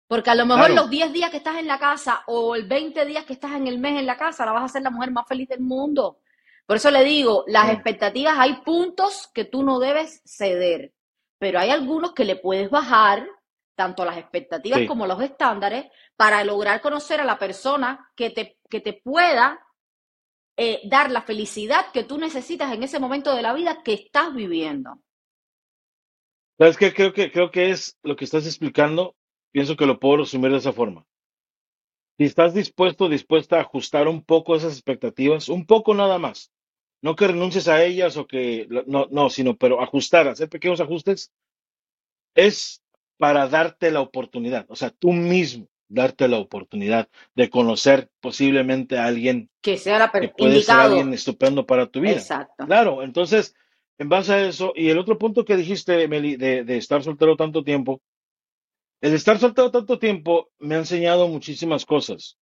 Porque 0.06 0.30
a 0.30 0.34
lo 0.34 0.44
mejor 0.44 0.66
claro, 0.66 0.82
los 0.82 0.90
10 0.90 1.12
días 1.12 1.30
que 1.30 1.38
estás 1.38 1.56
en 1.56 1.66
la 1.66 1.78
casa 1.78 2.22
o 2.26 2.54
el 2.54 2.66
20 2.66 3.04
días 3.06 3.24
que 3.24 3.32
estás 3.32 3.52
en 3.52 3.66
el 3.66 3.78
mes 3.78 3.98
en 3.98 4.06
la 4.06 4.16
casa, 4.16 4.44
la 4.44 4.52
vas 4.52 4.62
a 4.62 4.66
hacer 4.66 4.82
la 4.82 4.90
mujer 4.90 5.10
más 5.10 5.26
feliz 5.26 5.48
del 5.48 5.60
mundo. 5.60 6.20
Por 6.66 6.76
eso 6.76 6.90
le 6.90 7.04
digo, 7.04 7.44
las 7.46 7.70
expectativas, 7.70 8.38
hay 8.38 8.56
puntos 8.62 9.30
que 9.34 9.44
tú 9.44 9.62
no 9.62 9.78
debes 9.78 10.22
ceder, 10.24 10.92
pero 11.38 11.58
hay 11.58 11.70
algunos 11.70 12.12
que 12.12 12.24
le 12.24 12.36
puedes 12.36 12.70
bajar, 12.70 13.26
tanto 13.74 14.04
las 14.04 14.16
expectativas 14.16 14.80
sí. 14.80 14.86
como 14.86 15.06
los 15.06 15.20
estándares, 15.20 15.86
para 16.16 16.42
lograr 16.44 16.80
conocer 16.80 17.20
a 17.20 17.24
la 17.24 17.38
persona 17.38 18.10
que 18.14 18.30
te, 18.30 18.58
que 18.70 18.80
te 18.80 18.94
pueda 18.94 19.60
eh, 20.56 20.80
dar 20.84 21.10
la 21.10 21.22
felicidad 21.22 21.90
que 21.92 22.04
tú 22.04 22.16
necesitas 22.16 22.72
en 22.72 22.82
ese 22.82 22.98
momento 22.98 23.34
de 23.34 23.42
la 23.42 23.52
vida 23.52 23.82
que 23.82 23.94
estás 23.94 24.32
viviendo. 24.32 25.00
¿Sabes 26.56 26.76
qué? 26.76 26.94
Creo 26.94 27.12
que, 27.12 27.32
creo 27.32 27.50
que 27.50 27.70
es 27.70 27.98
lo 28.02 28.14
que 28.14 28.24
estás 28.24 28.46
explicando. 28.46 29.16
Pienso 29.54 29.76
que 29.76 29.86
lo 29.86 30.00
puedo 30.00 30.16
resumir 30.16 30.50
de 30.50 30.56
esa 30.56 30.72
forma. 30.72 31.06
Si 32.18 32.24
estás 32.24 32.54
dispuesto, 32.54 33.08
dispuesta 33.08 33.56
a 33.56 33.60
ajustar 33.60 34.08
un 34.08 34.24
poco 34.24 34.56
esas 34.56 34.72
expectativas, 34.72 35.48
un 35.48 35.64
poco 35.64 35.94
nada 35.94 36.18
más. 36.18 36.50
No 37.00 37.14
que 37.14 37.28
renuncies 37.28 37.68
a 37.68 37.84
ellas 37.84 38.16
o 38.16 38.26
que, 38.26 38.66
no, 38.88 39.06
no, 39.12 39.30
sino, 39.30 39.56
pero 39.56 39.80
ajustar, 39.80 40.26
hacer 40.26 40.48
pequeños 40.48 40.80
ajustes, 40.80 41.30
es 42.34 42.82
para 43.16 43.46
darte 43.46 43.92
la 43.92 44.00
oportunidad, 44.00 44.66
o 44.68 44.74
sea, 44.74 44.90
tú 44.90 45.12
mismo 45.12 45.68
darte 45.86 46.26
la 46.26 46.38
oportunidad 46.38 47.08
de 47.36 47.48
conocer 47.48 48.10
posiblemente 48.20 48.98
a 48.98 49.06
alguien 49.06 49.50
Que 49.60 49.78
sea 49.78 50.00
la 50.00 50.10
que 50.10 50.30
puede 50.30 50.62
ser 50.62 50.74
alguien 50.74 51.14
estupendo 51.14 51.64
para 51.64 51.86
tu 51.86 52.00
vida. 52.00 52.14
Exacto. 52.14 52.66
Claro, 52.66 53.04
entonces, 53.04 53.54
en 53.98 54.08
base 54.08 54.32
a 54.32 54.48
eso, 54.48 54.72
y 54.74 54.88
el 54.88 54.98
otro 54.98 55.16
punto 55.16 55.44
que 55.44 55.56
dijiste, 55.56 56.08
Meli, 56.08 56.34
de, 56.34 56.64
de 56.64 56.76
estar 56.76 57.04
soltero 57.04 57.36
tanto 57.36 57.62
tiempo, 57.62 58.02
el 59.04 59.12
estar 59.12 59.38
soltero 59.38 59.70
tanto 59.70 59.98
tiempo 59.98 60.50
me 60.58 60.76
ha 60.76 60.78
enseñado 60.78 61.28
muchísimas 61.28 61.84
cosas. 61.84 62.38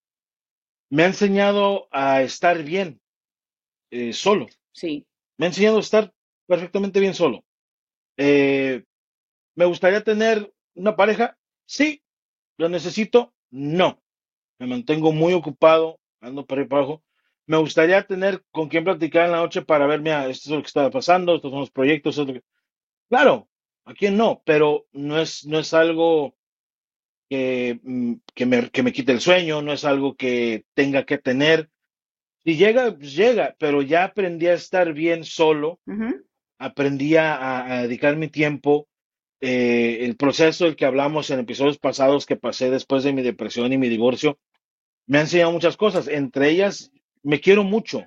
Me 0.90 1.03
ha 1.03 1.07
enseñado 1.07 1.88
a 1.90 2.22
estar 2.22 2.62
bien 2.62 3.01
eh, 3.90 4.12
solo. 4.12 4.46
Sí. 4.70 5.05
Me 5.37 5.46
ha 5.46 5.48
enseñado 5.48 5.79
a 5.79 5.81
estar 5.81 6.14
perfectamente 6.46 7.01
bien 7.01 7.14
solo. 7.14 7.44
Eh, 8.16 8.85
¿me 9.57 9.64
gustaría 9.64 10.05
tener 10.05 10.55
una 10.75 10.94
pareja? 10.94 11.37
Sí. 11.66 12.01
¿Lo 12.59 12.68
necesito? 12.68 13.35
No. 13.51 14.01
Me 14.61 14.68
mantengo 14.68 15.11
muy 15.11 15.33
ocupado, 15.33 15.98
ando 16.20 16.46
para 16.46 16.61
arriba 16.61 16.79
abajo. 16.79 17.03
Me 17.44 17.57
gustaría 17.57 18.07
tener 18.07 18.44
con 18.53 18.68
quien 18.68 18.85
platicar 18.85 19.25
en 19.25 19.33
la 19.33 19.38
noche 19.38 19.62
para 19.62 19.88
ver, 19.88 20.01
mira, 20.01 20.29
esto 20.29 20.48
es 20.48 20.55
lo 20.55 20.62
que 20.62 20.68
está 20.68 20.88
pasando, 20.92 21.35
estos 21.35 21.51
son 21.51 21.59
los 21.59 21.72
proyectos, 21.72 22.12
esto 22.12 22.22
es 22.22 22.29
lo 22.29 22.35
que... 22.35 22.46
Claro, 23.09 23.48
¿a 23.85 23.94
quién 23.94 24.16
no? 24.16 24.42
Pero 24.44 24.87
no 24.92 25.18
es, 25.18 25.44
no 25.44 25.59
es 25.59 25.75
algo 25.75 26.37
que, 27.33 27.81
mm, 27.83 28.14
que 28.37 28.47
me, 28.47 28.71
que 28.71 28.83
me 28.85 28.92
quite 28.92 29.12
el 29.12 29.21
sueño, 29.29 29.62
no 29.62 29.73
es 29.73 29.85
algo 29.85 30.16
que 30.16 30.64
tenga 30.75 31.05
que 31.07 31.18
tener. 31.18 31.71
Si 32.45 32.57
llega, 32.57 32.97
pues 32.99 33.14
llega, 33.16 33.57
pero 33.59 33.83
ya 33.83 34.05
aprendí 34.05 34.47
a 34.49 34.55
estar 34.55 34.92
bien 34.95 35.25
solo, 35.25 35.81
aprendí 36.59 37.16
a, 37.16 37.29
a 37.79 37.83
dedicar 37.83 38.16
mi 38.16 38.29
tiempo. 38.29 38.88
eh, 39.40 40.05
el 40.07 40.16
proceso 40.16 40.64
del 40.66 40.77
que 40.77 40.87
hablamos 40.87 41.31
en 41.31 41.40
episodios 41.40 41.79
pasados 41.79 42.27
que 42.27 42.37
pasé 42.37 42.71
después 42.71 43.05
de 43.05 43.12
mi 43.12 43.23
depresión 43.23 43.73
y 43.73 43.79
mi 43.79 43.88
divorcio, 43.88 44.38
me 45.07 45.18
ha 45.18 45.23
enseñado 45.23 45.53
muchas 45.53 45.77
cosas. 45.77 46.09
Entre 46.09 46.51
ellas, 46.51 46.92
me 47.23 47.40
quiero 47.40 47.64
mucho. 47.64 48.05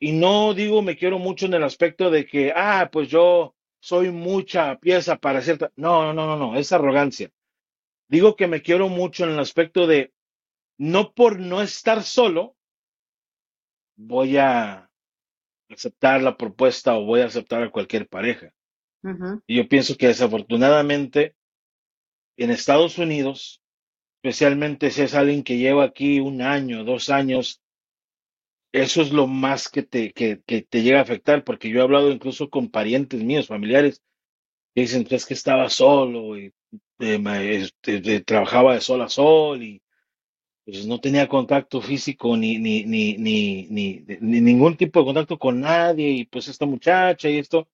Y 0.00 0.12
no 0.12 0.54
digo 0.54 0.82
me 0.82 0.96
quiero 0.96 1.18
mucho 1.18 1.46
en 1.46 1.54
el 1.54 1.64
aspecto 1.64 2.10
de 2.10 2.26
que, 2.26 2.52
ah, 2.56 2.88
pues 2.92 3.08
yo 3.08 3.54
soy 3.80 4.10
mucha 4.12 4.78
pieza 4.78 5.16
para 5.18 5.42
cierta. 5.42 5.72
No, 5.76 6.04
no, 6.04 6.14
no, 6.14 6.26
no, 6.26 6.36
no, 6.52 6.56
es 6.58 6.72
arrogancia. 6.72 7.30
Digo 8.08 8.36
que 8.36 8.46
me 8.46 8.62
quiero 8.62 8.88
mucho 8.88 9.24
en 9.24 9.30
el 9.30 9.38
aspecto 9.38 9.86
de, 9.86 10.12
no 10.78 11.12
por 11.12 11.40
no 11.40 11.62
estar 11.62 12.02
solo, 12.02 12.56
voy 13.96 14.36
a 14.36 14.90
aceptar 15.68 16.22
la 16.22 16.36
propuesta 16.36 16.96
o 16.96 17.04
voy 17.04 17.20
a 17.20 17.26
aceptar 17.26 17.62
a 17.62 17.70
cualquier 17.70 18.08
pareja. 18.08 18.52
Y 19.46 19.56
yo 19.56 19.68
pienso 19.68 19.96
que 19.96 20.08
desafortunadamente 20.08 21.34
en 22.36 22.50
Estados 22.50 22.98
Unidos, 22.98 23.62
especialmente 24.22 24.90
si 24.90 25.02
es 25.02 25.14
alguien 25.14 25.42
que 25.42 25.58
lleva 25.58 25.84
aquí 25.84 26.20
un 26.20 26.42
año, 26.42 26.84
dos 26.84 27.08
años, 27.10 27.62
eso 28.72 29.00
es 29.00 29.12
lo 29.12 29.26
más 29.26 29.68
que 29.68 29.82
te, 29.82 30.12
que, 30.12 30.42
que 30.46 30.62
te 30.62 30.82
llega 30.82 30.98
a 30.98 31.02
afectar, 31.02 31.44
porque 31.44 31.70
yo 31.70 31.80
he 31.80 31.82
hablado 31.82 32.10
incluso 32.10 32.50
con 32.50 32.70
parientes 32.70 33.22
míos, 33.22 33.46
familiares, 33.46 34.02
que 34.74 34.82
dicen 34.82 35.04
"Pues 35.04 35.22
es 35.22 35.26
que 35.26 35.34
estaba 35.34 35.70
solo 35.70 36.36
y 36.36 36.52
este, 36.98 38.20
trabajaba 38.20 38.74
de 38.74 38.80
sol 38.80 39.02
a 39.02 39.08
sol 39.08 39.62
y 39.62 39.82
pues 40.64 40.86
no 40.86 41.00
tenía 41.00 41.28
contacto 41.28 41.80
físico 41.80 42.36
ni, 42.36 42.58
ni 42.58 42.84
ningún 44.20 44.76
tipo 44.76 44.98
de 44.98 45.04
contacto 45.06 45.38
con 45.38 45.60
nadie 45.60 46.10
y 46.10 46.24
pues 46.24 46.48
esta 46.48 46.66
muchacha 46.66 47.28
y 47.30 47.38
esto, 47.38 47.68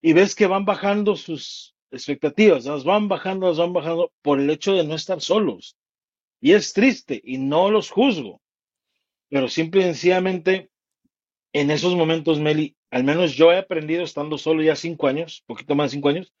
y 0.00 0.12
ves 0.12 0.34
que 0.34 0.46
van 0.46 0.64
bajando 0.64 1.16
sus 1.16 1.74
expectativas, 1.90 2.64
las 2.64 2.84
van 2.84 3.08
bajando, 3.08 3.48
las 3.48 3.58
van 3.58 3.72
bajando 3.72 4.12
por 4.22 4.40
el 4.40 4.50
hecho 4.50 4.74
de 4.74 4.84
no 4.84 4.94
estar 4.94 5.20
solos. 5.20 5.76
Y 6.40 6.52
es 6.52 6.72
triste 6.72 7.20
y 7.24 7.38
no 7.38 7.70
los 7.70 7.90
juzgo, 7.90 8.40
pero 9.28 9.48
simple 9.48 9.82
y 9.82 9.84
sencillamente 9.84 10.70
en 11.52 11.70
esos 11.70 11.94
momentos, 11.94 12.40
Meli, 12.40 12.76
al 12.90 13.04
menos 13.04 13.34
yo 13.34 13.52
he 13.52 13.58
aprendido 13.58 14.02
estando 14.02 14.38
solo 14.38 14.62
ya 14.62 14.74
cinco 14.74 15.06
años, 15.06 15.44
poquito 15.46 15.74
más 15.74 15.90
de 15.90 15.96
cinco 15.96 16.08
años, 16.08 16.32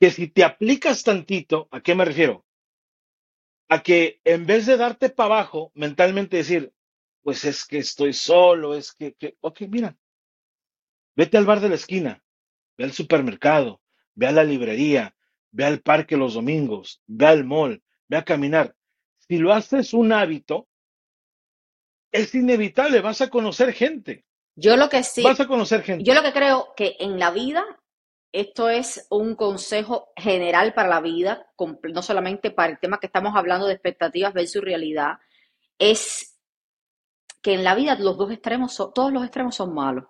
que 0.00 0.10
si 0.10 0.26
te 0.28 0.42
aplicas 0.44 1.04
tantito, 1.04 1.68
¿a 1.70 1.80
qué 1.82 1.94
me 1.94 2.04
refiero? 2.04 2.44
A 3.74 3.82
que 3.86 4.20
en 4.24 4.44
vez 4.46 4.66
de 4.66 4.76
darte 4.76 5.08
para 5.10 5.26
abajo, 5.34 5.72
mentalmente 5.74 6.36
decir, 6.38 6.72
pues 7.22 7.44
es 7.44 7.64
que 7.64 7.78
estoy 7.78 8.12
solo, 8.12 8.74
es 8.74 8.92
que, 8.92 9.14
que, 9.14 9.36
ok, 9.40 9.62
mira, 9.68 9.96
vete 11.16 11.36
al 11.38 11.46
bar 11.46 11.60
de 11.60 11.68
la 11.68 11.76
esquina, 11.76 12.22
ve 12.76 12.84
al 12.84 12.92
supermercado, 12.92 13.80
ve 14.14 14.26
a 14.26 14.32
la 14.32 14.44
librería, 14.44 15.14
ve 15.52 15.64
al 15.64 15.80
parque 15.82 16.16
los 16.16 16.34
domingos, 16.34 17.02
ve 17.06 17.26
al 17.26 17.44
mall, 17.44 17.82
ve 18.08 18.16
a 18.16 18.24
caminar. 18.24 18.76
Si 19.28 19.38
lo 19.38 19.52
haces 19.52 19.94
un 19.94 20.12
hábito, 20.12 20.68
es 22.12 22.34
inevitable, 22.36 23.00
vas 23.00 23.20
a 23.20 23.30
conocer 23.30 23.72
gente, 23.72 24.24
Yo 24.54 24.76
lo 24.76 24.88
que 24.88 25.02
vas 25.22 25.38
sí, 25.38 25.40
a 25.40 25.46
conocer 25.48 25.82
yo 25.98 26.14
gente. 26.14 26.14
lo 26.14 26.22
que 26.22 26.32
creo 26.32 26.74
que 26.76 26.96
en 27.00 27.18
la 27.18 27.30
vida, 27.32 27.64
esto 28.32 28.68
es 28.68 29.06
un 29.10 29.34
consejo 29.34 30.12
general 30.16 30.74
para 30.74 30.88
la 30.88 31.00
vida, 31.00 31.46
no 31.92 32.02
solamente 32.02 32.50
para 32.50 32.72
el 32.72 32.78
tema 32.78 32.98
que 33.00 33.06
estamos 33.06 33.36
hablando 33.36 33.66
de 33.66 33.74
expectativas 33.74 34.32
versus 34.34 34.62
realidad, 34.62 35.18
es 35.78 36.38
que 37.42 37.52
en 37.52 37.64
la 37.64 37.74
vida 37.74 37.96
los 37.96 38.16
dos 38.16 38.30
extremos, 38.32 38.72
son- 38.72 38.94
todos 38.94 39.12
los 39.12 39.22
extremos 39.24 39.54
son 39.54 39.74
malos. 39.74 40.04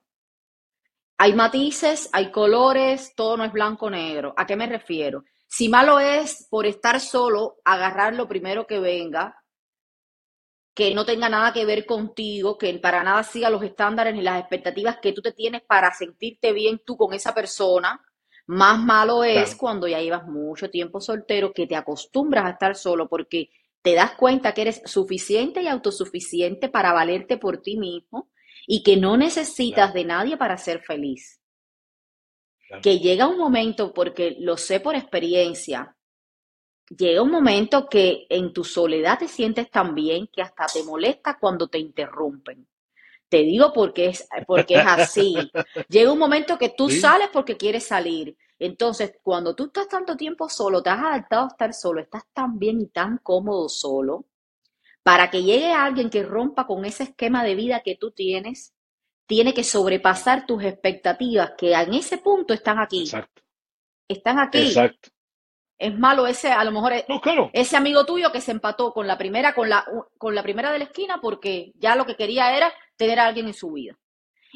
hay 1.19 1.35
matices, 1.35 2.09
hay 2.13 2.31
colores, 2.33 3.15
todo 3.15 3.37
no 3.37 3.45
es 3.45 3.53
blanco 3.53 3.87
o 3.87 3.91
negro. 3.91 4.35
¿A 4.37 4.47
qué 4.47 4.57
me 4.57 4.67
refiero? 4.67 5.25
Si 5.47 5.69
malo 5.69 6.01
es 6.01 6.47
por 6.51 6.67
estar 6.67 6.99
solo, 7.01 7.59
agarrar 7.65 8.15
lo 8.15 8.27
primero 8.29 8.67
que 8.67 8.81
venga, 8.81 9.37
que 10.75 10.95
no 10.95 11.05
tenga 11.05 11.29
nada 11.29 11.53
que 11.53 11.65
ver 11.65 11.85
contigo, 11.87 12.57
que 12.57 12.73
para 12.79 13.03
nada 13.03 13.23
siga 13.23 13.51
los 13.51 13.63
estándares 13.63 14.15
ni 14.15 14.23
las 14.23 14.41
expectativas 14.41 14.99
que 14.99 15.13
tú 15.13 15.21
te 15.23 15.33
tienes 15.33 15.63
para 15.63 15.93
sentirte 15.93 16.53
bien 16.53 16.81
tú 16.85 16.97
con 16.97 17.13
esa 17.13 17.35
persona. 17.35 18.01
Más 18.51 18.81
malo 18.83 19.23
es 19.23 19.55
Claro, 19.55 19.57
cuando 19.57 19.87
ya 19.87 20.01
llevas 20.01 20.27
mucho 20.27 20.71
tiempo 20.71 21.01
soltero, 21.01 21.53
que 21.53 21.69
te 21.69 21.77
acostumbras 21.77 22.47
a 22.47 22.51
estar 22.51 22.75
solo 22.75 23.09
porque 23.09 23.49
te 23.81 23.95
das 23.95 24.17
cuenta 24.17 24.53
que 24.53 24.63
eres 24.63 24.83
suficiente 24.87 25.63
y 25.63 25.69
autosuficiente 25.69 26.69
para 26.69 26.93
valerte 26.93 27.39
por 27.39 27.63
ti 27.63 27.77
mismo 27.77 28.29
y 28.67 28.83
que 28.83 28.97
no 28.97 29.17
necesitas 29.17 29.93
claro, 29.93 29.93
de 29.93 30.05
nadie 30.05 30.37
para 30.37 30.59
ser 30.59 30.81
feliz. 30.81 31.41
claro. 32.67 32.83
Que 32.83 32.99
llega 32.99 33.29
un 33.29 33.39
momento, 33.39 33.95
porque 33.95 34.37
lo 34.41 34.57
sé 34.57 34.81
por 34.81 34.97
experiencia, 34.97 35.97
llega 36.89 37.23
un 37.23 37.31
momento 37.31 37.89
que 37.89 38.27
en 38.29 38.53
tu 38.53 38.65
soledad 38.65 39.21
te 39.21 39.29
sientes 39.29 39.71
tan 39.71 39.95
bien 39.95 40.27
que 40.27 40.43
hasta 40.43 40.67
te 40.67 40.83
molesta 40.83 41.39
cuando 41.39 41.69
te 41.69 41.79
interrumpen. 41.79 42.67
Te 43.31 43.39
digo 43.39 43.73
porque 43.75 44.09
es, 44.09 44.29
porque 44.47 44.79
es 44.79 44.87
así. 44.87 45.53
Llega 45.89 46.13
un 46.13 46.19
momento 46.21 46.59
que 46.59 46.71
tú 46.71 46.91
Sí, 46.91 46.91
sales 46.91 47.31
porque 47.33 47.57
quieres 47.59 47.87
salir. 47.87 48.37
Entonces, 48.59 49.15
cuando 49.23 49.57
tú 49.57 49.67
estás 49.67 49.89
tanto 49.89 50.17
tiempo 50.17 50.49
solo, 50.51 50.83
te 50.83 50.91
has 50.91 51.01
adaptado 51.01 51.45
a 51.47 51.49
estar 51.49 51.75
solo, 51.75 52.03
estás 52.03 52.25
tan 52.35 52.59
bien 52.59 52.81
y 52.83 52.89
tan 52.89 53.19
cómodo 53.19 53.69
solo, 53.71 54.27
para 55.03 55.31
que 55.31 55.43
llegue 55.43 55.73
alguien 55.73 56.11
que 56.11 56.23
rompa 56.25 56.67
con 56.67 56.85
ese 56.87 57.05
esquema 57.05 57.45
de 57.45 57.55
vida 57.57 57.83
que 57.85 57.97
tú 57.97 58.13
tienes, 58.13 58.75
tiene 59.27 59.55
que 59.55 59.65
sobrepasar 59.65 60.47
tus 60.47 60.65
expectativas, 60.65 61.53
que 61.59 61.75
en 61.75 61.95
ese 61.95 62.19
punto 62.19 62.55
están 62.55 62.79
aquí, 62.81 63.17
exacto, 63.17 63.43
están 64.09 64.39
aquí. 64.39 64.85
exacto. 64.85 65.11
Es 65.79 65.99
malo 65.99 66.27
ese, 66.27 66.53
a 66.53 66.65
lo 66.65 66.73
mejor 66.73 66.93
e- 66.93 67.09
No, 67.09 67.21
claro, 67.21 67.51
ese 67.53 67.77
amigo 67.77 68.05
tuyo 68.07 68.31
que 68.33 68.41
se 68.41 68.53
empató 68.53 68.93
con 68.93 69.07
la 69.07 69.19
primera, 69.19 69.55
con 69.55 69.69
la, 69.69 69.85
con 70.19 70.35
la 70.35 70.43
primera 70.43 70.73
de 70.73 70.79
la 70.79 70.85
esquina 70.85 71.21
porque 71.21 71.73
ya 71.77 71.97
lo 71.97 72.07
que 72.07 72.17
quería 72.17 72.57
era 72.57 72.73
tener 73.01 73.19
a 73.19 73.27
alguien 73.27 73.47
en 73.49 73.55
su 73.55 73.73
vida. 73.73 73.99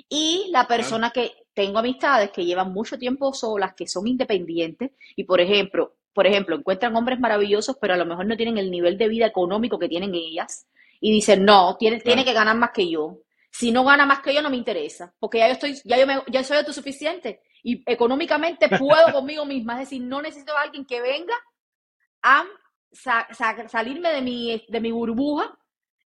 Y 0.08 0.48
la 0.50 0.66
persona 0.68 1.10
que 1.10 1.32
tengo 1.54 1.78
amistades 1.78 2.30
que 2.30 2.44
llevan 2.44 2.72
mucho 2.72 2.98
tiempo 2.98 3.32
solas, 3.32 3.74
que 3.74 3.86
son 3.88 4.06
independientes 4.08 4.90
y 5.16 5.24
por 5.24 5.40
ejemplo, 5.40 5.96
por 6.12 6.26
ejemplo, 6.26 6.56
encuentran 6.56 6.94
hombres 6.96 7.18
maravillosos, 7.20 7.76
pero 7.80 7.94
a 7.94 7.96
lo 7.96 8.06
mejor 8.06 8.26
no 8.26 8.36
tienen 8.36 8.58
el 8.58 8.70
nivel 8.70 8.98
de 8.98 9.08
vida 9.08 9.26
económico 9.26 9.78
que 9.78 9.88
tienen 9.88 10.14
ellas 10.14 10.66
y 11.00 11.10
dicen, 11.12 11.44
"No, 11.44 11.76
tiene, 11.78 12.00
tiene 12.00 12.24
que 12.24 12.32
ganar 12.32 12.56
más 12.56 12.70
que 12.72 12.88
yo. 12.88 13.18
Si 13.50 13.72
no 13.72 13.84
gana 13.84 14.04
más 14.06 14.20
que 14.20 14.34
yo 14.34 14.42
no 14.42 14.50
me 14.50 14.56
interesa, 14.56 15.14
porque 15.20 15.38
ya 15.38 15.46
yo 15.48 15.54
estoy 15.54 15.74
ya 15.84 15.96
yo 15.98 16.06
me, 16.06 16.22
ya 16.30 16.42
soy 16.44 16.56
autosuficiente 16.58 17.40
y 17.62 17.82
económicamente 17.90 18.68
puedo 18.78 19.06
conmigo 19.12 19.44
misma, 19.44 19.74
es 19.74 19.88
decir, 19.88 20.02
no 20.02 20.20
necesito 20.22 20.56
a 20.56 20.62
alguien 20.62 20.84
que 20.84 21.00
venga 21.00 21.34
a 22.22 22.44
sa- 22.92 23.26
sa- 23.32 23.68
salirme 23.68 24.10
de 24.12 24.22
mi, 24.22 24.64
de 24.68 24.80
mi 24.80 24.90
burbuja 24.92 25.56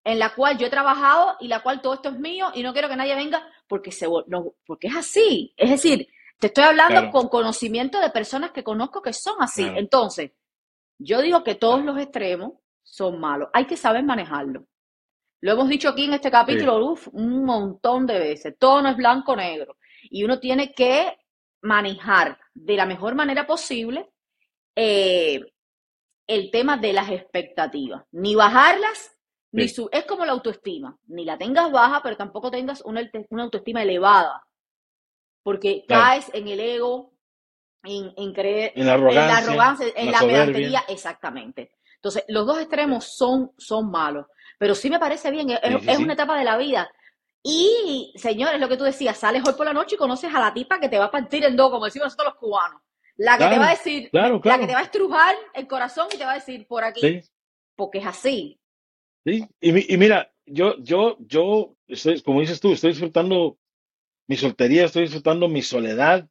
en 0.09 0.19
la 0.19 0.35
cual 0.35 0.57
yo 0.57 0.67
he 0.67 0.71
trabajado 0.71 1.37
y 1.39 1.49
la 1.49 1.61
cual 1.63 1.83
todo 1.83 1.93
esto 1.93 2.09
es 2.09 2.19
mío 2.19 2.51
y 2.55 2.63
no 2.63 2.73
quiero 2.73 2.89
que 2.89 2.97
nadie 2.97 3.15
venga 3.15 3.47
porque, 3.67 3.93
se, 3.93 4.07
no, 4.27 4.55
porque 4.65 4.87
es 4.87 4.97
así. 4.97 5.53
Es 5.55 5.69
decir, 5.69 6.09
te 6.39 6.47
estoy 6.47 6.65
hablando 6.65 7.01
claro, 7.01 7.11
con 7.11 7.29
conocimiento 7.29 8.01
de 8.01 8.09
personas 8.09 8.53
que 8.53 8.65
conozco 8.65 9.03
que 9.03 9.13
son 9.13 9.35
así. 9.41 9.65
claro, 9.65 9.79
Entonces, 9.79 10.33
yo 10.99 11.21
digo 11.21 11.45
que 11.45 11.57
todos 11.57 11.85
los 11.85 11.99
extremos 11.99 12.55
son 12.83 13.21
malos. 13.21 13.51
Hay 13.53 13.67
que 13.67 13.77
saber 13.77 14.03
manejarlo. 14.03 14.65
Lo 15.43 15.53
hemos 15.53 15.69
dicho 15.69 15.91
aquí 15.91 16.05
en 16.05 16.15
este 16.15 16.31
Sí, 16.31 16.33
capítulo 16.33 16.79
uf, 16.87 17.09
un 17.13 17.45
montón 17.45 18.07
de 18.07 18.19
veces. 18.19 18.57
Todo 18.59 18.81
no 18.81 18.89
es 18.89 18.97
blanco 18.97 19.33
o 19.33 19.37
negro. 19.37 19.77
Y 20.05 20.25
uno 20.25 20.41
tiene 20.41 20.73
que 20.73 21.19
manejar 21.61 22.39
de 22.55 22.77
la 22.77 22.87
mejor 22.87 23.15
manera 23.15 23.47
posible 23.47 24.09
eh, 24.75 25.43
el 26.27 26.51
tema 26.51 26.79
de 26.79 26.95
las 26.95 27.11
expectativas. 27.11 28.05
Ni 28.13 28.35
bajarlas, 28.35 29.18
ni 29.53 29.69
su 29.69 29.89
es 29.93 30.05
como 30.05 30.25
la 30.25 30.33
autoestima. 30.33 30.97
Ni 31.07 31.25
la 31.25 31.39
tengas 31.39 31.71
baja, 31.73 32.01
pero 32.03 32.17
tampoco 32.17 32.51
tengas 32.51 32.83
una, 32.83 33.03
una 33.31 33.43
autoestima 33.45 33.83
elevada, 33.83 34.45
porque 35.43 35.85
claro. 35.87 36.03
caes 36.05 36.31
en 36.35 36.49
el 36.49 36.61
ego, 36.61 37.13
en, 37.85 38.13
en 38.17 38.33
creer, 38.35 38.73
En 38.75 38.87
la 38.87 38.95
en 38.95 39.15
la 39.15 39.39
arrogancia, 39.39 39.39
arrogancia, 39.39 39.87
en 39.97 40.07
la 40.07 40.13
la 40.13 40.19
soberbia. 40.19 40.45
pedantería, 40.47 40.85
exactamente. 40.89 41.73
Entonces, 41.97 42.25
los 42.29 42.47
dos 42.47 42.59
Sí, 42.59 42.63
extremos 42.63 43.17
son, 43.17 43.53
son 43.57 43.91
malos, 43.91 44.27
pero 44.59 44.75
sí 44.75 44.91
me 44.91 44.99
parece 44.99 45.31
bien, 45.31 45.51
es, 45.51 45.61
sí, 45.63 45.81
sí, 45.81 45.91
es 45.91 45.99
una 45.99 46.13
etapa 46.15 46.39
de 46.39 46.45
la 46.45 46.57
vida. 46.57 46.91
Y, 47.43 48.13
señores, 48.17 48.61
lo 48.61 48.69
que 48.69 48.77
tú 48.77 48.85
decías, 48.85 49.17
sales 49.19 49.43
hoy 49.47 49.55
por 49.55 49.67
la 49.67 49.73
noche 49.73 49.95
y 49.95 49.99
conoces 49.99 50.33
a 50.35 50.41
la 50.41 50.53
tipa 50.53 50.79
que 50.81 50.89
te 50.89 50.99
va 50.99 51.07
a 51.07 51.11
partir 51.11 51.45
en 51.45 51.57
dos, 51.57 51.71
como 51.71 51.87
decimos 51.87 52.07
nosotros 52.07 52.35
los 52.35 52.41
cubanos. 52.41 52.83
La 53.17 53.39
que 53.39 53.47
te 53.47 53.59
va 53.59 53.69
a 53.69 53.71
decir, 53.71 54.11
claro, 54.11 54.41
la 54.45 54.59
que 54.59 54.67
te 54.67 54.75
va 54.75 54.81
a 54.81 54.85
estrujar 54.85 55.35
el 55.55 55.67
corazón 55.67 56.09
y 56.13 56.19
te 56.19 56.25
va 56.25 56.33
a 56.33 56.37
decir 56.37 56.67
por 56.69 56.85
aquí, 56.85 57.21
porque 57.75 57.99
es 57.99 58.07
así. 58.07 58.58
Sí. 59.29 59.49
Y, 59.61 59.73
mi- 59.73 59.85
y 59.89 59.97
mira, 59.97 60.33
yo, 60.47 60.77
yo, 60.79 61.17
yo, 61.21 61.77
estoy, 61.87 62.23
como 62.23 62.41
dices 62.41 62.61
tú, 62.61 62.73
estoy 62.73 62.91
disfrutando 62.91 63.59
mi 64.29 64.37
soltería, 64.37 64.85
estoy 64.87 65.03
disfrutando 65.03 65.49
mi 65.49 65.63
soledad, 65.63 66.29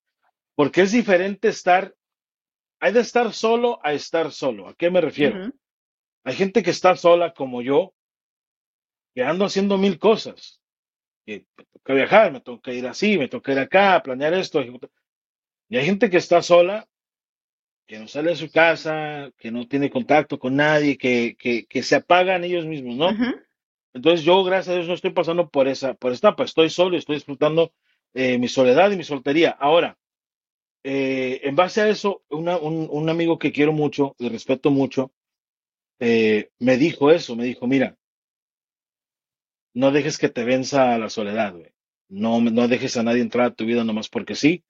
porque 0.56 0.82
es 0.82 0.92
diferente 0.92 1.48
estar, 1.50 1.96
hay 2.80 2.94
de 2.94 3.02
estar 3.02 3.34
solo 3.34 3.80
a 3.84 3.94
estar 3.94 4.32
solo. 4.32 4.68
¿A 4.68 4.76
qué 4.76 4.90
me 4.90 5.02
refiero? 5.02 5.36
Hay 6.24 6.36
gente 6.36 6.64
que 6.64 6.72
está 6.72 6.96
sola 6.96 7.34
como 7.34 7.62
yo, 7.62 7.94
que 9.16 9.24
ando 9.24 9.46
haciendo 9.46 9.78
mil 9.78 10.00
cosas. 10.00 10.62
Que 11.26 11.46
me 11.58 11.66
toca 11.66 11.94
viajar, 11.94 12.32
me 12.32 12.42
toca 12.42 12.74
ir 12.74 12.88
así, 12.88 13.18
me 13.18 13.28
toca 13.28 13.52
ir 13.52 13.60
acá, 13.60 14.02
planear 14.04 14.34
esto. 14.34 14.60
ejecutar. 14.62 14.90
Y 15.70 15.78
hay 15.78 15.86
gente 15.86 16.10
que 16.10 16.18
está 16.18 16.42
sola, 16.42 16.88
que 17.88 18.00
no 18.00 18.08
sale 18.08 18.32
de 18.32 18.36
su 18.38 18.52
casa, 18.52 19.32
que 19.38 19.52
no 19.52 19.68
tiene 19.68 19.90
contacto 19.90 20.40
con 20.40 20.56
nadie, 20.58 20.98
que, 20.98 21.36
que, 21.40 21.66
que 21.68 21.84
se 21.84 21.96
apagan 21.96 22.44
ellos 22.44 22.66
mismos, 22.66 22.98
¿no? 22.98 23.22
Entonces 23.94 24.26
yo, 24.26 24.44
gracias 24.44 24.74
a 24.74 24.76
Dios, 24.78 24.88
no 24.88 24.94
estoy 24.96 25.12
pasando 25.12 25.50
por 25.50 25.68
esa, 25.68 25.94
por 25.96 26.12
esta 26.14 26.30
etapa. 26.30 26.44
Estoy 26.46 26.70
solo 26.70 26.96
y 26.96 27.00
estoy 27.00 27.16
disfrutando 27.18 27.74
eh, 28.14 28.38
mi 28.40 28.48
soledad 28.48 28.92
y 28.92 28.98
mi 28.98 29.04
soltería. 29.04 29.52
Ahora, 29.52 29.98
eh, 30.84 31.42
en 31.44 31.56
base 31.56 31.82
a 31.82 31.90
eso, 31.90 32.24
una- 32.30 32.58
un, 32.58 32.88
un 32.92 33.10
amigo 33.10 33.40
que 33.40 33.52
quiero 33.54 33.74
mucho 33.74 34.16
y 34.20 34.30
respeto 34.30 34.72
mucho, 34.72 35.12
eh, 36.00 36.52
me 36.60 36.78
dijo 36.78 37.12
eso, 37.12 37.36
me 37.36 37.46
dijo, 37.46 37.68
mira, 37.68 37.98
no 39.74 39.92
dejes 39.92 40.18
que 40.18 40.30
te 40.30 40.44
venza 40.44 40.98
la 40.98 41.10
soledad, 41.10 41.54
güey. 41.54 41.72
No, 42.10 42.40
no 42.42 42.68
dejes 42.68 42.98
a 42.98 43.04
nadie 43.04 43.22
entrar 43.22 43.46
a 43.48 43.54
tu 43.54 43.66
vida 43.66 43.84
nomás 43.84 44.10
porque 44.10 44.36
sí. 44.36 44.64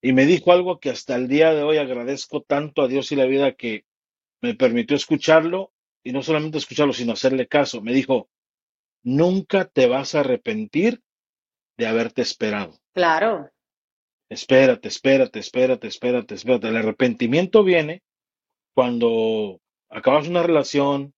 Y 0.00 0.12
me 0.12 0.26
dijo 0.26 0.52
algo 0.52 0.78
que 0.78 0.90
hasta 0.90 1.16
el 1.16 1.28
día 1.28 1.52
de 1.54 1.62
hoy 1.62 1.78
agradezco 1.78 2.42
tanto 2.42 2.82
a 2.82 2.88
Dios 2.88 3.10
y 3.12 3.16
la 3.16 3.26
vida 3.26 3.52
que 3.52 3.84
me 4.40 4.54
permitió 4.54 4.96
escucharlo 4.96 5.72
y 6.04 6.12
no 6.12 6.22
solamente 6.22 6.58
escucharlo, 6.58 6.92
sino 6.92 7.12
hacerle 7.12 7.48
caso. 7.48 7.80
Me 7.80 7.92
dijo, 7.92 8.28
nunca 9.02 9.64
te 9.64 9.86
vas 9.88 10.14
a 10.14 10.20
arrepentir 10.20 11.02
de 11.76 11.86
haberte 11.86 12.22
esperado. 12.22 12.78
Claro, 12.94 13.50
Espérate, 14.30 14.88
espérate, 14.88 15.38
espérate, 15.38 15.88
espérate, 15.88 16.34
espérate. 16.34 16.68
El 16.68 16.76
arrepentimiento 16.76 17.64
viene 17.64 18.02
cuando 18.74 19.60
acabas 19.88 20.28
una 20.28 20.42
relación 20.42 21.14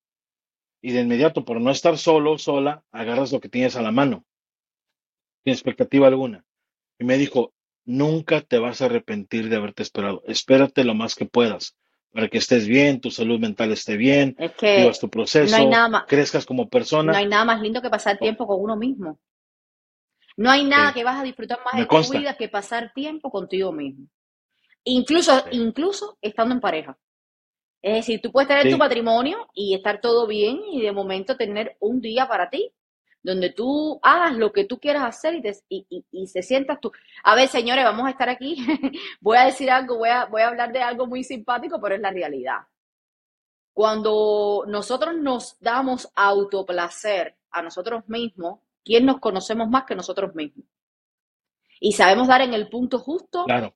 y 0.80 0.92
de 0.92 1.00
inmediato, 1.00 1.44
por 1.44 1.60
no 1.60 1.70
estar 1.70 1.98
solo, 1.98 2.38
sola, 2.38 2.84
agarras 2.92 3.32
lo 3.32 3.40
que 3.40 3.48
tienes 3.48 3.76
a 3.76 3.82
la 3.82 3.90
mano, 3.90 4.24
sin 5.44 5.52
expectativa 5.52 6.06
alguna. 6.06 6.44
Y 6.98 7.04
me 7.04 7.18
dijo, 7.18 7.52
nunca 7.84 8.40
te 8.40 8.58
vas 8.58 8.82
a 8.82 8.86
arrepentir 8.86 9.48
de 9.48 9.56
haberte 9.56 9.82
esperado. 9.82 10.22
Espérate 10.26 10.84
lo 10.84 10.94
más 10.94 11.14
que 11.14 11.26
puedas 11.26 11.76
para 12.12 12.28
que 12.28 12.38
estés 12.38 12.66
bien, 12.66 13.00
tu 13.00 13.10
salud 13.10 13.38
mental 13.38 13.70
esté 13.72 13.96
bien, 13.96 14.34
es 14.38 14.52
que 14.52 14.78
vivas 14.78 14.98
tu 14.98 15.06
no 15.06 15.10
hay 15.10 15.12
proceso, 15.12 15.68
nada 15.68 15.88
más, 15.88 16.04
crezcas 16.08 16.44
como 16.44 16.64
no 16.64 16.68
persona. 16.68 17.16
hay 17.16 17.28
nada 17.28 17.44
más 17.44 17.60
lindo 17.60 17.80
que 17.80 17.90
pasar 17.90 18.18
tiempo 18.18 18.46
con 18.46 18.60
uno 18.60 18.76
mismo. 18.76 19.18
No 20.36 20.50
hay 20.50 20.64
nada 20.64 20.92
que 20.92 21.04
vas 21.04 21.20
a 21.20 21.22
disfrutar 21.22 21.58
más 21.64 21.74
me 21.74 21.80
en 21.82 21.88
tu 21.88 22.18
vida 22.18 22.34
que 22.34 22.48
pasar 22.48 22.92
tiempo 22.94 23.30
contigo 23.30 23.72
mismo. 23.72 24.06
Incluso, 24.84 25.44
incluso 25.50 26.16
estando 26.22 26.54
en 26.54 26.60
pareja. 26.60 26.98
Es 27.82 27.94
decir, 27.94 28.20
tú 28.22 28.32
puedes 28.32 28.48
tener 28.48 28.70
tu 28.70 28.78
matrimonio 28.78 29.48
y 29.54 29.74
estar 29.74 30.00
todo 30.00 30.26
bien 30.26 30.60
y 30.72 30.80
de 30.80 30.92
momento 30.92 31.36
tener 31.36 31.76
un 31.80 32.00
día 32.00 32.26
para 32.26 32.48
ti, 32.50 32.72
donde 33.22 33.50
tú 33.50 33.98
hagas 34.02 34.34
lo 34.36 34.52
que 34.52 34.64
tú 34.64 34.78
quieras 34.80 35.04
hacer 35.04 35.34
y 35.36 35.42
te, 35.42 35.56
y, 35.68 35.86
y- 35.90 36.04
y 36.12 36.26
se 36.26 36.42
sientas 36.42 36.80
tú. 36.80 36.90
A 37.24 37.34
ver, 37.34 37.48
señores, 37.48 37.84
vamos 37.84 38.06
a 38.06 38.10
estar 38.10 38.28
aquí. 38.28 38.56
Voy 39.20 39.36
a 39.36 39.46
decir 39.46 39.70
algo, 39.70 39.98
voy 39.98 40.08
a, 40.10 40.26
voy 40.26 40.42
a 40.42 40.48
hablar 40.48 40.72
de 40.72 40.82
algo 40.82 41.06
muy 41.06 41.22
simpático, 41.24 41.80
pero 41.80 41.94
es 41.96 42.00
la 42.00 42.10
realidad. 42.10 42.58
Cuando 43.72 44.64
nosotros 44.68 45.16
nos 45.16 45.58
damos 45.60 46.10
autoplacer 46.14 47.36
a 47.50 47.62
nosotros 47.62 48.08
mismos, 48.08 48.60
¿quién 48.84 49.06
nos 49.06 49.20
conocemos 49.20 49.68
más 49.68 49.84
que 49.84 49.94
nosotros 49.96 50.34
mismos? 50.34 50.66
Y 51.80 51.92
sabemos 51.92 52.28
dar 52.28 52.42
en 52.42 52.54
el 52.54 52.68
punto 52.68 52.98
justo, 52.98 53.44
claro, 53.44 53.74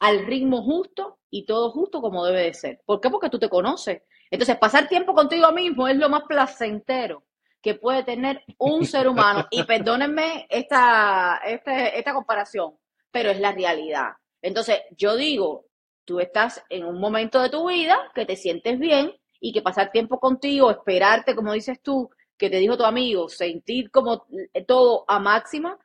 al 0.00 0.26
ritmo 0.26 0.62
justo 0.62 1.20
y 1.30 1.46
todo 1.46 1.70
justo 1.72 2.00
como 2.00 2.24
debe 2.26 2.42
de 2.44 2.54
ser. 2.54 2.82
¿Por 2.86 3.00
qué? 3.00 3.10
Porque 3.10 3.30
tú 3.30 3.38
te 3.38 3.48
conoces. 3.50 4.02
Entonces, 4.30 4.56
pasar 4.58 4.88
tiempo 4.88 5.14
contigo 5.14 5.52
mismo 5.52 5.88
es 5.88 5.96
lo 5.96 6.08
más 6.08 6.24
placentero 6.24 7.25
que 7.66 7.74
puede 7.74 8.04
tener 8.04 8.44
un 8.58 8.86
ser 8.86 9.08
humano. 9.08 9.48
Y 9.50 9.64
perdónenme 9.64 10.46
esta, 10.48 11.40
esta, 11.44 11.88
esta 11.88 12.14
comparación, 12.14 12.78
pero 13.10 13.28
es 13.30 13.40
la 13.40 13.50
realidad. 13.50 14.10
Entonces, 14.40 14.82
yo 14.96 15.16
digo, 15.16 15.66
tú 16.04 16.20
estás 16.20 16.64
en 16.70 16.84
un 16.84 17.00
momento 17.00 17.42
de 17.42 17.50
tu 17.50 17.68
vida 17.68 17.98
que 18.14 18.24
te 18.24 18.36
sientes 18.36 18.78
bien 18.78 19.12
y 19.40 19.52
que 19.52 19.62
pasar 19.62 19.90
tiempo 19.90 20.20
contigo, 20.20 20.70
esperarte, 20.70 21.34
como 21.34 21.54
dices 21.54 21.82
tú, 21.82 22.08
que 22.38 22.50
te 22.50 22.58
dijo 22.58 22.76
tu 22.76 22.84
amigo, 22.84 23.28
sentir 23.28 23.90
como 23.90 24.28
todo 24.68 25.04
a 25.08 25.18
máxima, 25.18 25.76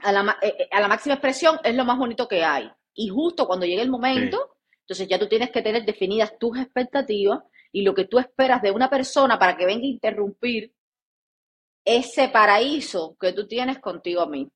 a 0.00 0.10
la, 0.10 0.36
eh, 0.42 0.56
eh, 0.58 0.68
a 0.72 0.80
la 0.80 0.88
máxima 0.88 1.14
expresión 1.14 1.60
es 1.62 1.76
lo 1.76 1.84
más 1.84 1.96
bonito 1.96 2.26
que 2.26 2.42
hay. 2.42 2.68
Y 2.92 3.06
justo 3.06 3.46
cuando 3.46 3.66
llegue 3.66 3.82
el 3.82 3.88
momento, 3.88 4.56
entonces 4.80 5.06
ya 5.06 5.20
tú 5.20 5.28
tienes 5.28 5.52
que 5.52 5.62
tener 5.62 5.84
definidas 5.84 6.36
tus 6.40 6.58
expectativas 6.58 7.38
y 7.72 7.82
lo 7.82 7.94
que 7.94 8.04
tú 8.04 8.18
esperas 8.18 8.62
de 8.62 8.70
una 8.70 8.90
persona 8.90 9.38
para 9.38 9.56
que 9.56 9.66
venga 9.66 9.84
a 9.84 9.90
interrumpir 9.90 10.72
ese 11.84 12.28
paraíso 12.28 13.16
que 13.18 13.32
tú 13.32 13.48
tienes 13.48 13.78
contigo 13.80 14.26
mismo. 14.26 14.52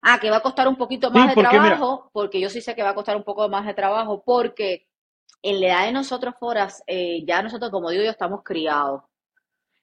Ah, 0.00 0.18
que 0.18 0.30
va 0.30 0.38
a 0.38 0.42
costar 0.42 0.66
un 0.66 0.76
poquito 0.76 1.12
más 1.12 1.34
de 1.34 1.40
trabajo, 1.40 2.10
porque 2.12 2.40
yo 2.40 2.50
sí 2.50 2.60
sé 2.60 2.74
que 2.74 2.82
va 2.82 2.90
a 2.90 2.94
costar 2.94 3.16
un 3.16 3.22
poco 3.22 3.48
más 3.48 3.66
de 3.66 3.74
trabajo, 3.74 4.22
porque 4.24 4.88
en 5.42 5.60
la 5.60 5.66
edad 5.68 5.86
de 5.86 5.92
nosotros, 5.92 6.34
Foras, 6.40 6.82
eh, 6.86 7.24
ya 7.24 7.40
nosotros, 7.42 7.70
como 7.70 7.90
digo 7.90 8.02
yo, 8.02 8.10
estamos 8.10 8.42
criados. 8.42 9.02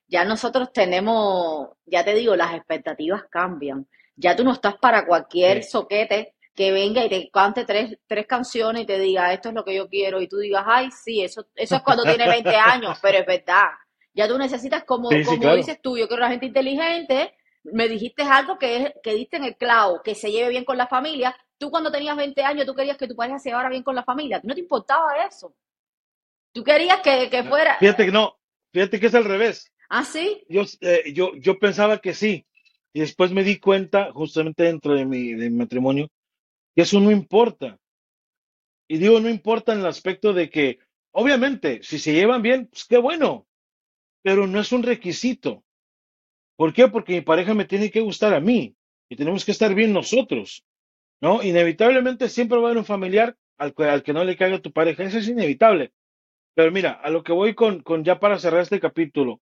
Ya 0.08 0.26
nosotros 0.26 0.74
tenemos, 0.74 1.70
ya 1.86 2.04
te 2.04 2.14
digo, 2.16 2.36
las 2.36 2.54
expectativas 2.54 3.24
cambian. 3.30 3.88
Ya 4.16 4.36
tú 4.36 4.44
no 4.44 4.52
estás 4.52 4.76
para 4.78 5.06
cualquier 5.06 5.64
soquete 5.64 6.36
que 6.60 6.74
venga 6.74 7.06
y 7.06 7.08
te 7.08 7.30
cante 7.32 7.64
tres, 7.64 7.98
tres 8.06 8.28
canciones 8.28 8.84
y 8.84 8.86
te 8.86 9.00
diga, 9.00 9.32
esto 9.32 9.48
es 9.48 9.56
lo 9.56 9.64
que 9.64 9.74
yo 9.74 9.88
quiero, 9.88 10.20
y 10.20 10.28
tú 10.28 10.40
digas, 10.40 10.66
ay, 10.68 10.90
sí, 10.92 11.22
eso, 11.22 11.48
eso 11.56 11.78
es 11.78 11.82
cuando 11.84 12.04
tiene 12.04 12.28
20 12.28 12.50
años, 12.54 13.00
pero 13.02 13.20
es 13.20 13.26
verdad. 13.26 13.70
Ya 14.14 14.28
tú 14.28 14.38
necesitas, 14.38 14.84
como, 14.84 15.08
como 15.08 15.56
dices 15.56 15.80
tú, 15.82 15.98
yo 15.98 16.10
quiero 16.10 16.22
una 16.22 16.32
gente 16.32 16.48
inteligente, 16.48 17.34
me 17.64 17.88
dijiste 17.88 18.24
algo 18.24 18.60
que, 18.60 18.94
que 19.02 19.14
diste 19.14 19.38
en 19.38 19.46
el 19.46 19.56
clavo, 19.56 20.02
que 20.04 20.16
se 20.16 20.34
lleve 20.34 20.50
bien 20.50 20.66
con 20.66 20.78
la 20.78 20.88
familia. 20.88 21.34
Tú 21.58 21.72
cuando 21.72 21.94
tenías 21.94 22.18
20 22.18 22.44
años, 22.44 22.66
tú 22.66 22.76
querías 22.76 22.98
que 22.98 23.08
tu 23.08 23.16
pareja 23.16 23.40
se 23.40 23.52
llevara 23.52 23.70
bien 23.70 23.84
con 23.84 23.96
la 23.96 24.04
familia. 24.04 24.42
No 24.44 24.54
te 24.54 24.60
importaba 24.60 25.26
eso. 25.26 25.56
Tú 26.52 26.62
querías 26.62 27.00
que, 27.00 27.30
que 27.30 27.42
fuera... 27.46 27.78
Fíjate 27.80 28.06
que 28.06 28.12
no, 28.12 28.38
fíjate 28.74 29.00
que 29.00 29.08
es 29.08 29.16
al 29.16 29.24
revés. 29.24 29.72
¿Ah, 29.88 30.04
sí? 30.04 30.44
Yo, 30.50 30.64
eh, 30.82 31.14
yo, 31.14 31.32
yo 31.38 31.58
pensaba 31.58 32.00
que 32.00 32.14
sí. 32.14 32.46
Y 32.92 33.00
después 33.00 33.32
me 33.32 33.46
di 33.46 33.60
cuenta, 33.60 34.12
justamente 34.12 34.64
dentro 34.64 34.94
de 34.94 35.06
mi, 35.06 35.36
de 35.36 35.50
mi 35.50 35.56
matrimonio, 35.56 36.10
que 36.80 36.84
eso 36.84 37.02
no 37.02 37.12
importa. 37.12 37.78
Y 38.88 39.00
digo, 39.00 39.20
no 39.20 39.30
importa 39.30 39.74
en 39.74 39.80
el 39.80 39.86
aspecto 39.86 40.32
de 40.32 40.50
que, 40.50 40.80
obviamente, 41.12 41.84
si 41.84 42.00
se 42.00 42.14
llevan 42.14 42.42
bien, 42.42 42.68
pues 42.68 42.86
qué 42.86 42.98
bueno, 42.98 43.46
pero 44.22 44.48
no 44.48 44.62
es 44.62 44.72
un 44.72 44.84
requisito. 44.84 45.66
¿Por 46.56 46.72
qué? 46.72 46.88
Porque 46.88 47.16
mi 47.16 47.20
pareja 47.20 47.54
me 47.54 47.66
tiene 47.66 47.92
que 47.92 48.00
gustar 48.00 48.34
a 48.34 48.40
mí 48.40 48.78
y 49.10 49.18
tenemos 49.18 49.44
que 49.44 49.52
estar 49.52 49.76
bien 49.76 49.92
nosotros, 49.92 50.64
¿no? 51.20 51.44
Inevitablemente 51.44 52.30
siempre 52.30 52.58
va 52.60 52.64
a 52.64 52.66
haber 52.68 52.78
un 52.78 52.86
familiar 52.86 53.36
al 53.58 53.76
que, 53.76 53.84
al 53.84 54.02
que 54.02 54.14
no 54.14 54.24
le 54.24 54.38
caiga 54.38 54.62
tu 54.62 54.72
pareja, 54.72 55.04
eso 55.04 55.18
es 55.18 55.28
inevitable. 55.28 55.92
Pero 56.54 56.72
mira, 56.72 56.92
a 56.92 57.10
lo 57.10 57.24
que 57.24 57.34
voy 57.34 57.56
con, 57.56 57.82
con 57.82 58.06
ya 58.06 58.22
para 58.22 58.40
cerrar 58.40 58.62
este 58.62 58.80
capítulo, 58.80 59.42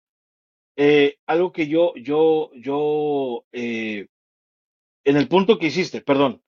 eh, 0.75 1.19
algo 1.27 1.51
que 1.51 1.67
yo, 1.67 1.93
yo, 1.97 2.49
yo, 2.55 3.45
eh, 3.51 4.07
en 5.03 5.17
el 5.17 5.27
punto 5.27 5.59
que 5.59 5.67
hiciste, 5.67 6.01
perdón, 6.01 6.41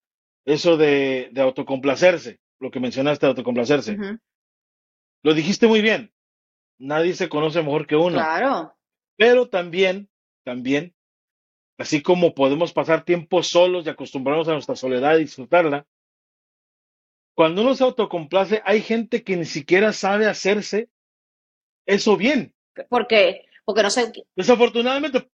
eso 0.54 0.78
de, 0.78 1.30
de 1.32 1.42
autocomplacerse, 1.42 2.40
lo 2.60 2.72
que 2.72 2.80
mencionaste 2.80 3.26
de 3.26 3.30
autocomplacerse, 3.30 3.98
lo 5.24 5.34
dijiste 5.34 5.68
muy 5.68 5.82
bien. 5.82 6.14
Nadie 6.78 7.14
se 7.14 7.30
conoce 7.30 7.62
mejor 7.62 7.88
que 7.88 7.96
uno. 7.96 8.18
Claro. 8.18 8.76
Pero 9.18 9.50
también 9.50 10.10
también, 10.44 10.96
así 11.78 12.02
como 12.02 12.34
podemos 12.34 12.74
pasar 12.74 13.06
tiempo 13.06 13.44
solos 13.44 13.86
y 13.86 13.90
acostumbrarnos 13.90 14.48
a 14.48 14.54
nuestra 14.54 14.76
soledad 14.76 15.18
y 15.18 15.26
disfrutarla, 15.26 15.86
cuando 17.36 17.62
uno 17.62 17.76
se 17.76 17.84
autocomplace, 17.84 18.62
hay 18.66 18.82
gente 18.82 19.24
que 19.24 19.38
ni 19.38 19.46
siquiera 19.46 19.94
sabe 19.94 20.26
hacerse 20.26 20.90
eso 21.86 22.18
bien. 22.18 22.54
¿Por 22.90 23.08
qué? 23.08 23.46
Porque 23.64 23.84
no 23.84 23.90
sé. 23.90 24.12
Desafortunadamente. 24.36 25.30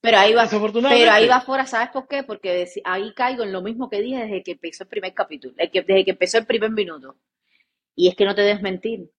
Pero 0.00 0.18
ahí 0.18 0.32
va, 0.32 0.48
pero 0.48 1.10
ahí 1.10 1.26
va 1.26 1.40
fuera, 1.40 1.66
¿sabes 1.66 1.90
por 1.90 2.06
qué? 2.06 2.22
Porque 2.22 2.68
ahí 2.84 3.12
caigo 3.14 3.42
en 3.42 3.52
lo 3.52 3.62
mismo 3.62 3.90
que 3.90 4.00
dije 4.00 4.18
desde 4.18 4.42
que 4.44 4.52
empezó 4.52 4.84
el 4.84 4.88
primer 4.88 5.12
capítulo, 5.12 5.54
desde 5.56 6.04
que 6.04 6.10
empezó 6.12 6.38
el 6.38 6.46
primer 6.46 6.70
minuto. 6.70 7.16
Y 7.96 8.08
es 8.08 8.14
que 8.14 8.24
no 8.24 8.34
te 8.34 8.42
debes 8.42 8.62
mentir. 8.62 9.10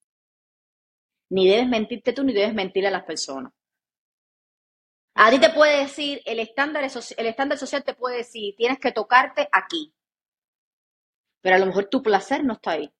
Ni 1.28 1.48
debes 1.48 1.68
mentirte 1.68 2.14
tú, 2.14 2.24
ni 2.24 2.32
debes 2.32 2.54
mentir 2.54 2.86
a 2.86 2.90
las 2.90 3.04
personas. 3.04 3.52
A 5.14 5.30
ti 5.30 5.38
te 5.38 5.50
puede 5.50 5.80
decir, 5.80 6.22
el 6.24 6.38
estándar, 6.38 6.82
el 6.82 7.26
estándar 7.26 7.58
social 7.58 7.84
te 7.84 7.94
puede 7.94 8.18
decir, 8.18 8.54
tienes 8.56 8.78
que 8.78 8.90
tocarte 8.90 9.48
aquí. 9.52 9.92
Pero 11.42 11.56
a 11.56 11.58
lo 11.58 11.66
mejor 11.66 11.86
tu 11.86 12.02
placer 12.02 12.42
no 12.42 12.54
está 12.54 12.72
ahí. 12.72 12.90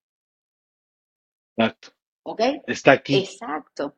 Exacto. 1.56 1.92
¿Ok? 2.24 2.40
Está 2.66 2.92
aquí. 2.92 3.20
Exacto. 3.20 3.96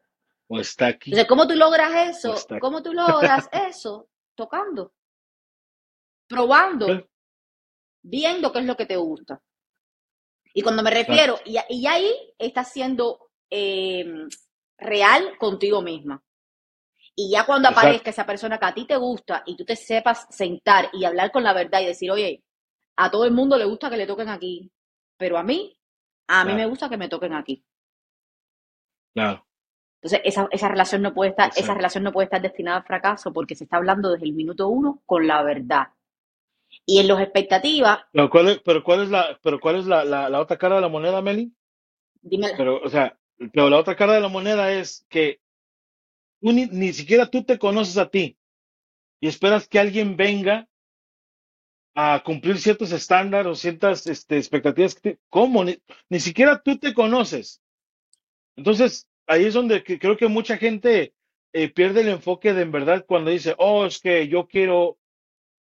O 0.55 0.61
está 0.61 0.89
aquí. 0.89 1.11
Entonces, 1.11 1.29
¿cómo 1.31 1.49
tú 1.49 1.55
logras 1.55 2.11
eso? 2.11 2.35
¿Cómo 2.61 2.83
tú 2.83 2.93
logras 2.93 3.49
eso? 3.71 4.11
Tocando. 4.35 4.93
Probando. 6.29 7.09
Viendo 8.03 8.53
qué 8.53 8.59
es 8.59 8.67
lo 8.67 8.77
que 8.77 8.85
te 8.85 8.97
gusta. 8.97 9.41
Y 10.53 10.61
cuando 10.61 10.83
me 10.83 10.91
refiero, 10.91 11.39
y, 11.47 11.57
y, 11.71 11.87
ahí 11.87 12.13
estás 12.39 12.71
siendo 12.71 13.31
eh, 13.49 14.05
real 14.77 15.39
contigo 15.39 15.81
misma. 15.81 16.23
Y 17.17 17.31
ya 17.31 17.47
cuando 17.47 17.71
aparezca 17.71 18.11
esa 18.11 18.27
persona 18.27 18.59
que 18.59 18.67
a 18.67 18.75
ti 18.75 18.87
te 18.87 18.97
gusta 18.97 19.43
y 19.47 19.57
tú 19.57 19.65
te 19.65 19.75
sepas 19.75 20.27
sentar 20.29 20.91
y 20.93 21.07
hablar 21.07 21.33
con 21.33 21.45
la 21.45 21.55
verdad 21.55 21.81
y 21.81 21.87
decir, 21.87 22.11
oye, 22.11 22.45
a 22.99 23.11
todo 23.11 23.25
el 23.25 23.33
mundo 23.33 23.57
le 23.57 23.65
gusta 23.65 23.89
que 23.89 23.97
le 23.97 24.07
toquen 24.07 24.29
aquí, 24.29 24.71
pero 25.17 25.39
a 25.39 25.43
mí, 25.43 25.75
a 26.29 26.45
mí 26.45 26.53
me 26.53 26.67
gusta 26.67 26.91
que 26.91 26.99
me 26.99 27.09
toquen 27.09 27.33
aquí. 27.33 27.65
Claro. 29.15 29.47
Entonces, 30.03 30.21
esa, 30.25 30.49
esa 30.51 30.69
relación 30.69 31.01
no 31.01 31.15
puede 31.15 31.31
estar, 31.31 31.53
esa 31.55 31.75
relación 31.75 32.03
no 32.03 32.13
puede 32.13 32.25
estar 32.25 32.43
destinada 32.43 32.79
al 32.79 32.85
fracaso 32.85 33.33
porque 33.33 33.55
se 33.55 33.65
está 33.65 33.77
hablando 33.77 34.11
desde 34.11 34.27
el 34.27 34.33
minuto 34.33 34.67
uno 34.69 35.01
con 35.07 35.29
la 35.29 35.43
verdad. 35.43 35.89
Y 36.85 36.99
en 36.99 37.07
los 37.07 37.21
expectativas. 37.21 38.01
Pero 38.13 38.29
cuál 38.29 38.49
es, 38.49 38.59
pero 38.65 38.83
cuál 38.83 39.03
es 39.03 39.11
la, 39.11 39.39
pero 39.43 39.61
cuál 39.61 39.77
es 39.77 39.87
la, 39.87 40.05
la, 40.05 40.29
la 40.29 40.41
otra 40.41 40.59
cara 40.59 40.77
de 40.77 40.81
la 40.81 40.89
moneda, 40.89 41.23
Meli? 41.23 41.53
Dime. 42.21 42.49
Pero, 42.57 42.81
o 42.83 42.89
sea, 42.89 43.17
pero 43.53 43.71
la 43.71 43.79
otra 43.79 43.95
cara 43.95 44.15
de 44.15 44.21
la 44.21 44.29
moneda 44.29 44.73
es 44.73 45.07
que 45.09 45.41
ni, 46.41 46.93
siquiera 46.93 47.31
tú 47.31 47.45
te 47.45 47.59
conoces 47.59 47.97
a 47.99 48.11
ti 48.11 48.37
y 49.21 49.29
esperas 49.29 49.69
que 49.69 49.79
alguien 49.79 50.17
venga 50.17 50.69
a 51.95 52.23
cumplir 52.25 52.59
ciertos 52.59 52.91
estándares 52.91 53.53
o 53.53 53.55
ciertas 53.55 54.07
este, 54.07 54.39
expectativas. 54.39 55.01
¿Cómo? 55.29 55.65
Ni, 55.65 56.21
siquiera 56.21 56.61
tú 56.61 56.79
te 56.79 56.95
conoces. 56.95 57.63
Entonces, 58.57 59.09
ahí 59.27 59.47
es 59.47 59.55
donde 59.55 59.83
creo 59.85 60.17
que 60.17 60.29
mucha 60.29 60.57
gente 60.57 61.15
eh, 61.53 61.69
pierde 61.69 62.01
el 62.01 62.09
enfoque 62.09 62.55
de 62.55 62.63
en 62.63 62.73
verdad 62.73 63.05
cuando 63.07 63.31
dice, 63.31 63.55
oh, 63.59 63.85
es 63.87 64.01
que 64.01 64.29
yo 64.29 64.47
quiero 64.47 64.99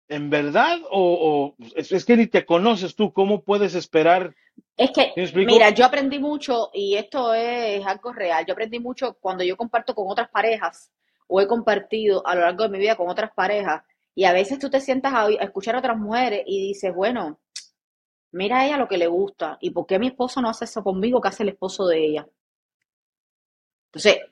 en 0.08 0.30
verdad 0.30 0.80
o, 0.92 1.56
es, 1.76 2.06
que 2.06 2.18
ni 2.18 2.28
te 2.28 2.46
conoces 2.46 2.96
tú, 2.96 3.12
¿cómo 3.12 3.42
puedes 3.44 3.76
esperar? 3.76 4.36
Es 4.78 4.92
que, 4.92 5.14
mira, 5.34 5.72
yo 5.72 5.86
aprendí 5.86 6.20
mucho 6.20 6.70
y 6.74 6.96
esto 6.96 7.34
es 7.34 7.86
algo 7.86 8.14
real, 8.14 8.46
yo 8.46 8.54
aprendí 8.54 8.80
mucho 8.80 9.18
cuando 9.20 9.44
yo 9.44 9.58
comparto 9.58 9.96
con 9.96 10.10
otras 10.10 10.30
parejas 10.30 10.92
o 11.28 11.42
he 11.42 11.48
compartido 11.48 12.26
a 12.26 12.36
lo 12.36 12.42
largo 12.42 12.64
de 12.64 12.70
mi 12.70 12.80
vida 12.80 12.96
con 12.96 13.10
otras 13.10 13.32
parejas 13.34 13.84
y 14.14 14.26
a 14.26 14.34
veces 14.34 14.60
tú 14.60 14.70
te 14.70 14.80
sientas 14.80 15.14
a, 15.14 15.28
escuchar 15.30 15.76
a 15.76 15.80
otras 15.80 15.98
mujeres 15.98 16.44
y 16.46 16.68
dices, 16.68 16.94
bueno, 16.94 17.40
mira 18.32 18.60
a 18.60 18.66
ella 18.66 18.78
lo 18.78 18.88
que 18.88 18.98
le 18.98 19.08
gusta 19.08 19.58
y 19.60 19.72
por 19.72 19.86
qué 19.86 19.98
mi 19.98 20.08
esposo 20.08 20.42
no 20.42 20.50
hace 20.50 20.66
eso 20.66 20.84
conmigo 20.84 21.20
que 21.20 21.30
hace 21.30 21.44
el 21.44 21.50
esposo 21.50 21.88
de 21.88 22.06
ella. 22.06 22.28
Entonces, 23.96 24.24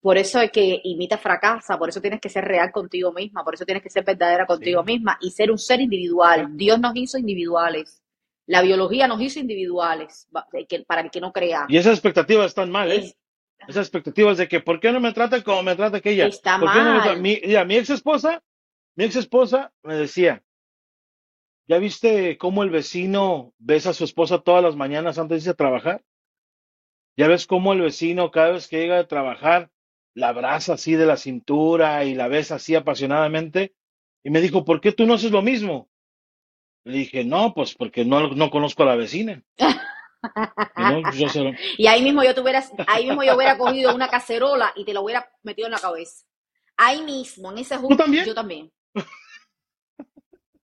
por 0.00 0.18
eso 0.18 0.40
es 0.40 0.50
que 0.50 0.80
imita 0.82 1.16
fracasa, 1.16 1.78
por 1.78 1.90
eso 1.90 2.00
tienes 2.00 2.20
que 2.20 2.28
ser 2.28 2.44
real 2.44 2.72
contigo 2.72 3.12
misma, 3.12 3.44
por 3.44 3.54
eso 3.54 3.64
tienes 3.64 3.84
que 3.84 3.90
ser 3.90 4.04
verdadera 4.04 4.46
contigo 4.46 4.82
misma 4.82 5.16
y 5.20 5.30
ser 5.30 5.52
un 5.52 5.58
ser 5.58 5.80
individual. 5.80 6.56
Dios 6.56 6.80
nos 6.80 6.96
hizo 6.96 7.16
individuales. 7.16 8.02
La 8.46 8.62
biología 8.62 9.06
nos 9.06 9.20
hizo 9.20 9.38
individuales, 9.38 10.26
para 10.86 11.02
el 11.02 11.10
que 11.10 11.20
no 11.20 11.32
crea. 11.32 11.66
Y 11.68 11.76
esas 11.76 11.92
expectativas 11.92 12.46
están 12.46 12.68
mal, 12.68 12.90
¿eh? 12.90 13.14
esas 13.68 13.86
expectativas 13.86 14.38
de 14.38 14.48
que, 14.48 14.58
¿por 14.58 14.80
qué 14.80 14.90
no 14.90 14.98
me 14.98 15.12
trata 15.12 15.44
como 15.44 15.62
me 15.62 15.76
trata 15.76 15.98
aquella? 15.98 16.26
Está 16.26 16.58
mal. 16.58 17.20
mi, 17.20 17.40
mi 17.66 17.76
ex 17.76 17.90
esposa, 17.90 18.42
mi 18.96 19.04
ex 19.04 19.14
esposa 19.14 19.72
me 19.84 19.94
decía, 19.94 20.42
¿ya 21.68 21.78
viste 21.78 22.36
cómo 22.38 22.64
el 22.64 22.70
vecino 22.70 23.52
besa 23.58 23.90
a 23.90 23.94
su 23.94 24.02
esposa 24.02 24.40
todas 24.40 24.64
las 24.64 24.74
mañanas 24.74 25.18
antes 25.18 25.30
de 25.30 25.36
irse 25.36 25.50
a 25.50 25.54
trabajar? 25.54 26.02
¿Ya 27.20 27.28
ves 27.28 27.46
cómo 27.46 27.74
el 27.74 27.82
vecino 27.82 28.30
cada 28.30 28.52
vez 28.52 28.66
que 28.66 28.78
llega 28.78 28.98
a 28.98 29.06
trabajar 29.06 29.70
la 30.14 30.28
abraza 30.28 30.72
así 30.72 30.94
de 30.94 31.04
la 31.04 31.18
cintura 31.18 32.02
y 32.04 32.14
la 32.14 32.28
besa 32.28 32.54
así 32.54 32.74
apasionadamente. 32.74 33.74
Y 34.24 34.30
me 34.30 34.40
dijo, 34.40 34.64
¿por 34.64 34.80
qué 34.80 34.92
tú 34.92 35.04
no 35.04 35.12
haces 35.12 35.30
lo 35.30 35.42
mismo? 35.42 35.90
Le 36.82 36.96
dije, 36.96 37.22
no, 37.22 37.52
pues 37.52 37.74
porque 37.74 38.06
no, 38.06 38.28
no 38.28 38.50
conozco 38.50 38.84
a 38.84 38.86
la 38.86 38.96
vecina. 38.96 39.42
Pues 39.54 39.76
y, 41.76 41.86
ahí 41.88 42.00
mismo 42.00 42.24
yo 42.24 42.34
tuviera, 42.34 42.64
ahí 42.86 43.06
mismo 43.06 43.22
yo 43.22 43.36
hubiera 43.36 43.58
cogido 43.58 43.94
una 43.94 44.08
cacerola 44.08 44.72
y 44.74 44.86
te 44.86 44.94
la 44.94 45.02
hubiera 45.02 45.30
metido 45.42 45.66
en 45.66 45.72
la 45.72 45.78
cabeza. 45.78 46.24
Ahí 46.78 47.02
mismo, 47.02 47.52
en 47.52 47.58
ese 47.58 47.76
jugo, 47.76 47.98
también? 47.98 48.24
yo 48.24 48.34
también. 48.34 48.72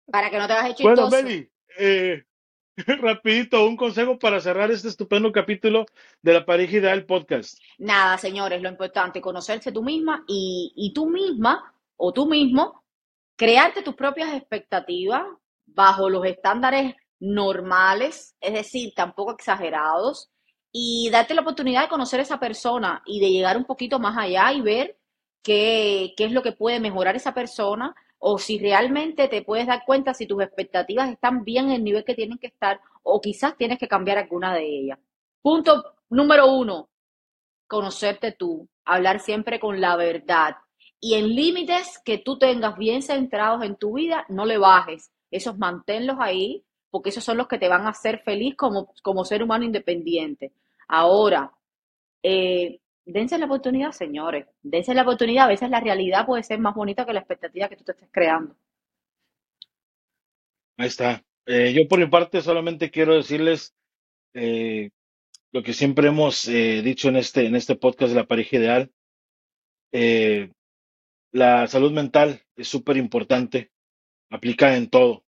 Para 0.05 0.29
que 0.29 0.37
no 0.37 0.45
te 0.45 0.53
hagas 0.53 0.75
Bueno, 0.79 1.09
chistoso. 1.09 1.23
Meli, 1.23 1.49
eh, 1.79 2.23
rapidito, 3.01 3.65
un 3.65 3.77
consejo 3.77 4.17
para 4.17 4.39
cerrar 4.39 4.71
este 4.71 4.87
estupendo 4.87 5.31
capítulo 5.31 5.85
de 6.21 6.33
la 6.33 6.45
pareja 6.45 6.77
ideal 6.77 7.05
podcast. 7.05 7.59
Nada, 7.77 8.17
señores, 8.17 8.61
lo 8.61 8.69
importante, 8.69 9.21
conocerse 9.21 9.71
tú 9.71 9.83
misma 9.83 10.23
y, 10.27 10.73
y 10.75 10.93
tú 10.93 11.07
misma 11.07 11.73
o 11.97 12.11
tú 12.11 12.25
mismo, 12.25 12.83
crearte 13.35 13.83
tus 13.83 13.95
propias 13.95 14.33
expectativas 14.33 15.23
bajo 15.65 16.09
los 16.09 16.25
estándares 16.25 16.95
normales, 17.19 18.35
es 18.41 18.53
decir, 18.53 18.93
tampoco 18.95 19.31
exagerados, 19.33 20.29
y 20.71 21.09
darte 21.11 21.35
la 21.35 21.41
oportunidad 21.41 21.83
de 21.83 21.89
conocer 21.89 22.19
a 22.19 22.23
esa 22.23 22.39
persona 22.39 23.03
y 23.05 23.19
de 23.19 23.29
llegar 23.29 23.55
un 23.55 23.65
poquito 23.65 23.99
más 23.99 24.17
allá 24.17 24.51
y 24.51 24.61
ver 24.61 24.97
qué, 25.43 26.13
qué 26.17 26.25
es 26.25 26.31
lo 26.31 26.41
que 26.41 26.51
puede 26.51 26.79
mejorar 26.79 27.15
esa 27.15 27.33
persona 27.33 27.95
o 28.25 28.37
si 28.37 28.57
realmente 28.57 29.27
te 29.27 29.41
puedes 29.41 29.67
dar 29.67 29.83
cuenta 29.85 30.13
si 30.13 30.25
tus 30.25 30.41
expectativas 30.41 31.09
están 31.09 31.43
bien 31.43 31.65
en 31.65 31.71
el 31.71 31.83
nivel 31.83 32.05
que 32.05 32.15
tienen 32.15 32.37
que 32.37 32.47
estar 32.47 32.79
o 33.03 33.19
quizás 33.19 33.57
tienes 33.57 33.77
que 33.77 33.89
cambiar 33.89 34.17
alguna 34.17 34.55
de 34.55 34.65
ellas. 34.65 34.99
Punto 35.41 35.95
número 36.09 36.49
uno, 36.49 36.87
conocerte 37.67 38.31
tú, 38.31 38.69
hablar 38.85 39.19
siempre 39.19 39.59
con 39.59 39.81
la 39.81 39.97
verdad 39.97 40.55
y 41.01 41.15
en 41.15 41.35
límites 41.35 41.99
que 42.05 42.17
tú 42.17 42.39
tengas 42.39 42.77
bien 42.77 43.01
centrados 43.01 43.61
en 43.61 43.75
tu 43.75 43.95
vida, 43.95 44.25
no 44.29 44.45
le 44.45 44.57
bajes. 44.57 45.11
Esos 45.29 45.57
manténlos 45.57 46.15
ahí 46.17 46.63
porque 46.89 47.09
esos 47.09 47.25
son 47.25 47.35
los 47.35 47.49
que 47.49 47.57
te 47.57 47.67
van 47.67 47.85
a 47.85 47.89
hacer 47.89 48.21
feliz 48.23 48.55
como, 48.55 48.93
como 49.01 49.25
ser 49.25 49.43
humano 49.43 49.65
independiente. 49.65 50.53
Ahora, 50.87 51.51
eh, 52.23 52.79
dense 53.05 53.37
la 53.37 53.45
oportunidad, 53.45 53.91
señores. 53.91 54.47
Dense 54.61 54.93
la 54.93 55.03
oportunidad. 55.03 55.45
A 55.45 55.49
veces 55.49 55.69
la 55.69 55.79
realidad 55.79 56.25
puede 56.25 56.43
ser 56.43 56.59
más 56.59 56.75
bonita 56.75 57.05
que 57.05 57.13
la 57.13 57.19
expectativa 57.19 57.69
que 57.69 57.75
tú 57.75 57.83
te 57.83 57.91
estés 57.93 58.09
creando. 58.11 58.55
Ahí 60.77 60.87
está. 60.87 61.23
Eh, 61.45 61.73
yo 61.73 61.87
por 61.87 61.99
mi 61.99 62.07
parte 62.07 62.41
solamente 62.41 62.89
quiero 62.89 63.15
decirles 63.15 63.75
eh, 64.33 64.91
lo 65.51 65.61
que 65.61 65.73
siempre 65.73 66.07
hemos 66.07 66.47
eh, 66.47 66.81
dicho 66.81 67.09
en 67.09 67.17
este, 67.17 67.45
en 67.45 67.55
este 67.55 67.75
podcast 67.75 68.09
de 68.13 68.19
la 68.19 68.27
pareja 68.27 68.57
ideal. 68.57 68.91
La 71.31 71.65
salud 71.67 71.91
mental 71.91 72.43
es 72.55 72.67
súper 72.67 72.95
importante, 72.97 73.71
aplica 74.29 74.75
en 74.75 74.89
todo, 74.89 75.23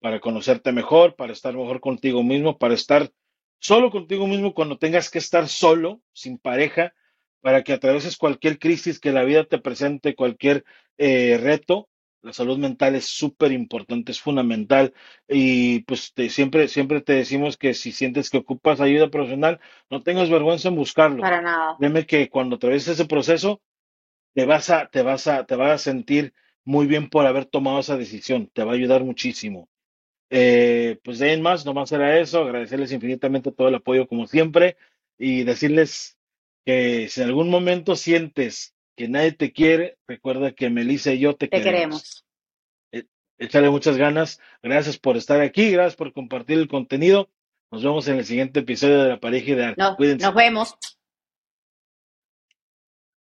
para 0.00 0.20
conocerte 0.20 0.72
mejor, 0.72 1.16
para 1.16 1.32
estar 1.32 1.54
mejor 1.54 1.80
contigo 1.80 2.22
mismo, 2.22 2.58
para 2.58 2.74
estar 2.74 3.10
solo 3.58 3.90
contigo 3.90 4.26
mismo 4.26 4.52
cuando 4.52 4.78
tengas 4.78 5.10
que 5.10 5.18
estar 5.18 5.48
solo, 5.48 6.02
sin 6.12 6.38
pareja, 6.38 6.94
para 7.40 7.62
que 7.64 7.72
atraveses 7.72 8.16
cualquier 8.16 8.58
crisis 8.58 9.00
que 9.00 9.12
la 9.12 9.24
vida 9.24 9.44
te 9.44 9.58
presente, 9.58 10.14
cualquier 10.14 10.64
eh, 10.98 11.38
reto. 11.40 11.88
La 12.22 12.32
salud 12.32 12.58
mental 12.58 12.96
es 12.96 13.06
súper 13.06 13.52
importante, 13.52 14.10
es 14.12 14.20
fundamental. 14.20 14.92
Y 15.28 15.80
pues 15.84 16.12
te- 16.14 16.30
siempre, 16.30 16.66
siempre 16.68 17.00
te 17.00 17.12
decimos 17.14 17.56
que 17.56 17.74
si 17.74 17.92
sientes 17.92 18.28
que 18.30 18.38
ocupas 18.38 18.80
ayuda 18.80 19.08
profesional, 19.10 19.60
no 19.90 20.02
tengas 20.02 20.28
vergüenza 20.28 20.68
en 20.68 20.76
buscarlo. 20.76 21.22
Para 21.22 21.40
nada. 21.40 21.76
Créeme 21.78 22.06
que 22.06 22.28
cuando 22.28 22.56
atravieses 22.56 22.88
ese 22.94 23.04
proceso, 23.06 23.60
te 24.34 24.44
vas 24.46 24.70
a, 24.70 24.88
te 24.88 25.02
vas 25.02 25.26
a, 25.26 25.44
te 25.46 25.56
vas 25.56 25.70
a 25.72 25.78
sentir 25.78 26.34
muy 26.64 26.86
bien 26.86 27.08
por 27.08 27.26
haber 27.26 27.46
tomado 27.46 27.80
esa 27.80 27.96
decisión. 27.96 28.48
Te 28.52 28.64
va 28.64 28.72
a 28.72 28.74
ayudar 28.74 29.04
muchísimo. 29.04 29.68
Eh, 30.30 30.98
pues 31.04 31.18
de 31.18 31.28
ahí 31.30 31.34
en 31.34 31.42
más, 31.42 31.64
nomás 31.64 31.92
era 31.92 32.18
eso, 32.20 32.42
agradecerles 32.42 32.92
infinitamente 32.92 33.52
todo 33.52 33.68
el 33.68 33.76
apoyo 33.76 34.06
como 34.08 34.26
siempre 34.26 34.76
y 35.18 35.44
decirles 35.44 36.17
que 36.68 37.08
si 37.08 37.22
en 37.22 37.28
algún 37.28 37.48
momento 37.48 37.96
sientes 37.96 38.74
que 38.94 39.08
nadie 39.08 39.32
te 39.32 39.54
quiere, 39.54 39.96
recuerda 40.06 40.52
que 40.52 40.68
Melissa 40.68 41.14
y 41.14 41.20
yo 41.20 41.34
te 41.34 41.48
Te 41.48 41.62
queremos. 41.62 41.70
queremos. 41.72 42.26
Eh, 42.92 43.04
Échale 43.38 43.70
muchas 43.70 43.96
ganas. 43.96 44.38
Gracias 44.62 44.98
por 44.98 45.16
estar 45.16 45.40
aquí, 45.40 45.70
gracias 45.70 45.96
por 45.96 46.12
compartir 46.12 46.58
el 46.58 46.68
contenido. 46.68 47.30
Nos 47.70 47.82
vemos 47.82 48.06
en 48.08 48.18
el 48.18 48.26
siguiente 48.26 48.60
episodio 48.60 49.02
de 49.02 49.08
La 49.08 49.18
Pareja 49.18 49.50
Ideal. 49.52 49.76
No, 49.78 49.96
Cuídense. 49.96 50.26
nos 50.26 50.34
vemos. 50.34 50.74